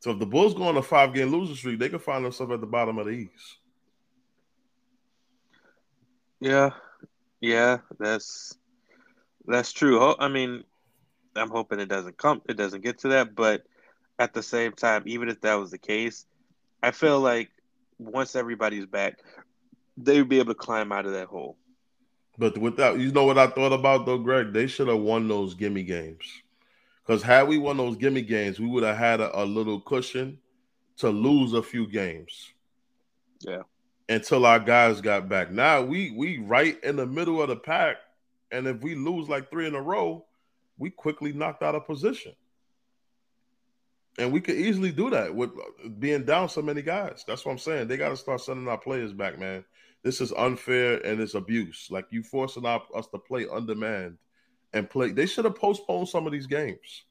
So 0.00 0.10
if 0.10 0.18
the 0.18 0.26
Bulls 0.26 0.54
go 0.54 0.64
on 0.64 0.76
a 0.76 0.82
five 0.82 1.14
game 1.14 1.30
losing 1.30 1.56
streak, 1.56 1.78
they 1.78 1.88
could 1.88 2.02
find 2.02 2.24
themselves 2.24 2.52
at 2.52 2.60
the 2.60 2.66
bottom 2.66 2.98
of 2.98 3.06
the 3.06 3.12
East. 3.12 3.58
Yeah, 6.40 6.70
yeah, 7.40 7.78
that's 7.98 8.56
that's 9.46 9.72
true. 9.72 10.14
I 10.18 10.28
mean, 10.28 10.64
I'm 11.36 11.50
hoping 11.50 11.80
it 11.80 11.88
doesn't 11.88 12.16
come, 12.16 12.40
it 12.48 12.56
doesn't 12.56 12.82
get 12.82 12.98
to 13.00 13.08
that, 13.08 13.34
but 13.34 13.62
at 14.18 14.32
the 14.32 14.42
same 14.42 14.72
time, 14.72 15.02
even 15.06 15.28
if 15.28 15.40
that 15.42 15.54
was 15.54 15.70
the 15.70 15.78
case, 15.78 16.26
I 16.82 16.92
feel 16.92 17.20
like 17.20 17.50
once 17.98 18.34
everybody's 18.34 18.86
back, 18.86 19.18
they 19.98 20.18
would 20.18 20.30
be 20.30 20.38
able 20.38 20.54
to 20.54 20.58
climb 20.58 20.92
out 20.92 21.06
of 21.06 21.12
that 21.12 21.28
hole. 21.28 21.56
But 22.38 22.56
without, 22.56 22.98
you 22.98 23.12
know 23.12 23.24
what 23.24 23.38
I 23.38 23.48
thought 23.48 23.72
about 23.72 24.06
though, 24.06 24.18
Greg? 24.18 24.54
They 24.54 24.66
should 24.66 24.88
have 24.88 25.00
won 25.00 25.28
those 25.28 25.52
gimme 25.52 25.82
games. 25.82 26.24
Because 27.10 27.24
had 27.24 27.48
we 27.48 27.58
won 27.58 27.76
those 27.76 27.96
gimme 27.96 28.22
games, 28.22 28.60
we 28.60 28.68
would 28.68 28.84
have 28.84 28.96
had 28.96 29.20
a, 29.20 29.42
a, 29.42 29.44
little 29.44 29.80
cushion 29.80 30.38
to 30.98 31.10
lose 31.10 31.54
a 31.54 31.60
few 31.60 31.88
games. 31.88 32.52
Yeah. 33.40 33.62
Until 34.08 34.46
our 34.46 34.60
guys 34.60 35.00
got 35.00 35.28
back. 35.28 35.50
Now 35.50 35.82
we 35.82 36.12
we 36.12 36.38
right 36.38 36.78
in 36.84 36.94
the 36.94 37.06
middle 37.06 37.42
of 37.42 37.48
the 37.48 37.56
pack, 37.56 37.96
and 38.52 38.68
if 38.68 38.80
we 38.82 38.94
lose 38.94 39.28
like 39.28 39.50
three 39.50 39.66
in 39.66 39.74
a 39.74 39.82
row, 39.82 40.24
we 40.78 40.88
quickly 40.90 41.32
knocked 41.32 41.64
out 41.64 41.74
of 41.74 41.84
position. 41.84 42.32
And 44.16 44.30
we 44.30 44.40
could 44.40 44.54
easily 44.54 44.92
do 44.92 45.10
that 45.10 45.34
with 45.34 45.50
uh, 45.50 45.88
being 45.88 46.22
down 46.22 46.48
so 46.48 46.62
many 46.62 46.80
guys. 46.80 47.24
That's 47.26 47.44
what 47.44 47.50
I'm 47.50 47.58
saying. 47.58 47.88
They 47.88 47.96
got 47.96 48.10
to 48.10 48.16
start 48.16 48.40
sending 48.40 48.68
our 48.68 48.78
players 48.78 49.12
back, 49.12 49.36
man 49.36 49.64
this 50.02 50.20
is 50.20 50.32
unfair 50.32 51.04
and 51.04 51.20
it's 51.20 51.34
abuse. 51.34 51.88
Like 51.90 52.06
you 52.10 52.22
forcing 52.22 52.64
us 52.64 53.06
to 53.08 53.18
play 53.18 53.46
on 53.46 53.66
demand 53.66 54.16
and 54.72 54.88
play. 54.88 55.12
They 55.12 55.26
should 55.26 55.44
have 55.44 55.56
postponed 55.56 56.08
some 56.08 56.26
of 56.26 56.32
these 56.32 56.46
games. 56.46 57.04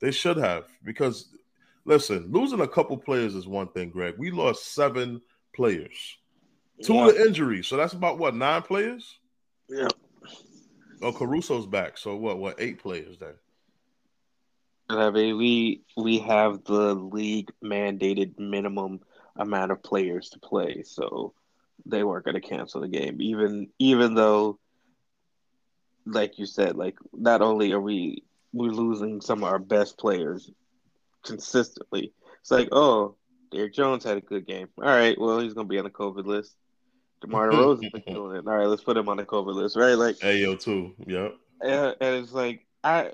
They 0.00 0.10
should 0.10 0.36
have 0.36 0.64
because 0.84 1.28
listen, 1.84 2.28
losing 2.30 2.60
a 2.60 2.68
couple 2.68 2.96
players 2.96 3.34
is 3.34 3.46
one 3.46 3.68
thing, 3.68 3.90
Greg. 3.90 4.14
We 4.18 4.30
lost 4.30 4.74
seven 4.74 5.20
players, 5.54 6.18
two 6.82 6.94
yeah. 6.94 7.08
of 7.08 7.14
the 7.14 7.26
injuries. 7.26 7.66
So 7.66 7.76
that's 7.76 7.94
about 7.94 8.18
what 8.18 8.34
nine 8.34 8.62
players. 8.62 9.18
Yeah. 9.68 9.88
Oh, 11.02 11.12
Caruso's 11.12 11.66
back. 11.66 11.98
So 11.98 12.16
what? 12.16 12.38
What 12.38 12.60
eight 12.60 12.80
players 12.80 13.18
then? 13.18 13.34
I 14.88 15.10
mean, 15.10 15.36
we 15.36 15.82
we 15.96 16.18
have 16.20 16.64
the 16.64 16.94
league 16.94 17.50
mandated 17.62 18.38
minimum 18.38 19.00
amount 19.36 19.72
of 19.72 19.82
players 19.82 20.30
to 20.30 20.38
play. 20.38 20.82
So 20.84 21.34
they 21.86 22.02
weren't 22.02 22.24
going 22.24 22.40
to 22.40 22.40
cancel 22.40 22.80
the 22.80 22.88
game, 22.88 23.20
even 23.20 23.68
even 23.78 24.14
though, 24.14 24.58
like 26.12 26.38
you 26.38 26.46
said, 26.46 26.76
like 26.76 26.96
not 27.12 27.42
only 27.42 27.72
are 27.72 27.80
we 27.80 28.24
we're 28.52 28.70
losing 28.70 29.20
some 29.20 29.44
of 29.44 29.50
our 29.50 29.58
best 29.58 29.98
players 29.98 30.50
consistently. 31.24 32.12
It's 32.40 32.50
like, 32.50 32.68
oh, 32.72 33.16
Derrick 33.50 33.74
Jones 33.74 34.04
had 34.04 34.16
a 34.16 34.22
good 34.22 34.46
game. 34.46 34.68
All 34.78 34.84
right, 34.84 35.18
well 35.18 35.40
he's 35.40 35.54
going 35.54 35.66
to 35.66 35.70
be 35.70 35.78
on 35.78 35.84
the 35.84 35.90
COVID 35.90 36.26
list. 36.26 36.56
DeMar 37.20 37.48
DeRozan's 37.50 37.90
been 37.90 38.14
doing 38.14 38.36
it. 38.36 38.46
All 38.46 38.56
right, 38.56 38.66
let's 38.66 38.84
put 38.84 38.96
him 38.96 39.08
on 39.08 39.16
the 39.16 39.24
COVID 39.24 39.54
list, 39.54 39.76
right? 39.76 39.94
Like 39.94 40.16
Ayo 40.18 40.58
too, 40.58 40.94
yeah. 41.06 41.28
And, 41.60 41.96
and 42.00 42.22
it's 42.22 42.32
like 42.32 42.66
I, 42.84 43.12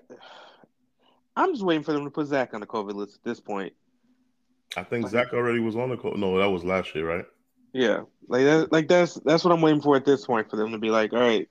I'm 1.37 1.52
just 1.52 1.64
waiting 1.64 1.85
for 1.85 1.92
them 1.92 2.04
to 2.04 2.11
put 2.11 2.26
Zach 2.26 2.54
on 2.54 2.61
the 2.61 2.66
COVID 2.66 2.94
list 2.94 3.16
at 3.16 3.24
this 3.24 3.40
point. 3.40 3.72
I 4.76 4.83
think 4.83 5.09
Zach 5.09 5.33
already 5.33 5.61
was 5.61 5.76
on 5.76 5.90
the 5.90 5.96
COVID. 5.96 6.16
No, 6.16 6.38
that 6.38 6.50
was 6.50 6.64
last 6.64 6.94
year, 6.94 7.09
right? 7.09 7.24
Yeah, 7.72 8.02
like 8.28 8.44
that, 8.44 8.72
like 8.72 8.88
that's 8.88 9.14
that's 9.24 9.44
what 9.44 9.52
I'm 9.52 9.61
waiting 9.61 9.80
for 9.80 9.96
at 9.96 10.04
this 10.04 10.26
point 10.26 10.48
for 10.48 10.57
them 10.57 10.72
to 10.72 10.78
be 10.78 10.90
like, 10.90 11.12
all 11.12 11.20
right, 11.20 11.48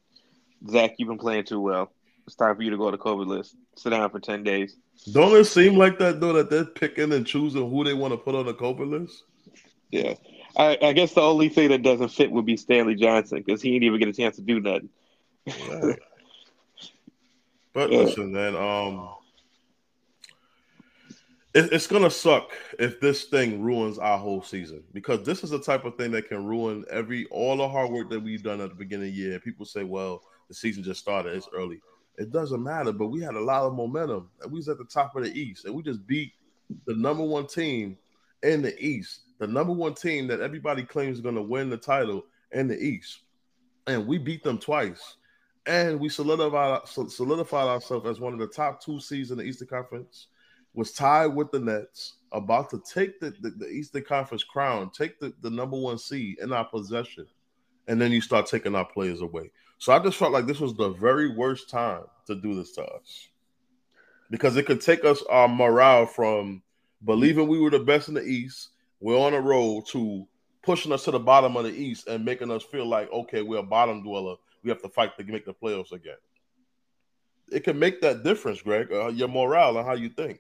Zach, 0.70 0.96
you've 0.98 1.10
been 1.10 1.18
playing 1.18 1.46
too 1.46 1.60
well. 1.60 1.92
It's 2.26 2.36
time 2.36 2.56
for 2.56 2.62
you 2.62 2.72
to 2.72 2.78
go 2.78 2.90
to 2.90 2.98
the 2.98 3.04
COVID 3.04 3.28
list. 3.28 3.56
Sit 3.76 3.90
down 3.90 4.10
for 4.10 4.20
ten 4.20 4.44
days. 4.44 4.78
Don't 5.12 5.36
it 5.36 5.46
seem 5.46 5.76
like 5.76 6.00
that 6.00 6.20
though 6.20 6.34
that 6.34 6.50
they're 6.50 6.66
picking 6.66 7.12
and 7.12 7.28
choosing 7.28 7.70
who 7.70 7.84
they 7.84 7.94
want 7.94 8.14
to 8.14 8.18
put 8.18 8.36
on 8.36 8.46
the 8.46 8.54
COVID 8.54 8.90
list? 8.90 9.24
Yeah, 9.92 10.14
I, 10.58 10.78
I, 10.82 10.94
guess 10.94 11.14
the 11.14 11.22
only 11.22 11.50
thing 11.50 11.70
that 11.70 11.84
doesn't 11.84 12.10
fit 12.10 12.32
would 12.32 12.46
be 12.46 12.58
Stanley 12.58 12.96
Johnson 12.96 13.44
because 13.46 13.62
he 13.62 13.72
didn't 13.72 13.84
even 13.84 14.00
get 14.00 14.08
a 14.08 14.14
chance 14.14 14.38
to 14.38 14.42
do 14.42 14.60
nothing. 14.60 14.90
But 17.74 17.92
yeah. 17.92 18.00
listen, 18.00 18.32
man. 18.32 18.56
Um, 18.56 19.10
it, 21.54 21.74
it's 21.74 21.88
gonna 21.88 22.10
suck 22.10 22.52
if 22.80 23.00
this 23.00 23.26
thing 23.26 23.62
ruins 23.62 23.98
our 23.98 24.18
whole 24.18 24.44
season 24.44 24.84
because 24.94 25.24
this 25.24 25.44
is 25.44 25.50
the 25.50 25.60
type 25.60 25.84
of 25.84 25.98
thing 25.98 26.12
that 26.12 26.30
can 26.30 26.46
ruin 26.46 26.86
every 26.90 27.26
all 27.26 27.58
the 27.58 27.68
hard 27.68 27.92
work 27.92 28.10
that 28.12 28.22
we've 28.22 28.44
done 28.44 28.62
at 28.62 28.70
the 28.70 28.76
beginning 28.76 29.10
of 29.10 29.16
the 29.16 29.20
year. 29.20 29.40
People 29.40 29.66
say, 29.66 29.84
"Well, 29.84 30.22
the 30.48 30.54
season 30.54 30.84
just 30.84 31.00
started; 31.00 31.36
it's 31.36 31.50
early." 31.54 31.80
It 32.18 32.32
doesn't 32.32 32.62
matter, 32.62 32.92
but 32.92 33.08
we 33.08 33.22
had 33.22 33.34
a 33.34 33.42
lot 33.42 33.64
of 33.64 33.74
momentum, 33.74 34.30
and 34.42 34.52
we 34.52 34.60
was 34.60 34.70
at 34.70 34.78
the 34.78 34.86
top 34.86 35.16
of 35.16 35.24
the 35.24 35.32
East, 35.32 35.66
and 35.66 35.74
we 35.74 35.82
just 35.82 36.06
beat 36.06 36.34
the 36.86 36.96
number 36.96 37.24
one 37.24 37.48
team 37.48 37.98
in 38.44 38.62
the 38.62 38.78
East, 38.84 39.22
the 39.40 39.48
number 39.48 39.74
one 39.74 39.96
team 39.96 40.28
that 40.28 40.40
everybody 40.40 40.84
claims 40.84 41.18
is 41.18 41.24
going 41.24 41.34
to 41.36 41.42
win 41.42 41.72
the 41.72 41.78
title 41.78 42.24
in 42.52 42.68
the 42.68 42.78
East, 42.78 43.22
and 43.88 44.06
we 44.06 44.20
beat 44.20 44.44
them 44.44 44.60
twice, 44.60 45.16
and 45.66 46.00
we 46.00 46.08
solidified 46.08 46.88
solidified 46.88 47.68
ourselves 47.68 48.06
as 48.06 48.20
one 48.20 48.34
of 48.34 48.40
the 48.40 48.48
top 48.48 48.80
two 48.80 49.00
seeds 49.00 49.32
in 49.32 49.38
the 49.38 49.44
Eastern 49.44 49.68
Conference. 49.68 50.28
Was 50.76 50.92
tied 50.92 51.28
with 51.28 51.52
the 51.52 51.60
Nets, 51.60 52.16
about 52.32 52.72
to 52.72 52.82
take 52.92 53.20
the, 53.20 53.32
the, 53.42 53.52
the 53.52 53.68
Eastern 53.68 54.04
Conference 54.04 54.44
crown, 54.44 54.90
take 54.90 55.20
the, 55.20 55.32
the 55.42 55.50
number 55.52 55.78
one 55.78 56.00
seed 56.00 56.40
in 56.40 56.52
our 56.52 56.66
possession, 56.66 57.28
and 57.88 58.02
then 58.02 58.12
you 58.12 58.22
start 58.22 58.48
taking 58.48 58.74
our 58.74 58.86
players 58.86 59.22
away. 59.22 59.52
So 59.78 59.94
I 59.94 60.00
just 60.00 60.18
felt 60.18 60.32
like 60.32 60.48
this 60.48 60.60
was 60.60 60.74
the 60.76 60.90
very 60.90 61.36
worst 61.36 61.70
time 61.70 62.04
to 62.28 62.36
do 62.36 62.56
this 62.56 62.72
to 62.74 62.84
us 62.84 63.28
because 64.30 64.56
it 64.58 64.66
could 64.66 64.82
take 64.82 65.06
us 65.06 65.22
our 65.30 65.48
morale 65.48 66.06
from 66.06 66.62
believing 67.06 67.48
we 67.48 67.60
were 67.60 67.70
the 67.70 67.80
best 67.80 68.08
in 68.08 68.16
the 68.16 68.24
East, 68.24 68.70
we're 69.00 69.20
on 69.20 69.34
a 69.34 69.40
roll 69.40 69.82
to 69.82 70.26
pushing 70.64 70.92
us 70.92 71.04
to 71.04 71.12
the 71.12 71.20
bottom 71.20 71.58
of 71.58 71.66
the 71.66 71.72
East 71.72 72.08
and 72.08 72.24
making 72.24 72.50
us 72.50 72.64
feel 72.64 72.86
like, 72.86 73.12
okay, 73.12 73.42
we're 73.42 73.60
a 73.60 73.64
bottom 73.64 74.02
dweller. 74.02 74.36
We 74.64 74.70
have 74.70 74.82
to 74.82 74.90
fight 74.90 75.18
to 75.18 75.24
make 75.26 75.46
the 75.46 75.54
playoffs 75.54 75.92
again. 75.92 76.18
It 77.52 77.64
can 77.64 77.78
make 77.78 78.02
that 78.02 78.24
difference, 78.24 78.62
Greg, 78.62 78.92
uh, 78.92 79.10
your 79.10 79.28
morale 79.28 79.78
and 79.78 79.86
how 79.86 79.94
you 79.94 80.10
think 80.10 80.40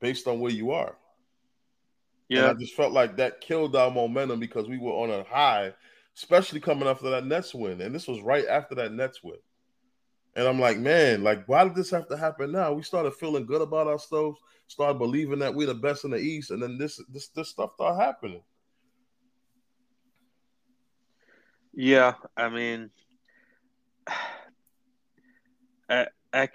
based 0.00 0.26
on 0.26 0.40
where 0.40 0.52
you 0.52 0.72
are. 0.72 0.96
Yeah. 2.28 2.40
And 2.40 2.46
I 2.48 2.54
just 2.60 2.74
felt 2.74 2.92
like 2.92 3.16
that 3.16 3.40
killed 3.40 3.76
our 3.76 3.90
momentum 3.90 4.40
because 4.40 4.68
we 4.68 4.78
were 4.78 4.92
on 4.92 5.10
a 5.10 5.24
high, 5.24 5.72
especially 6.16 6.60
coming 6.60 6.88
after 6.88 7.10
that 7.10 7.26
Nets 7.26 7.54
win. 7.54 7.80
And 7.80 7.94
this 7.94 8.08
was 8.08 8.20
right 8.20 8.46
after 8.46 8.74
that 8.76 8.92
Nets 8.92 9.22
win. 9.22 9.38
And 10.36 10.46
I'm 10.46 10.60
like, 10.60 10.78
man, 10.78 11.22
like, 11.24 11.48
why 11.48 11.64
did 11.64 11.74
this 11.74 11.90
have 11.90 12.08
to 12.08 12.16
happen 12.16 12.52
now? 12.52 12.72
We 12.72 12.82
started 12.82 13.14
feeling 13.14 13.46
good 13.46 13.62
about 13.62 13.88
ourselves, 13.88 14.40
started 14.68 14.98
believing 14.98 15.40
that 15.40 15.54
we're 15.54 15.66
the 15.66 15.74
best 15.74 16.04
in 16.04 16.12
the 16.12 16.18
East, 16.18 16.50
and 16.52 16.62
then 16.62 16.78
this 16.78 17.00
this 17.08 17.28
this 17.28 17.48
stuff 17.48 17.72
started 17.74 18.00
happening. 18.00 18.42
Yeah, 21.72 22.14
I 22.36 22.48
mean, 22.48 22.90
I 25.88 26.06
I, 26.32 26.48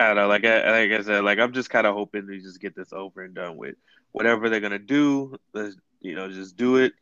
I 0.00 0.06
don't 0.08 0.16
know, 0.16 0.26
like 0.26 0.44
I 0.44 0.88
like 0.88 1.00
I 1.00 1.02
said, 1.02 1.22
like 1.22 1.38
I'm 1.38 1.52
just 1.52 1.70
kind 1.70 1.86
of 1.86 1.94
hoping 1.94 2.26
to 2.26 2.40
just 2.40 2.60
get 2.60 2.74
this 2.74 2.92
over 2.92 3.22
and 3.22 3.34
done 3.34 3.56
with. 3.56 3.76
Whatever 4.10 4.48
they're 4.50 4.58
gonna 4.58 4.80
do, 4.80 5.36
let's 5.54 5.76
you 6.00 6.16
know, 6.16 6.28
just 6.28 6.56
do 6.56 6.76
it. 6.76 6.92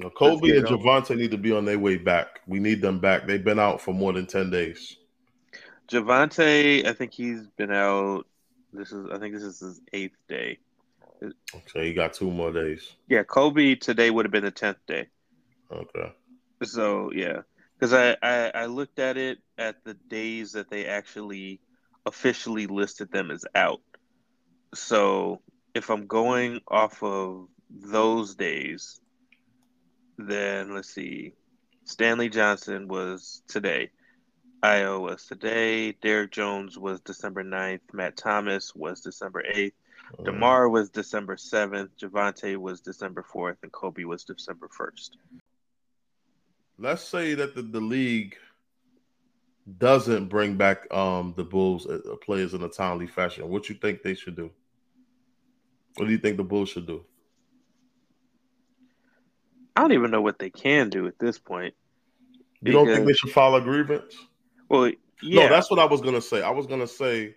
Coby 0.00 0.58
and 0.58 0.66
Javonte 0.66 1.16
need 1.16 1.30
to 1.30 1.38
be 1.38 1.52
on 1.52 1.64
their 1.64 1.78
way 1.78 1.96
back. 1.96 2.40
We 2.46 2.58
need 2.58 2.82
them 2.82 2.98
back. 2.98 3.26
They've 3.26 3.42
been 3.42 3.58
out 3.58 3.80
for 3.80 3.94
more 3.94 4.12
than 4.12 4.26
ten 4.26 4.50
days. 4.50 4.96
Javonte, 5.88 6.84
I 6.84 6.92
think 6.92 7.12
he's 7.12 7.46
been 7.56 7.72
out. 7.72 8.26
This 8.72 8.92
is, 8.92 9.08
I 9.10 9.18
think, 9.18 9.34
this 9.34 9.42
is 9.42 9.60
his 9.60 9.80
eighth 9.92 10.16
day. 10.28 10.58
Okay, 11.22 11.86
he 11.86 11.94
got 11.94 12.12
two 12.12 12.30
more 12.30 12.52
days. 12.52 12.92
Yeah, 13.08 13.22
Coby 13.22 13.80
today 13.80 14.10
would 14.10 14.26
have 14.26 14.32
been 14.32 14.44
the 14.44 14.50
tenth 14.50 14.84
day. 14.86 15.08
Okay. 15.72 16.12
So 16.62 17.10
yeah, 17.12 17.40
because 17.78 17.92
I, 17.92 18.16
I 18.22 18.50
I 18.54 18.66
looked 18.66 18.98
at 18.98 19.16
it 19.16 19.38
at 19.58 19.82
the 19.84 19.94
days 19.94 20.52
that 20.52 20.70
they 20.70 20.86
actually 20.86 21.60
officially 22.04 22.66
listed 22.66 23.10
them 23.10 23.30
as 23.30 23.44
out. 23.54 23.80
So 24.74 25.40
if 25.74 25.90
I'm 25.90 26.06
going 26.06 26.60
off 26.68 27.02
of 27.02 27.48
those 27.70 28.34
days, 28.34 29.00
then 30.18 30.74
let's 30.74 30.92
see. 30.92 31.32
Stanley 31.84 32.28
Johnson 32.28 32.88
was 32.88 33.42
today. 33.48 33.90
Ayo 34.62 35.00
was 35.00 35.24
today. 35.26 35.92
Derrick 35.92 36.32
Jones 36.32 36.78
was 36.78 37.00
December 37.00 37.44
9th. 37.44 37.80
Matt 37.92 38.16
Thomas 38.16 38.74
was 38.74 39.00
December 39.00 39.44
8th. 39.54 39.72
Uh, 40.18 40.22
DeMar 40.24 40.68
was 40.68 40.90
December 40.90 41.36
7th. 41.36 41.90
Javonte 42.00 42.56
was 42.56 42.80
December 42.80 43.24
4th. 43.32 43.56
And 43.62 43.70
Coby 43.70 44.04
was 44.04 44.24
December 44.24 44.68
1st. 44.76 45.10
Let's 46.78 47.02
say 47.02 47.34
that 47.34 47.54
the, 47.54 47.62
the 47.62 47.80
league 47.80 48.36
doesn't 49.78 50.28
bring 50.28 50.56
back 50.56 50.92
um 50.94 51.34
the 51.36 51.42
Bulls 51.42 51.86
uh, 51.86 51.98
players 52.22 52.54
in 52.54 52.62
a 52.62 52.68
timely 52.68 53.06
fashion. 53.06 53.48
What 53.48 53.68
you 53.68 53.74
think 53.74 54.02
they 54.02 54.14
should 54.14 54.36
do? 54.36 54.50
What 55.96 56.06
do 56.06 56.12
you 56.12 56.18
think 56.18 56.36
the 56.36 56.44
Bulls 56.44 56.68
should 56.68 56.86
do? 56.86 57.04
I 59.76 59.82
don't 59.82 59.92
even 59.92 60.10
know 60.10 60.22
what 60.22 60.38
they 60.38 60.50
can 60.50 60.88
do 60.88 61.06
at 61.06 61.18
this 61.18 61.38
point. 61.38 61.74
You 62.62 62.72
don't 62.72 62.86
think 62.86 63.06
they 63.06 63.12
should 63.12 63.30
file 63.30 63.54
a 63.54 63.60
grievance? 63.60 64.16
Well, 64.70 64.90
yeah. 65.22 65.44
No, 65.44 65.48
that's 65.48 65.70
what 65.70 65.78
I 65.78 65.84
was 65.84 66.00
gonna 66.00 66.20
say. 66.20 66.42
I 66.42 66.50
was 66.50 66.66
gonna 66.66 66.86
say, 66.86 67.36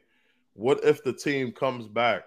what 0.54 0.84
if 0.84 1.04
the 1.04 1.13
team 1.13 1.52
comes 1.52 1.88
back? 1.88 2.23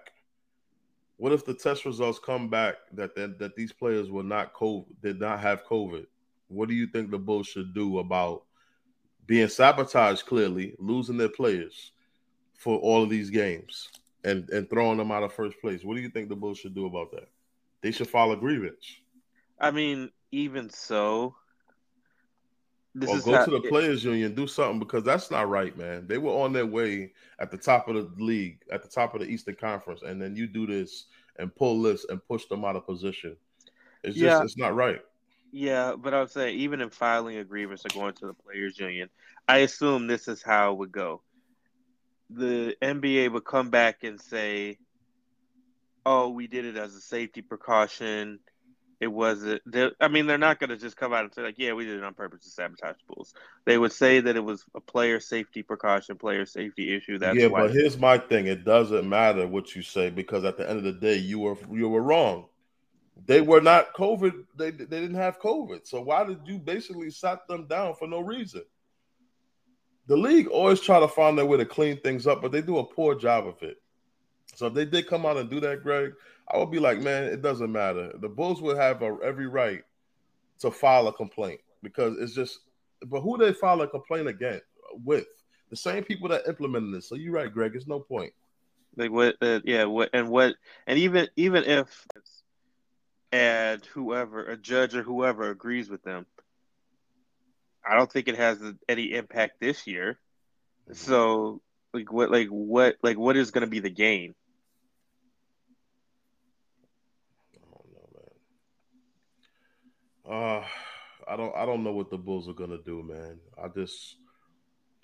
What 1.17 1.33
if 1.33 1.45
the 1.45 1.55
test 1.55 1.85
results 1.85 2.19
come 2.19 2.49
back 2.49 2.77
that 2.93 3.15
that, 3.17 3.39
that 3.39 3.57
these 3.57 3.73
players 3.73 4.11
were 4.11 4.23
not 4.23 4.55
COVID, 4.55 4.85
did 5.03 5.19
not 5.19 5.41
have 5.41 5.65
COVID? 5.65 6.07
What 6.49 6.69
do 6.69 6.75
you 6.75 6.87
think 6.87 7.11
the 7.11 7.19
Bulls 7.19 7.47
should 7.47 7.75
do 7.75 7.99
about 7.99 8.43
being 9.27 9.49
sabotaged? 9.49 10.27
Clearly, 10.27 10.75
losing 10.79 11.17
their 11.17 11.31
players 11.31 11.93
for 12.55 12.79
all 12.79 13.03
of 13.03 13.09
these 13.11 13.31
games 13.31 13.89
and 14.25 14.49
and 14.51 14.69
throwing 14.69 14.99
them 14.99 15.11
out 15.11 15.23
of 15.23 15.33
first 15.33 15.59
place. 15.61 15.85
What 15.85 15.97
do 15.97 16.03
you 16.03 16.11
think 16.11 16.29
the 16.29 16.37
Bulls 16.37 16.59
should 16.59 16.75
do 16.75 16.87
about 16.87 17.11
that? 17.13 17.29
They 17.81 17.91
should 17.93 18.09
file 18.09 18.33
a 18.33 18.37
grievance. 18.37 18.99
I 19.63 19.71
mean, 19.71 20.11
even 20.33 20.69
so, 20.69 21.37
this 22.95 23.09
or 23.09 23.21
go 23.21 23.37
how, 23.39 23.45
to 23.45 23.51
the 23.53 23.69
players 23.69 24.05
union, 24.05 24.35
do 24.35 24.49
something 24.49 24.81
because 24.81 25.05
that's 25.05 25.31
not 25.31 25.49
right, 25.49 25.77
man. 25.79 26.07
They 26.09 26.19
were 26.19 26.33
on 26.33 26.53
their 26.53 26.67
way 26.67 27.13
at 27.39 27.51
the 27.53 27.57
top 27.57 27.89
of 27.89 27.95
the 27.95 28.23
league, 28.23 28.59
at 28.73 28.83
the 28.83 28.89
top 28.89 29.15
of 29.15 29.21
the 29.21 29.29
Eastern 29.29 29.55
Conference, 29.55 30.03
and 30.03 30.21
then 30.21 30.35
you 30.35 30.49
do 30.49 30.67
this 30.67 31.07
and 31.39 31.55
pull 31.55 31.81
this 31.81 32.05
and 32.09 32.21
push 32.27 32.47
them 32.47 32.65
out 32.65 32.77
of 32.77 32.85
position. 32.85 33.37
It's 34.03 34.17
just 34.17 34.25
yeah. 34.25 34.43
it's 34.43 34.59
not 34.59 34.75
right. 34.75 35.01
Yeah, 35.53 35.95
but 35.97 36.13
I 36.13 36.21
would 36.21 36.31
say 36.31 36.53
even 36.55 36.81
in 36.81 36.91
filing 36.91 37.37
agreements 37.37 37.85
or 37.87 37.91
going 37.91 38.15
to 38.15 38.27
the 38.27 38.35
players 38.35 38.79
union, 38.79 39.11
I 39.49 39.59
assume 39.59 40.07
this 40.07 40.27
is 40.27 40.43
how 40.43 40.73
it 40.73 40.79
would 40.79 40.93
go. 40.93 41.23
The 42.31 42.75
NBA 42.83 43.31
would 43.33 43.45
come 43.45 43.71
back 43.71 44.03
and 44.03 44.21
say, 44.21 44.79
"Oh, 46.05 46.31
we 46.31 46.49
did 46.49 46.65
it 46.65 46.77
as 46.77 46.97
a 46.97 47.01
safety 47.01 47.43
precaution." 47.43 48.41
It 49.03 49.13
wasn't. 49.13 49.61
I 50.01 50.07
mean, 50.07 50.29
they're 50.29 50.39
not 50.39 50.61
going 50.61 50.71
to 50.71 50.77
just 50.77 50.97
come 50.97 51.13
out 51.13 51.25
and 51.25 51.35
say 51.35 51.43
like, 51.43 51.59
"Yeah, 51.59 51.73
we 51.73 51.85
did 51.85 51.99
it 51.99 52.05
on 52.05 52.15
purpose 52.15 52.45
to 52.45 52.51
sabotage 52.51 52.99
Bulls." 53.09 53.35
They 53.65 53.77
would 53.77 53.91
say 53.91 54.21
that 54.21 54.37
it 54.37 54.45
was 54.45 54.65
a 54.77 54.81
player 54.81 55.19
safety 55.19 55.65
precaution, 55.65 56.17
player 56.17 56.47
safety 56.47 56.95
issue. 56.95 57.19
That's 57.19 57.37
yeah, 57.37 57.49
but 57.49 57.73
here's 57.73 57.99
my 57.99 58.17
thing: 58.17 58.47
it 58.47 58.65
doesn't 58.65 59.09
matter 59.09 59.49
what 59.49 59.75
you 59.75 59.83
say 59.83 60.09
because 60.09 60.45
at 60.45 60.57
the 60.57 60.71
end 60.71 60.79
of 60.79 60.85
the 60.85 60.93
day, 60.93 61.17
you 61.17 61.41
were 61.41 61.57
you 61.73 61.89
were 61.89 62.01
wrong. 62.01 62.47
They 63.27 63.41
were 63.41 63.61
not 63.61 63.93
COVID. 63.93 64.45
They 64.57 64.71
they 64.71 64.85
didn't 64.85 65.15
have 65.15 65.41
COVID. 65.41 65.85
So 65.85 66.01
why 66.01 66.23
did 66.23 66.39
you 66.45 66.61
basically 66.61 67.11
sat 67.11 67.49
them 67.49 67.67
down 67.67 67.97
for 67.97 68.07
no 68.07 68.21
reason? 68.21 68.63
The 70.07 70.17
league 70.17 70.47
always 70.47 70.81
try 70.81 71.01
to 71.01 71.09
find 71.09 71.37
their 71.37 71.47
way 71.47 71.59
to 71.59 71.67
clean 71.67 71.99
things 71.99 72.29
up, 72.29 72.41
but 72.41 72.53
they 72.53 72.63
do 72.63 72.79
a 72.79 72.85
poor 72.85 73.17
job 73.17 73.49
of 73.49 73.61
it. 73.63 73.82
So 74.55 74.67
if 74.67 74.75
they 74.75 74.85
did 74.85 75.07
come 75.07 75.27
out 75.27 75.37
and 75.37 75.49
do 75.49 75.61
that, 75.61 75.83
Greg, 75.83 76.13
I 76.53 76.59
would 76.59 76.71
be 76.71 76.79
like, 76.79 77.01
man, 77.01 77.25
it 77.25 77.43
doesn't 77.43 77.73
matter. 77.73 78.13
The 78.19 78.29
Bulls 78.29 78.61
would 78.61 78.77
have 78.77 79.03
a, 79.03 79.17
every 79.25 79.47
right 79.47 79.83
to 80.61 80.71
file 80.71 81.09
a 81.09 81.13
complaint 81.13 81.61
because 81.83 82.19
it's 82.19 82.35
just. 82.35 82.61
But 83.07 83.21
who 83.21 83.37
they 83.37 83.53
file 83.53 83.81
a 83.81 83.89
complaint 83.89 84.29
against 84.29 84.65
with? 85.05 85.27
The 85.71 85.77
same 85.77 86.05
people 86.05 86.29
that 86.29 86.47
implemented 86.47 86.93
this. 86.93 87.09
So 87.09 87.15
you're 87.15 87.33
right, 87.33 87.53
Greg. 87.53 87.75
It's 87.75 87.87
no 87.87 87.99
point. 87.99 88.33
Like 88.97 89.11
what? 89.11 89.37
Uh, 89.41 89.61
yeah. 89.65 89.85
What 89.85 90.11
and 90.13 90.29
what? 90.29 90.55
And 90.87 90.99
even 90.99 91.29
even 91.37 91.65
if 91.65 92.07
and 93.33 93.85
whoever 93.87 94.45
a 94.45 94.57
judge 94.57 94.95
or 94.95 95.03
whoever 95.03 95.51
agrees 95.51 95.89
with 95.89 96.03
them, 96.03 96.27
I 97.89 97.97
don't 97.97 98.13
think 98.13 98.29
it 98.29 98.37
has 98.37 98.59
any 98.89 99.15
impact 99.15 99.61
this 99.61 99.87
year. 99.87 100.19
Mm-hmm. 100.85 100.95
So 100.95 101.63
like 101.95 102.13
what? 102.13 102.31
Like 102.31 102.49
what? 102.49 102.97
Like 103.03 103.19
what 103.19 103.37
is 103.37 103.51
going 103.51 103.63
to 103.63 103.71
be 103.71 103.81
the 103.81 103.91
gain? 103.91 104.35
Uh, 110.29 110.63
I 111.29 111.37
don't 111.37 111.55
I 111.57 111.67
don't 111.67 111.85
know 111.85 111.93
what 111.93 112.11
the 112.11 112.19
Bulls 112.19 112.49
are 112.49 112.55
gonna 112.55 112.79
do, 112.85 113.03
man. 113.03 113.39
I 113.63 113.69
just 113.69 114.17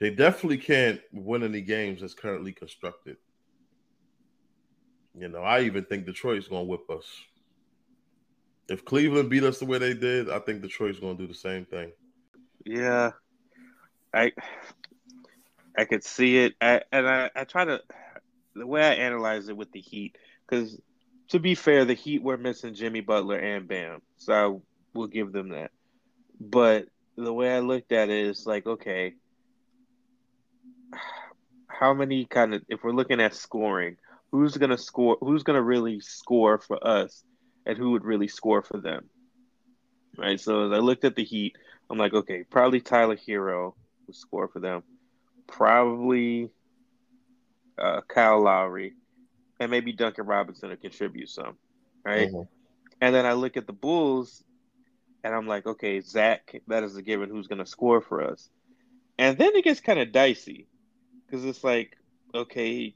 they 0.01 0.11
definitely 0.11 0.59
can't 0.59 1.01
win 1.13 1.43
any 1.43 1.61
games 1.61 2.01
that's 2.01 2.15
currently 2.15 2.53
constructed. 2.53 3.17
You 5.19 5.29
know, 5.29 5.43
I 5.43 5.63
even 5.63 5.85
think 5.85 6.07
Detroit's 6.07 6.49
gonna 6.49 6.65
whip 6.65 6.89
us. 6.91 7.07
If 8.69 8.85
Cleveland 8.85 9.31
beat 9.31 9.45
us 9.45 9.59
the 9.59 9.65
way 9.65 9.79
they 9.79 9.95
did, 9.95 10.31
I 10.31 10.39
think 10.39 10.61
Detroit's 10.61 11.01
to 11.01 11.15
do 11.15 11.27
the 11.27 11.35
same 11.35 11.65
thing. 11.65 11.91
Yeah, 12.65 13.13
I 14.13 14.33
I 15.77 15.85
could 15.85 16.05
see 16.05 16.39
it, 16.39 16.55
I, 16.61 16.83
and 16.93 17.09
I 17.09 17.31
I 17.35 17.45
try 17.45 17.65
to 17.65 17.81
the 18.55 18.67
way 18.67 18.83
I 18.83 18.95
analyze 18.95 19.49
it 19.49 19.57
with 19.57 19.73
the 19.73 19.81
Heat 19.81 20.17
because 20.47 20.79
to 21.29 21.39
be 21.39 21.55
fair, 21.55 21.85
the 21.85 21.95
Heat 21.95 22.23
were 22.23 22.37
missing 22.37 22.75
Jimmy 22.75 23.01
Butler 23.01 23.39
and 23.39 23.67
Bam, 23.67 24.01
so 24.17 24.63
I 24.99 25.01
will 25.01 25.07
give 25.07 25.31
them 25.33 25.51
that. 25.51 25.71
But 26.41 26.87
the 27.17 27.33
way 27.33 27.55
I 27.55 27.61
looked 27.61 27.93
at 27.93 28.11
it 28.11 28.27
is 28.27 28.47
like, 28.47 28.67
okay, 28.67 29.15
how 31.69 31.95
many 31.95 32.25
kind 32.25 32.55
of 32.55 32.63
if 32.69 32.83
we're 32.83 32.91
looking 32.91 33.21
at 33.21 33.35
scoring, 33.35 33.97
who's 34.33 34.57
gonna 34.57 34.77
score? 34.77 35.17
Who's 35.21 35.45
gonna 35.45 35.63
really 35.63 36.01
score 36.01 36.59
for 36.59 36.85
us, 36.85 37.23
and 37.65 37.79
who 37.79 37.93
would 37.93 38.05
really 38.05 38.27
score 38.27 38.63
for 38.63 38.79
them? 38.79 39.09
Right. 40.17 40.41
So 40.41 40.67
as 40.67 40.73
I 40.73 40.81
looked 40.81 41.05
at 41.05 41.15
the 41.15 41.23
Heat, 41.23 41.55
I'm 41.89 41.99
like, 41.99 42.13
okay, 42.13 42.43
probably 42.43 42.81
Tyler 42.81 43.17
Herro 43.17 43.75
would 44.09 44.17
score 44.17 44.49
for 44.49 44.59
them, 44.59 44.83
probably 45.47 46.51
uh, 47.79 48.01
Kyle 48.09 48.43
Lowry, 48.43 48.95
and 49.61 49.71
maybe 49.71 49.93
Duncan 49.93 50.27
Robinson 50.27 50.71
to 50.71 50.77
contribute 50.77 51.29
some. 51.29 51.57
Right. 52.05 52.29
Mm-hmm. 52.29 52.43
And 53.01 53.15
then 53.15 53.27
I 53.27 53.35
look 53.35 53.57
at 53.57 53.69
the 53.69 53.73
Bulls, 53.73 54.43
and 55.25 55.35
I'm 55.35 55.47
like, 55.47 55.67
okay, 55.67 56.01
Zach, 56.01 56.61
that 56.69 56.85
is 56.85 56.97
a 56.97 57.03
given. 57.03 57.31
Who's 57.31 57.47
gonna 57.47 57.67
score 57.67 58.01
for 58.01 58.23
us? 58.23 58.49
And 59.19 59.37
then 59.37 59.55
it 59.57 59.65
gets 59.65 59.81
kind 59.81 59.99
of 59.99 60.13
dicey 60.13 60.69
because 61.27 61.45
it's 61.45 61.65
like, 61.65 61.97
okay, 62.35 62.95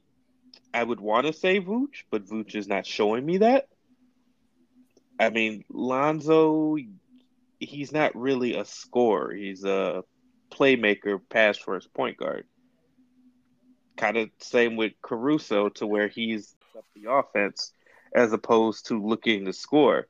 I 0.73 0.83
would 0.83 0.99
want 0.99 1.27
to 1.27 1.33
say 1.33 1.59
Vooch, 1.59 2.03
but 2.09 2.25
Vooch 2.25 2.55
is 2.55 2.67
not 2.67 2.85
showing 2.85 3.25
me 3.25 3.37
that. 3.39 3.67
I 5.19 5.29
mean, 5.29 5.63
Lonzo, 5.69 6.77
he's 7.59 7.91
not 7.91 8.15
really 8.15 8.55
a 8.55 8.65
scorer. 8.65 9.33
He's 9.33 9.63
a 9.63 10.03
playmaker, 10.51 11.19
pass 11.29 11.57
first 11.57 11.93
point 11.93 12.17
guard. 12.17 12.45
Kind 13.97 14.17
of 14.17 14.29
same 14.39 14.75
with 14.75 14.93
Caruso, 15.01 15.69
to 15.69 15.85
where 15.85 16.07
he's 16.07 16.55
up 16.75 16.85
the 16.95 17.11
offense 17.11 17.73
as 18.15 18.33
opposed 18.33 18.87
to 18.87 19.01
looking 19.01 19.45
to 19.45 19.53
score. 19.53 20.07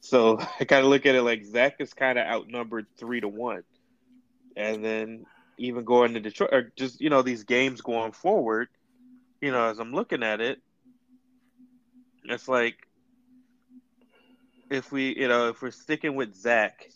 So 0.00 0.38
I 0.60 0.64
kind 0.64 0.84
of 0.84 0.90
look 0.90 1.06
at 1.06 1.14
it 1.14 1.22
like 1.22 1.44
Zach 1.44 1.76
is 1.78 1.94
kind 1.94 2.18
of 2.18 2.26
outnumbered 2.26 2.86
three 2.96 3.20
to 3.20 3.28
one, 3.28 3.62
and 4.56 4.84
then 4.84 5.26
even 5.58 5.84
going 5.84 6.14
to 6.14 6.20
Detroit 6.20 6.50
or 6.52 6.72
just 6.76 7.00
you 7.00 7.10
know 7.10 7.22
these 7.22 7.44
games 7.44 7.80
going 7.80 8.12
forward, 8.12 8.68
you 9.40 9.52
know, 9.52 9.68
as 9.68 9.78
I'm 9.78 9.92
looking 9.92 10.22
at 10.22 10.40
it, 10.40 10.60
it's 12.24 12.48
like 12.48 12.76
if 14.70 14.90
we 14.90 15.14
you 15.16 15.28
know 15.28 15.48
if 15.48 15.62
we're 15.62 15.70
sticking 15.70 16.14
with 16.14 16.34
Zach, 16.34 16.88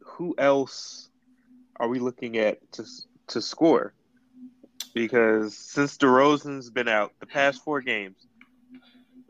who 0.00 0.34
else 0.36 1.08
are 1.76 1.88
we 1.88 1.98
looking 1.98 2.38
at 2.38 2.58
to 2.72 2.84
to 3.28 3.40
score? 3.40 3.94
Because 4.94 5.56
since 5.56 5.96
DeRozan's 5.96 6.68
been 6.68 6.88
out 6.88 7.12
the 7.18 7.26
past 7.26 7.64
four 7.64 7.80
games, 7.80 8.26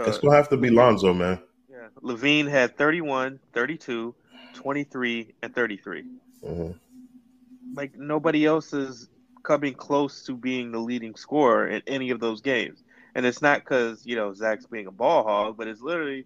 uh, 0.01 0.05
it's 0.05 0.19
gonna 0.19 0.35
have 0.35 0.49
to 0.49 0.57
be 0.57 0.71
Lonzo, 0.71 1.15
man. 1.15 1.39
Yeah, 1.83 1.89
LaVine 2.03 2.49
had 2.49 2.77
31, 2.77 3.41
32, 3.53 4.15
23, 4.55 5.35
and 5.43 5.55
33. 5.55 6.05
Mm-hmm 6.45 6.73
like 7.75 7.97
nobody 7.97 8.45
else 8.45 8.73
is 8.73 9.09
coming 9.43 9.75
close 9.75 10.25
to 10.25 10.37
being 10.37 10.71
the 10.73 10.79
leading 10.79 11.15
scorer 11.15 11.67
in 11.67 11.83
any 11.87 12.11
of 12.11 12.21
those 12.21 12.41
games. 12.41 12.83
And 13.15 13.27
it's 13.27 13.43
not 13.43 13.61
because 13.61 14.07
you 14.07 14.17
know 14.17 14.33
Zach's 14.35 14.67
being 14.67 14.87
a 14.87 14.93
ball 14.93 15.25
hog, 15.25 15.57
but 15.57 15.69
it's 15.69 15.83
literally 15.83 16.25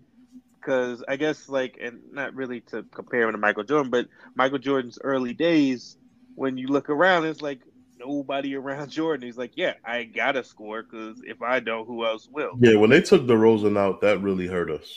because 0.60 1.02
I 1.08 1.16
guess 1.16 1.48
like, 1.48 1.78
and 1.80 2.00
not 2.12 2.34
really 2.34 2.60
to 2.72 2.84
compare 2.94 3.22
him 3.22 3.32
to 3.32 3.38
Michael 3.38 3.64
Jordan, 3.64 3.90
but 3.90 4.06
Michael 4.34 4.58
Jordan's 4.58 4.98
early 5.02 5.32
days, 5.32 5.96
when 6.34 6.58
you 6.58 6.68
look 6.68 6.90
around, 6.90 7.24
it's 7.24 7.42
like 7.42 7.60
nobody 7.98 8.54
around 8.54 8.90
Jordan. 8.90 9.26
He's 9.26 9.38
like, 9.38 9.52
yeah, 9.56 9.74
I 9.84 10.04
gotta 10.04 10.44
score 10.44 10.82
because 10.82 11.20
if 11.24 11.42
I 11.42 11.60
don't, 11.60 11.86
who 11.86 12.04
else 12.04 12.28
will? 12.30 12.52
Yeah, 12.60 12.76
when 12.76 12.90
they 12.90 13.00
took 13.00 13.22
DeRozan 13.22 13.78
out, 13.78 14.02
that 14.02 14.22
really 14.22 14.46
hurt 14.46 14.70
us. 14.70 14.88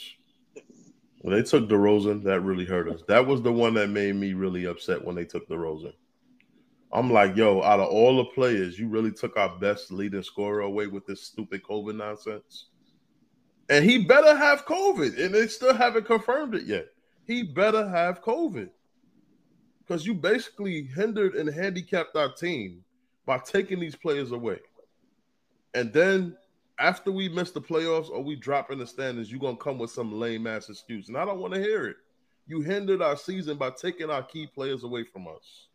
When 1.22 1.36
they 1.36 1.42
took 1.42 1.68
DeRozan, 1.68 2.22
that 2.24 2.40
really 2.40 2.64
hurt 2.64 2.88
us. 2.88 3.02
That 3.06 3.26
was 3.26 3.42
the 3.42 3.52
one 3.52 3.74
that 3.74 3.90
made 3.90 4.16
me 4.16 4.32
really 4.32 4.64
upset 4.64 5.04
when 5.04 5.14
they 5.14 5.26
took 5.26 5.46
DeRozan. 5.48 5.92
I'm 6.92 7.12
like, 7.12 7.36
yo, 7.36 7.62
out 7.62 7.78
of 7.78 7.88
all 7.88 8.16
the 8.16 8.24
players, 8.24 8.78
you 8.78 8.88
really 8.88 9.12
took 9.12 9.36
our 9.36 9.58
best 9.58 9.92
leading 9.92 10.22
scorer 10.22 10.60
away 10.60 10.86
with 10.86 11.06
this 11.06 11.22
stupid 11.22 11.62
COVID 11.62 11.96
nonsense. 11.96 12.70
And 13.68 13.84
he 13.84 13.98
better 13.98 14.34
have 14.34 14.64
COVID, 14.64 15.22
and 15.22 15.34
they 15.34 15.46
still 15.46 15.74
haven't 15.74 16.06
confirmed 16.06 16.54
it 16.54 16.64
yet. 16.64 16.86
He 17.26 17.42
better 17.42 17.86
have 17.86 18.22
COVID. 18.22 18.70
Because 19.80 20.06
you 20.06 20.14
basically 20.14 20.84
hindered 20.84 21.34
and 21.34 21.52
handicapped 21.52 22.16
our 22.16 22.32
team 22.32 22.82
by 23.26 23.38
taking 23.38 23.78
these 23.78 23.94
players 23.94 24.32
away. 24.32 24.60
And 25.74 25.92
then 25.92 26.36
after 26.80 27.12
we 27.12 27.28
miss 27.28 27.50
the 27.50 27.60
playoffs 27.60 28.10
or 28.10 28.24
we 28.24 28.34
drop 28.34 28.70
in 28.70 28.78
the 28.78 28.86
standings, 28.86 29.30
you're 29.30 29.38
gonna 29.38 29.56
come 29.56 29.78
with 29.78 29.90
some 29.90 30.18
lame 30.18 30.46
ass 30.46 30.70
excuse. 30.70 31.08
And 31.08 31.16
I 31.16 31.24
don't 31.24 31.38
want 31.38 31.52
to 31.54 31.60
hear 31.60 31.86
it. 31.86 31.96
You 32.46 32.62
hindered 32.62 33.02
our 33.02 33.16
season 33.16 33.58
by 33.58 33.70
taking 33.70 34.10
our 34.10 34.22
key 34.22 34.46
players 34.46 34.82
away 34.82 35.04
from 35.04 35.28
us 35.28 35.68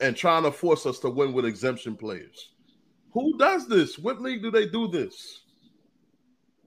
and 0.00 0.16
trying 0.16 0.44
to 0.44 0.52
force 0.52 0.86
us 0.86 1.00
to 1.00 1.10
win 1.10 1.32
with 1.32 1.44
exemption 1.44 1.96
players. 1.96 2.52
Who 3.12 3.36
does 3.36 3.66
this? 3.66 3.98
What 3.98 4.22
league 4.22 4.42
do 4.42 4.50
they 4.50 4.66
do 4.66 4.88
this? 4.88 5.40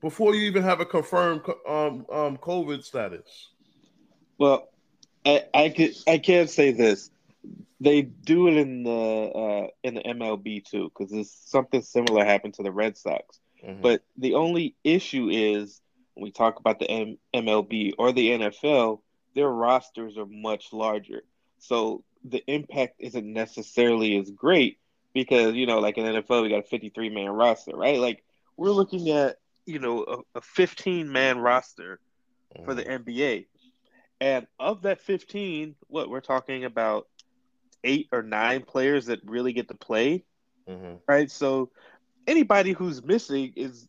Before 0.02 0.36
you 0.36 0.42
even 0.42 0.62
have 0.64 0.82
a 0.82 0.86
confirmed 0.86 1.42
um, 1.68 2.06
um, 2.12 2.38
COVID 2.38 2.84
status. 2.84 3.50
Well, 4.38 4.68
I 5.26 5.46
I 5.54 5.70
could 5.70 5.96
I 6.06 6.18
can't 6.18 6.50
say 6.50 6.72
this. 6.72 7.10
They 7.80 8.02
do 8.02 8.50
it 8.50 8.58
in 8.58 8.84
the 8.84 8.92
uh, 8.92 9.68
in 9.84 9.96
the 9.96 10.02
MLB 10.02 10.66
too, 10.66 10.92
because 10.96 11.32
something 11.32 11.82
similar 11.82 12.26
happened 12.26 12.56
to 12.56 12.64
the 12.64 12.72
Red 12.72 12.98
Sox. 12.98 13.40
Mm-hmm. 13.66 13.82
But 13.82 14.04
the 14.18 14.36
only 14.36 14.76
issue 14.84 15.30
is 15.32 15.82
when 16.14 16.24
we 16.24 16.32
talk 16.32 16.60
about 16.60 16.80
the 16.80 16.90
M- 16.90 17.18
MLB 17.34 17.94
or 17.98 18.12
the 18.12 18.30
NFL, 18.30 19.00
their 19.36 19.50
rosters 19.50 20.18
are 20.18 20.26
much 20.26 20.74
larger. 20.74 21.24
So 21.60 22.04
the 22.24 22.44
impact 22.48 22.96
isn't 23.00 23.26
necessarily 23.26 24.18
as 24.18 24.30
great 24.30 24.80
because 25.14 25.56
you 25.56 25.66
know, 25.66 25.80
like 25.80 25.98
in 25.98 26.06
NFL, 26.06 26.44
we 26.44 26.50
got 26.50 26.60
a 26.60 26.64
53 26.64 27.10
man 27.10 27.30
roster, 27.30 27.76
right? 27.76 28.00
Like 28.00 28.24
we're 28.58 28.72
looking 28.72 29.10
at 29.10 29.38
you 29.66 29.80
know 29.80 30.04
a, 30.04 30.38
a 30.40 30.42
15 30.42 31.12
man 31.12 31.40
roster 31.40 32.00
for 32.66 32.74
the 32.76 32.84
mm-hmm. 32.84 33.10
NBA, 33.10 33.46
and 34.22 34.46
of 34.60 34.84
that 34.84 35.02
15, 35.02 35.76
what 35.88 36.10
we're 36.10 36.22
talking 36.22 36.66
about 36.66 37.08
eight 37.84 38.08
or 38.12 38.22
nine 38.22 38.62
players 38.62 39.08
that 39.08 39.20
really 39.26 39.54
get 39.54 39.68
to 39.70 39.74
play, 39.74 40.24
mm-hmm. 40.68 40.96
right? 41.08 41.30
So 41.32 41.72
anybody 42.28 42.72
who's 42.72 43.04
missing 43.04 43.54
is 43.56 43.88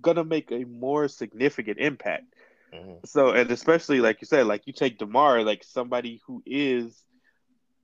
gonna 0.00 0.24
make 0.24 0.50
a 0.50 0.64
more 0.64 1.08
significant 1.08 1.78
impact. 1.78 2.34
Mm-hmm. 2.74 3.04
So, 3.04 3.30
and 3.30 3.50
especially 3.50 4.00
like 4.00 4.20
you 4.20 4.26
said, 4.26 4.46
like 4.46 4.66
you 4.66 4.72
take 4.72 4.98
Demar, 4.98 5.42
like 5.42 5.64
somebody 5.64 6.20
who 6.26 6.42
is 6.46 7.02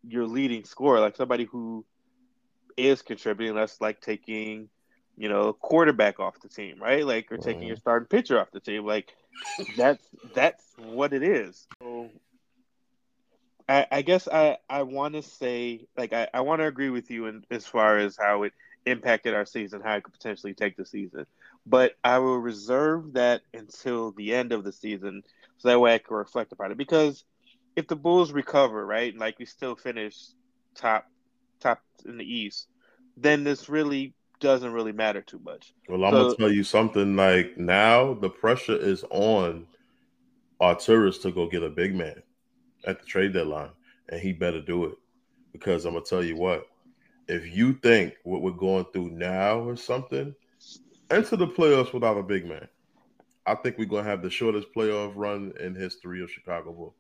your 0.07 0.26
leading 0.26 0.64
scorer, 0.64 1.01
like 1.01 1.16
somebody 1.16 1.45
who 1.45 1.84
is 2.76 3.03
contributing. 3.03 3.57
That's 3.57 3.80
like 3.80 4.01
taking, 4.01 4.68
you 5.16 5.28
know, 5.28 5.49
a 5.49 5.55
quarterback 5.55 6.20
off 6.20 6.41
the 6.41 6.49
team, 6.49 6.80
right? 6.80 7.05
Like 7.05 7.32
or 7.32 7.37
taking 7.37 7.61
mm-hmm. 7.61 7.68
your 7.68 7.76
starting 7.76 8.07
pitcher 8.07 8.41
off 8.41 8.51
the 8.53 8.61
team. 8.61 8.84
Like 8.84 9.12
that's 9.76 10.05
that's 10.34 10.64
what 10.78 11.12
it 11.12 11.22
is. 11.22 11.66
So 11.82 12.11
I, 13.68 13.87
I 13.91 14.03
guess 14.03 14.28
I, 14.28 14.59
I 14.70 14.82
want 14.82 15.14
to 15.14 15.22
say 15.22 15.87
like 15.97 16.12
I, 16.12 16.28
I 16.32 16.41
want 16.43 16.61
to 16.61 16.66
agree 16.66 16.91
with 16.91 17.11
you 17.11 17.26
in 17.26 17.45
as 17.51 17.66
far 17.66 17.99
as 17.99 18.16
how 18.16 18.45
it 18.45 18.53
impacted 18.87 19.34
our 19.34 19.45
season, 19.45 19.82
how 19.84 19.97
it 19.97 20.05
could 20.05 20.14
potentially 20.14 20.55
take 20.55 20.76
the 20.76 20.87
season. 20.87 21.26
But 21.66 21.93
I 22.05 22.18
will 22.18 22.39
reserve 22.39 23.14
that 23.14 23.43
until 23.53 24.12
the 24.12 24.32
end 24.34 24.53
of 24.53 24.64
the 24.64 24.72
season, 24.72 25.22
so 25.59 25.68
that 25.68 25.80
way 25.80 25.95
I 25.95 25.99
can 25.99 26.16
reflect 26.16 26.53
upon 26.53 26.70
it. 26.70 26.78
Because 26.78 27.24
if 27.74 27.89
the 27.89 27.97
Bulls 27.97 28.32
recover, 28.32 28.87
right, 28.87 29.16
like 29.16 29.39
we 29.39 29.45
still 29.45 29.74
finish 29.74 30.16
top 30.74 31.07
top 31.61 31.82
in 32.05 32.16
the 32.16 32.24
East, 32.24 32.68
then 33.16 33.45
this 33.45 33.68
really 33.68 34.14
doesn't 34.39 34.72
really 34.72 34.93
matter 34.93 35.22
too 35.22 35.41
much. 35.45 35.72
Well, 35.89 36.05
I'm 36.05 36.12
so, 36.12 36.22
gonna 36.24 36.37
tell 36.37 36.53
you 36.53 36.64
something. 36.64 37.16
Like 37.16 37.59
now, 37.59 38.14
the 38.14 38.30
pressure 38.30 38.76
is 38.76 39.05
on 39.11 39.66
Arturas 40.61 41.20
to 41.22 41.32
go 41.32 41.49
get 41.49 41.62
a 41.62 41.68
big 41.68 41.95
man 41.95 42.22
at 42.84 43.01
the 43.01 43.07
trade 43.07 43.32
deadline, 43.32 43.70
and 44.09 44.20
he 44.20 44.32
better 44.32 44.61
do 44.61 44.84
it 44.84 44.95
because 45.53 45.84
I'm 45.84 45.95
gonna 45.95 46.05
tell 46.05 46.24
you 46.24 46.37
what. 46.37 46.66
If 47.29 47.55
you 47.57 47.74
think 47.74 48.14
what 48.24 48.43
we're 48.43 48.53
going 48.53 48.87
through 48.93 49.11
now 49.11 49.61
or 49.61 49.77
something, 49.77 50.35
enter 51.11 51.37
the 51.37 51.47
playoffs 51.47 51.93
without 51.93 52.18
a 52.18 52.22
big 52.22 52.47
man. 52.47 52.68
I 53.47 53.55
think 53.55 53.79
we're 53.79 53.87
gonna 53.87 54.09
have 54.09 54.22
the 54.22 54.31
shortest 54.31 54.68
playoff 54.77 55.12
run 55.14 55.53
in 55.61 55.74
history 55.74 56.22
of 56.22 56.31
Chicago 56.31 56.72
Bulls. 56.72 56.95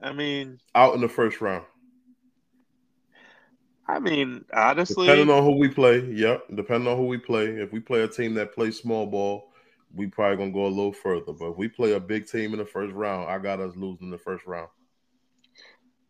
I 0.00 0.12
mean, 0.12 0.60
out 0.74 0.94
in 0.94 1.00
the 1.00 1.08
first 1.08 1.40
round. 1.40 1.64
I 3.88 4.00
mean, 4.00 4.44
honestly, 4.52 5.06
depending 5.06 5.34
on 5.34 5.44
who 5.44 5.58
we 5.58 5.68
play, 5.68 6.04
yep. 6.06 6.44
Depending 6.54 6.90
on 6.90 6.96
who 6.96 7.06
we 7.06 7.18
play, 7.18 7.46
if 7.46 7.72
we 7.72 7.80
play 7.80 8.02
a 8.02 8.08
team 8.08 8.34
that 8.34 8.54
plays 8.54 8.78
small 8.78 9.06
ball, 9.06 9.52
we 9.94 10.06
probably 10.06 10.36
gonna 10.36 10.50
go 10.52 10.66
a 10.66 10.68
little 10.68 10.92
further. 10.92 11.32
But 11.32 11.50
if 11.50 11.56
we 11.56 11.68
play 11.68 11.92
a 11.92 12.00
big 12.00 12.26
team 12.26 12.52
in 12.52 12.58
the 12.58 12.66
first 12.66 12.94
round, 12.94 13.30
I 13.30 13.38
got 13.38 13.60
us 13.60 13.76
losing 13.76 14.10
the 14.10 14.18
first 14.18 14.46
round. 14.46 14.68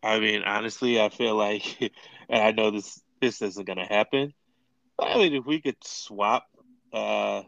I 0.03 0.21
mean, 0.21 0.43
honestly, 0.43 1.01
I 1.01 1.09
feel 1.09 1.35
like, 1.35 1.79
and 2.29 2.43
I 2.43 2.53
know 2.53 2.71
this 2.71 3.01
this 3.21 3.43
isn't 3.43 3.67
gonna 3.67 3.87
happen. 3.87 4.33
I 4.99 5.19
mean, 5.19 5.35
if 5.35 5.45
we 5.45 5.61
could 5.61 5.77
swap 5.83 6.47
uh 6.93 7.43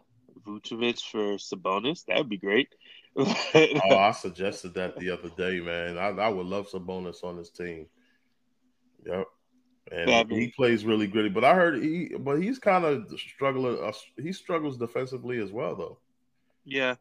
Vucevic 0.46 1.02
for 1.02 1.36
Sabonis, 1.36 2.04
that 2.06 2.18
would 2.18 2.28
be 2.28 2.38
great. 2.38 2.68
oh, 3.16 3.96
I 3.96 4.12
suggested 4.12 4.74
that 4.74 4.96
the 4.96 5.10
other 5.10 5.30
day, 5.30 5.60
man. 5.60 5.98
I, 5.98 6.08
I 6.08 6.28
would 6.28 6.46
love 6.46 6.68
Sabonis 6.70 7.24
on 7.24 7.36
this 7.36 7.50
team. 7.50 7.86
Yep. 9.04 9.26
And 9.90 10.10
I 10.10 10.24
mean, 10.24 10.40
he 10.40 10.48
plays 10.48 10.84
really 10.84 11.06
gritty, 11.06 11.30
but 11.30 11.44
I 11.44 11.54
heard 11.54 11.82
he, 11.82 12.14
but 12.18 12.42
he's 12.42 12.58
kind 12.58 12.84
of 12.84 13.10
struggling. 13.18 13.82
Uh, 13.82 13.92
he 14.18 14.32
struggles 14.32 14.76
defensively 14.76 15.38
as 15.38 15.50
well, 15.50 15.74
though. 15.74 15.98
Yeah, 16.64 16.96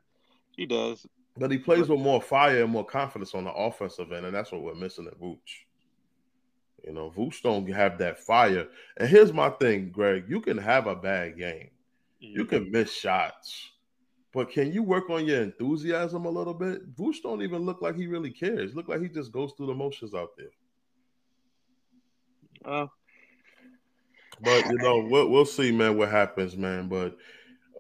he 0.56 0.66
does. 0.66 1.06
But 1.36 1.52
he 1.52 1.58
plays 1.58 1.90
with 1.90 2.00
more 2.00 2.22
fire 2.22 2.64
and 2.64 2.72
more 2.72 2.86
confidence 2.86 3.36
on 3.36 3.44
the 3.44 3.52
offensive 3.52 4.12
end, 4.12 4.26
and 4.26 4.34
that's 4.34 4.52
what 4.52 4.64
we're 4.64 4.74
missing 4.74 5.06
at 5.08 5.20
Vooch. 5.20 5.67
You 6.88 6.94
know, 6.94 7.12
Vooch 7.12 7.42
don't 7.42 7.70
have 7.70 7.98
that 7.98 8.18
fire. 8.18 8.66
And 8.96 9.10
here's 9.10 9.34
my 9.34 9.50
thing, 9.50 9.92
Greg: 9.92 10.24
you 10.30 10.40
can 10.40 10.58
have 10.58 10.88
a 10.88 10.96
bad 10.96 11.38
game, 11.38 11.70
you 12.20 12.46
can 12.46 12.72
miss 12.72 12.94
shots, 12.94 13.72
but 14.32 14.50
can 14.50 14.72
you 14.72 14.84
work 14.84 15.10
on 15.10 15.26
your 15.26 15.42
enthusiasm 15.42 16.26
a 16.26 16.30
little 16.30 16.54
bit? 16.54 16.96
Vooch 16.96 17.22
don't 17.22 17.42
even 17.42 17.64
look 17.66 17.82
like 17.82 17.98
he 17.98 18.08
really 18.08 18.32
cares. 18.32 18.74
Look 18.74 18.88
like 18.88 19.02
he 19.02 19.10
just 19.10 19.34
goes 19.34 19.52
through 19.52 19.68
the 19.68 19.74
motions 19.74 20.14
out 20.14 20.30
there. 20.38 20.48
Oh. 22.64 22.90
But 24.40 24.66
you 24.68 24.78
know, 24.78 25.06
we'll, 25.10 25.28
we'll 25.28 25.46
see, 25.46 25.74
man, 25.74 25.98
what 25.98 26.10
happens, 26.10 26.56
man. 26.56 26.88
But 26.88 27.18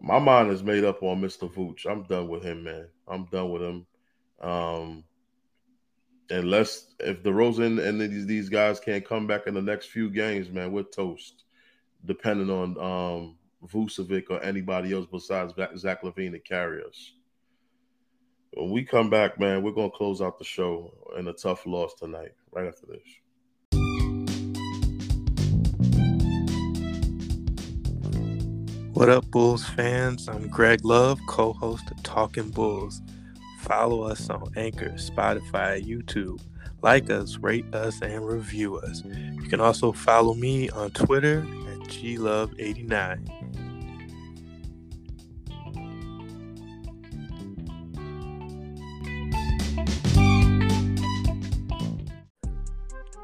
my 0.01 0.19
mind 0.19 0.51
is 0.51 0.63
made 0.63 0.83
up 0.83 1.01
on 1.01 1.21
Mr. 1.21 1.49
Vooch. 1.49 1.89
I'm 1.89 2.03
done 2.03 2.27
with 2.27 2.43
him, 2.43 2.63
man. 2.65 2.87
I'm 3.07 3.25
done 3.25 3.51
with 3.51 3.61
him. 3.61 3.85
Um, 4.41 5.03
unless 6.29 6.93
if 6.99 7.23
DeRozan 7.23 7.85
and 7.85 8.01
these 8.01 8.25
these 8.25 8.49
guys 8.49 8.79
can't 8.79 9.05
come 9.05 9.27
back 9.27 9.47
in 9.47 9.53
the 9.53 9.61
next 9.61 9.87
few 9.87 10.09
games, 10.09 10.49
man, 10.49 10.71
we're 10.71 10.83
toast. 10.83 11.43
Depending 12.05 12.49
on 12.49 12.77
um 12.77 13.37
Vucevic 13.65 14.29
or 14.29 14.41
anybody 14.43 14.93
else 14.93 15.07
besides 15.11 15.53
Zach 15.77 16.03
LaVine 16.03 16.31
to 16.31 16.39
carry 16.39 16.83
us. 16.83 17.13
When 18.53 18.71
we 18.71 18.83
come 18.83 19.09
back, 19.09 19.39
man, 19.39 19.63
we're 19.63 19.71
gonna 19.71 19.89
close 19.91 20.21
out 20.21 20.39
the 20.39 20.45
show 20.45 20.93
in 21.17 21.27
a 21.27 21.33
tough 21.33 21.65
loss 21.65 21.93
tonight. 21.95 22.31
Right 22.51 22.67
after 22.67 22.87
this. 22.87 23.01
What 28.93 29.09
up, 29.09 29.29
Bulls 29.29 29.63
fans? 29.63 30.27
I'm 30.27 30.47
Greg 30.47 30.83
Love, 30.83 31.19
co 31.27 31.53
host 31.53 31.91
of 31.91 32.01
Talking 32.01 32.49
Bulls. 32.49 32.99
Follow 33.67 34.03
us 34.03 34.29
on 34.29 34.49
Anchor, 34.55 34.91
Spotify, 34.91 35.85
YouTube. 35.85 36.39
Like 36.81 37.09
us, 37.09 37.37
rate 37.37 37.65
us, 37.75 38.01
and 38.01 38.25
review 38.25 38.77
us. 38.77 39.03
You 39.03 39.43
can 39.49 39.59
also 39.59 39.91
follow 39.91 40.33
me 40.35 40.69
on 40.69 40.91
Twitter 40.91 41.39
at 41.39 41.79
glove89. 41.89 43.57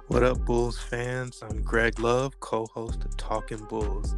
What 0.08 0.24
up, 0.24 0.46
Bulls 0.46 0.78
fans? 0.78 1.42
I'm 1.42 1.62
Greg 1.62 2.00
Love, 2.00 2.38
co 2.42 2.66
host 2.66 3.06
of 3.06 3.16
Talking 3.16 3.64
Bulls. 3.70 4.18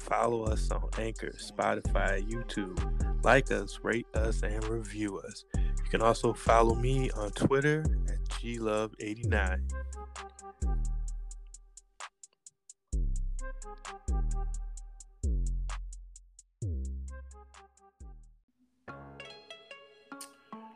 Follow 0.00 0.42
us 0.46 0.68
on 0.72 0.88
Anchor, 0.98 1.32
Spotify, 1.38 2.28
YouTube. 2.28 3.09
Like 3.22 3.50
us, 3.50 3.80
rate 3.82 4.06
us, 4.14 4.42
and 4.42 4.64
review 4.64 5.18
us. 5.18 5.44
You 5.54 5.90
can 5.90 6.00
also 6.00 6.32
follow 6.32 6.74
me 6.74 7.10
on 7.10 7.30
Twitter 7.32 7.84
at 8.08 8.24
glove89. 8.40 9.60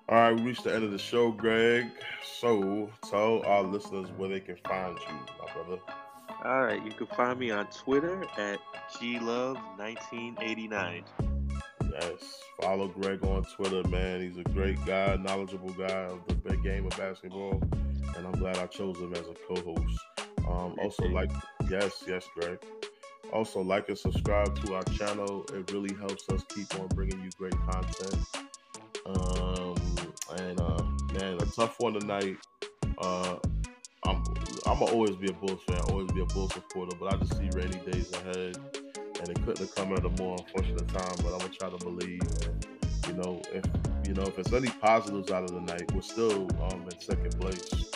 All 0.07 0.21
right, 0.21 0.37
we 0.37 0.43
reached 0.43 0.65
the 0.65 0.75
end 0.75 0.85
of 0.85 0.93
the 0.93 0.99
show, 0.99 1.33
Greg. 1.33 1.87
So 2.41 2.91
tell 3.09 3.43
our 3.47 3.63
listeners 3.63 4.11
where 4.19 4.29
they 4.29 4.41
can 4.41 4.59
find 4.69 4.99
you, 4.99 5.15
my 5.41 5.51
brother. 5.55 5.79
All 6.45 6.63
right, 6.63 6.85
you 6.85 6.93
can 6.93 7.07
find 7.07 7.39
me 7.39 7.51
on 7.51 7.69
Twitter 7.69 8.23
at 8.37 8.59
glove1989. 9.01 11.34
Yes, 11.95 12.43
follow 12.61 12.89
Greg 12.89 13.25
on 13.25 13.45
Twitter, 13.45 13.89
man. 13.89 14.21
He's 14.21 14.37
a 14.37 14.43
great 14.43 14.85
guy, 14.85 15.17
knowledgeable 15.17 15.71
guy 15.71 16.07
of 16.07 16.27
the 16.27 16.35
big 16.35 16.63
game 16.63 16.87
of 16.87 16.97
basketball, 16.97 17.63
and 18.17 18.27
I'm 18.27 18.33
glad 18.33 18.59
I 18.59 18.67
chose 18.67 18.99
him 18.99 19.13
as 19.13 19.21
a 19.21 19.35
co-host. 19.47 20.01
Um, 20.49 20.77
also, 20.83 21.05
like, 21.05 21.31
yes, 21.71 22.03
yes, 22.07 22.27
Greg. 22.35 22.59
Also, 23.33 23.61
like 23.61 23.89
and 23.89 23.99
subscribe 23.99 24.55
to 24.65 24.75
our 24.75 24.83
channel. 24.85 25.47
It 25.53 25.71
really 25.73 25.95
helps 25.95 26.29
us 26.31 26.43
keep 26.49 26.73
on 26.81 26.89
bringing 26.89 27.21
you 27.23 27.31
great 27.39 27.57
content. 27.71 28.27
Um, 29.07 29.75
and 30.39 30.61
uh, 30.61 30.83
man, 31.19 31.35
a 31.41 31.47
tough 31.47 31.77
one 31.79 31.95
tonight. 31.95 32.37
Uh, 32.99 33.37
I'm 34.05 34.23
I'm 34.67 34.79
gonna 34.79 34.93
always 34.93 35.17
be 35.17 35.29
a 35.29 35.33
Bulls 35.33 35.61
fan, 35.67 35.81
always 35.91 36.11
be 36.13 36.21
a 36.21 36.27
Bulls 36.27 36.53
supporter, 36.53 36.97
but 36.99 37.15
I 37.15 37.17
just 37.19 37.37
see 37.37 37.49
rainy 37.55 37.79
days 37.91 38.13
ahead, 38.13 38.57
and 39.25 39.37
it 39.37 39.43
couldn't 39.45 39.59
have 39.59 39.75
come 39.75 39.93
at 39.95 40.05
a 40.05 40.23
more 40.23 40.37
unfortunate 40.39 40.89
time. 40.89 41.17
But 41.23 41.33
I'm 41.33 41.39
gonna 41.39 41.49
try 41.49 41.71
to 41.71 41.79
believe, 41.79 42.21
and 42.47 42.67
you 43.09 43.15
know, 43.15 43.43
if 43.53 43.65
you 44.07 44.15
know 44.15 44.23
if 44.23 44.39
it's 44.39 44.53
any 44.53 44.69
positives 44.69 45.31
out 45.31 45.45
of 45.45 45.53
the 45.53 45.61
night, 45.61 45.91
we're 45.93 46.03
still 46.03 46.49
um 46.63 46.83
in 46.91 47.01
second 47.01 47.41
place. 47.41 47.91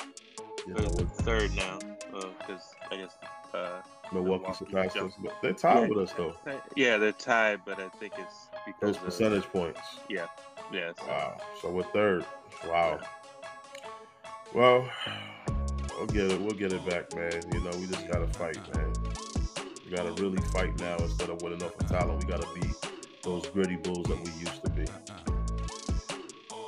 You 0.67 0.75
know, 0.75 0.89
third 1.23 1.55
now, 1.55 1.79
because 2.11 2.75
uh, 2.91 2.95
I 2.95 2.97
guess 2.97 3.17
uh, 3.55 3.81
Milwaukee 4.13 4.53
surpassed 4.53 4.97
us, 4.97 5.13
but 5.23 5.35
they're 5.43 5.53
tied 5.53 5.83
yeah, 5.83 5.89
with 5.89 5.99
us 5.99 6.13
though. 6.17 6.35
Yeah, 6.77 6.99
they're 6.99 7.13
tied, 7.13 7.61
but 7.65 7.79
I 7.79 7.89
think 7.89 8.15
it's 8.19 8.49
because 8.67 8.97
those 8.97 9.05
percentage 9.05 9.45
of, 9.45 9.53
points. 9.53 9.81
Yeah, 10.09 10.27
yeah. 10.73 10.93
So. 10.99 11.07
Wow. 11.07 11.41
So 11.63 11.71
we're 11.71 11.83
third. 11.85 12.25
Wow. 12.67 13.01
Well, 14.55 14.89
we'll 15.97 16.07
get 16.07 16.33
it. 16.33 16.41
We'll 16.41 16.51
get 16.51 16.73
it 16.73 16.85
back, 16.87 17.15
man. 17.15 17.43
You 17.53 17.63
know, 17.65 17.71
we 17.79 17.87
just 17.87 18.07
gotta 18.09 18.27
fight, 18.27 18.59
man. 18.75 18.93
We 19.89 19.97
gotta 19.97 20.23
really 20.23 20.43
fight 20.49 20.79
now 20.81 20.97
instead 20.99 21.31
of 21.31 21.41
winning 21.41 21.63
off 21.63 21.73
a 21.81 21.85
talent. 21.85 22.23
We 22.23 22.31
gotta 22.31 22.47
be 22.55 22.69
those 23.23 23.47
gritty 23.47 23.77
bulls 23.77 24.07
that 24.09 24.19
we 24.19 24.31
used 24.33 24.63
to 24.63 24.71
be. 24.71 24.85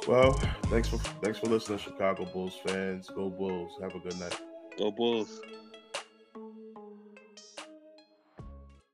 Well, 0.09 0.33
thanks 0.71 0.89
for 0.89 0.97
thanks 1.23 1.39
for 1.39 1.47
listening, 1.47 1.81
Chicago 1.81 2.25
Bulls 2.25 2.59
fans. 2.65 3.11
Go 3.11 3.29
Bulls. 3.29 3.73
Have 3.83 3.95
a 3.95 3.99
good 3.99 4.19
night. 4.19 4.41
Go 4.79 4.91
Bulls. 4.91 5.43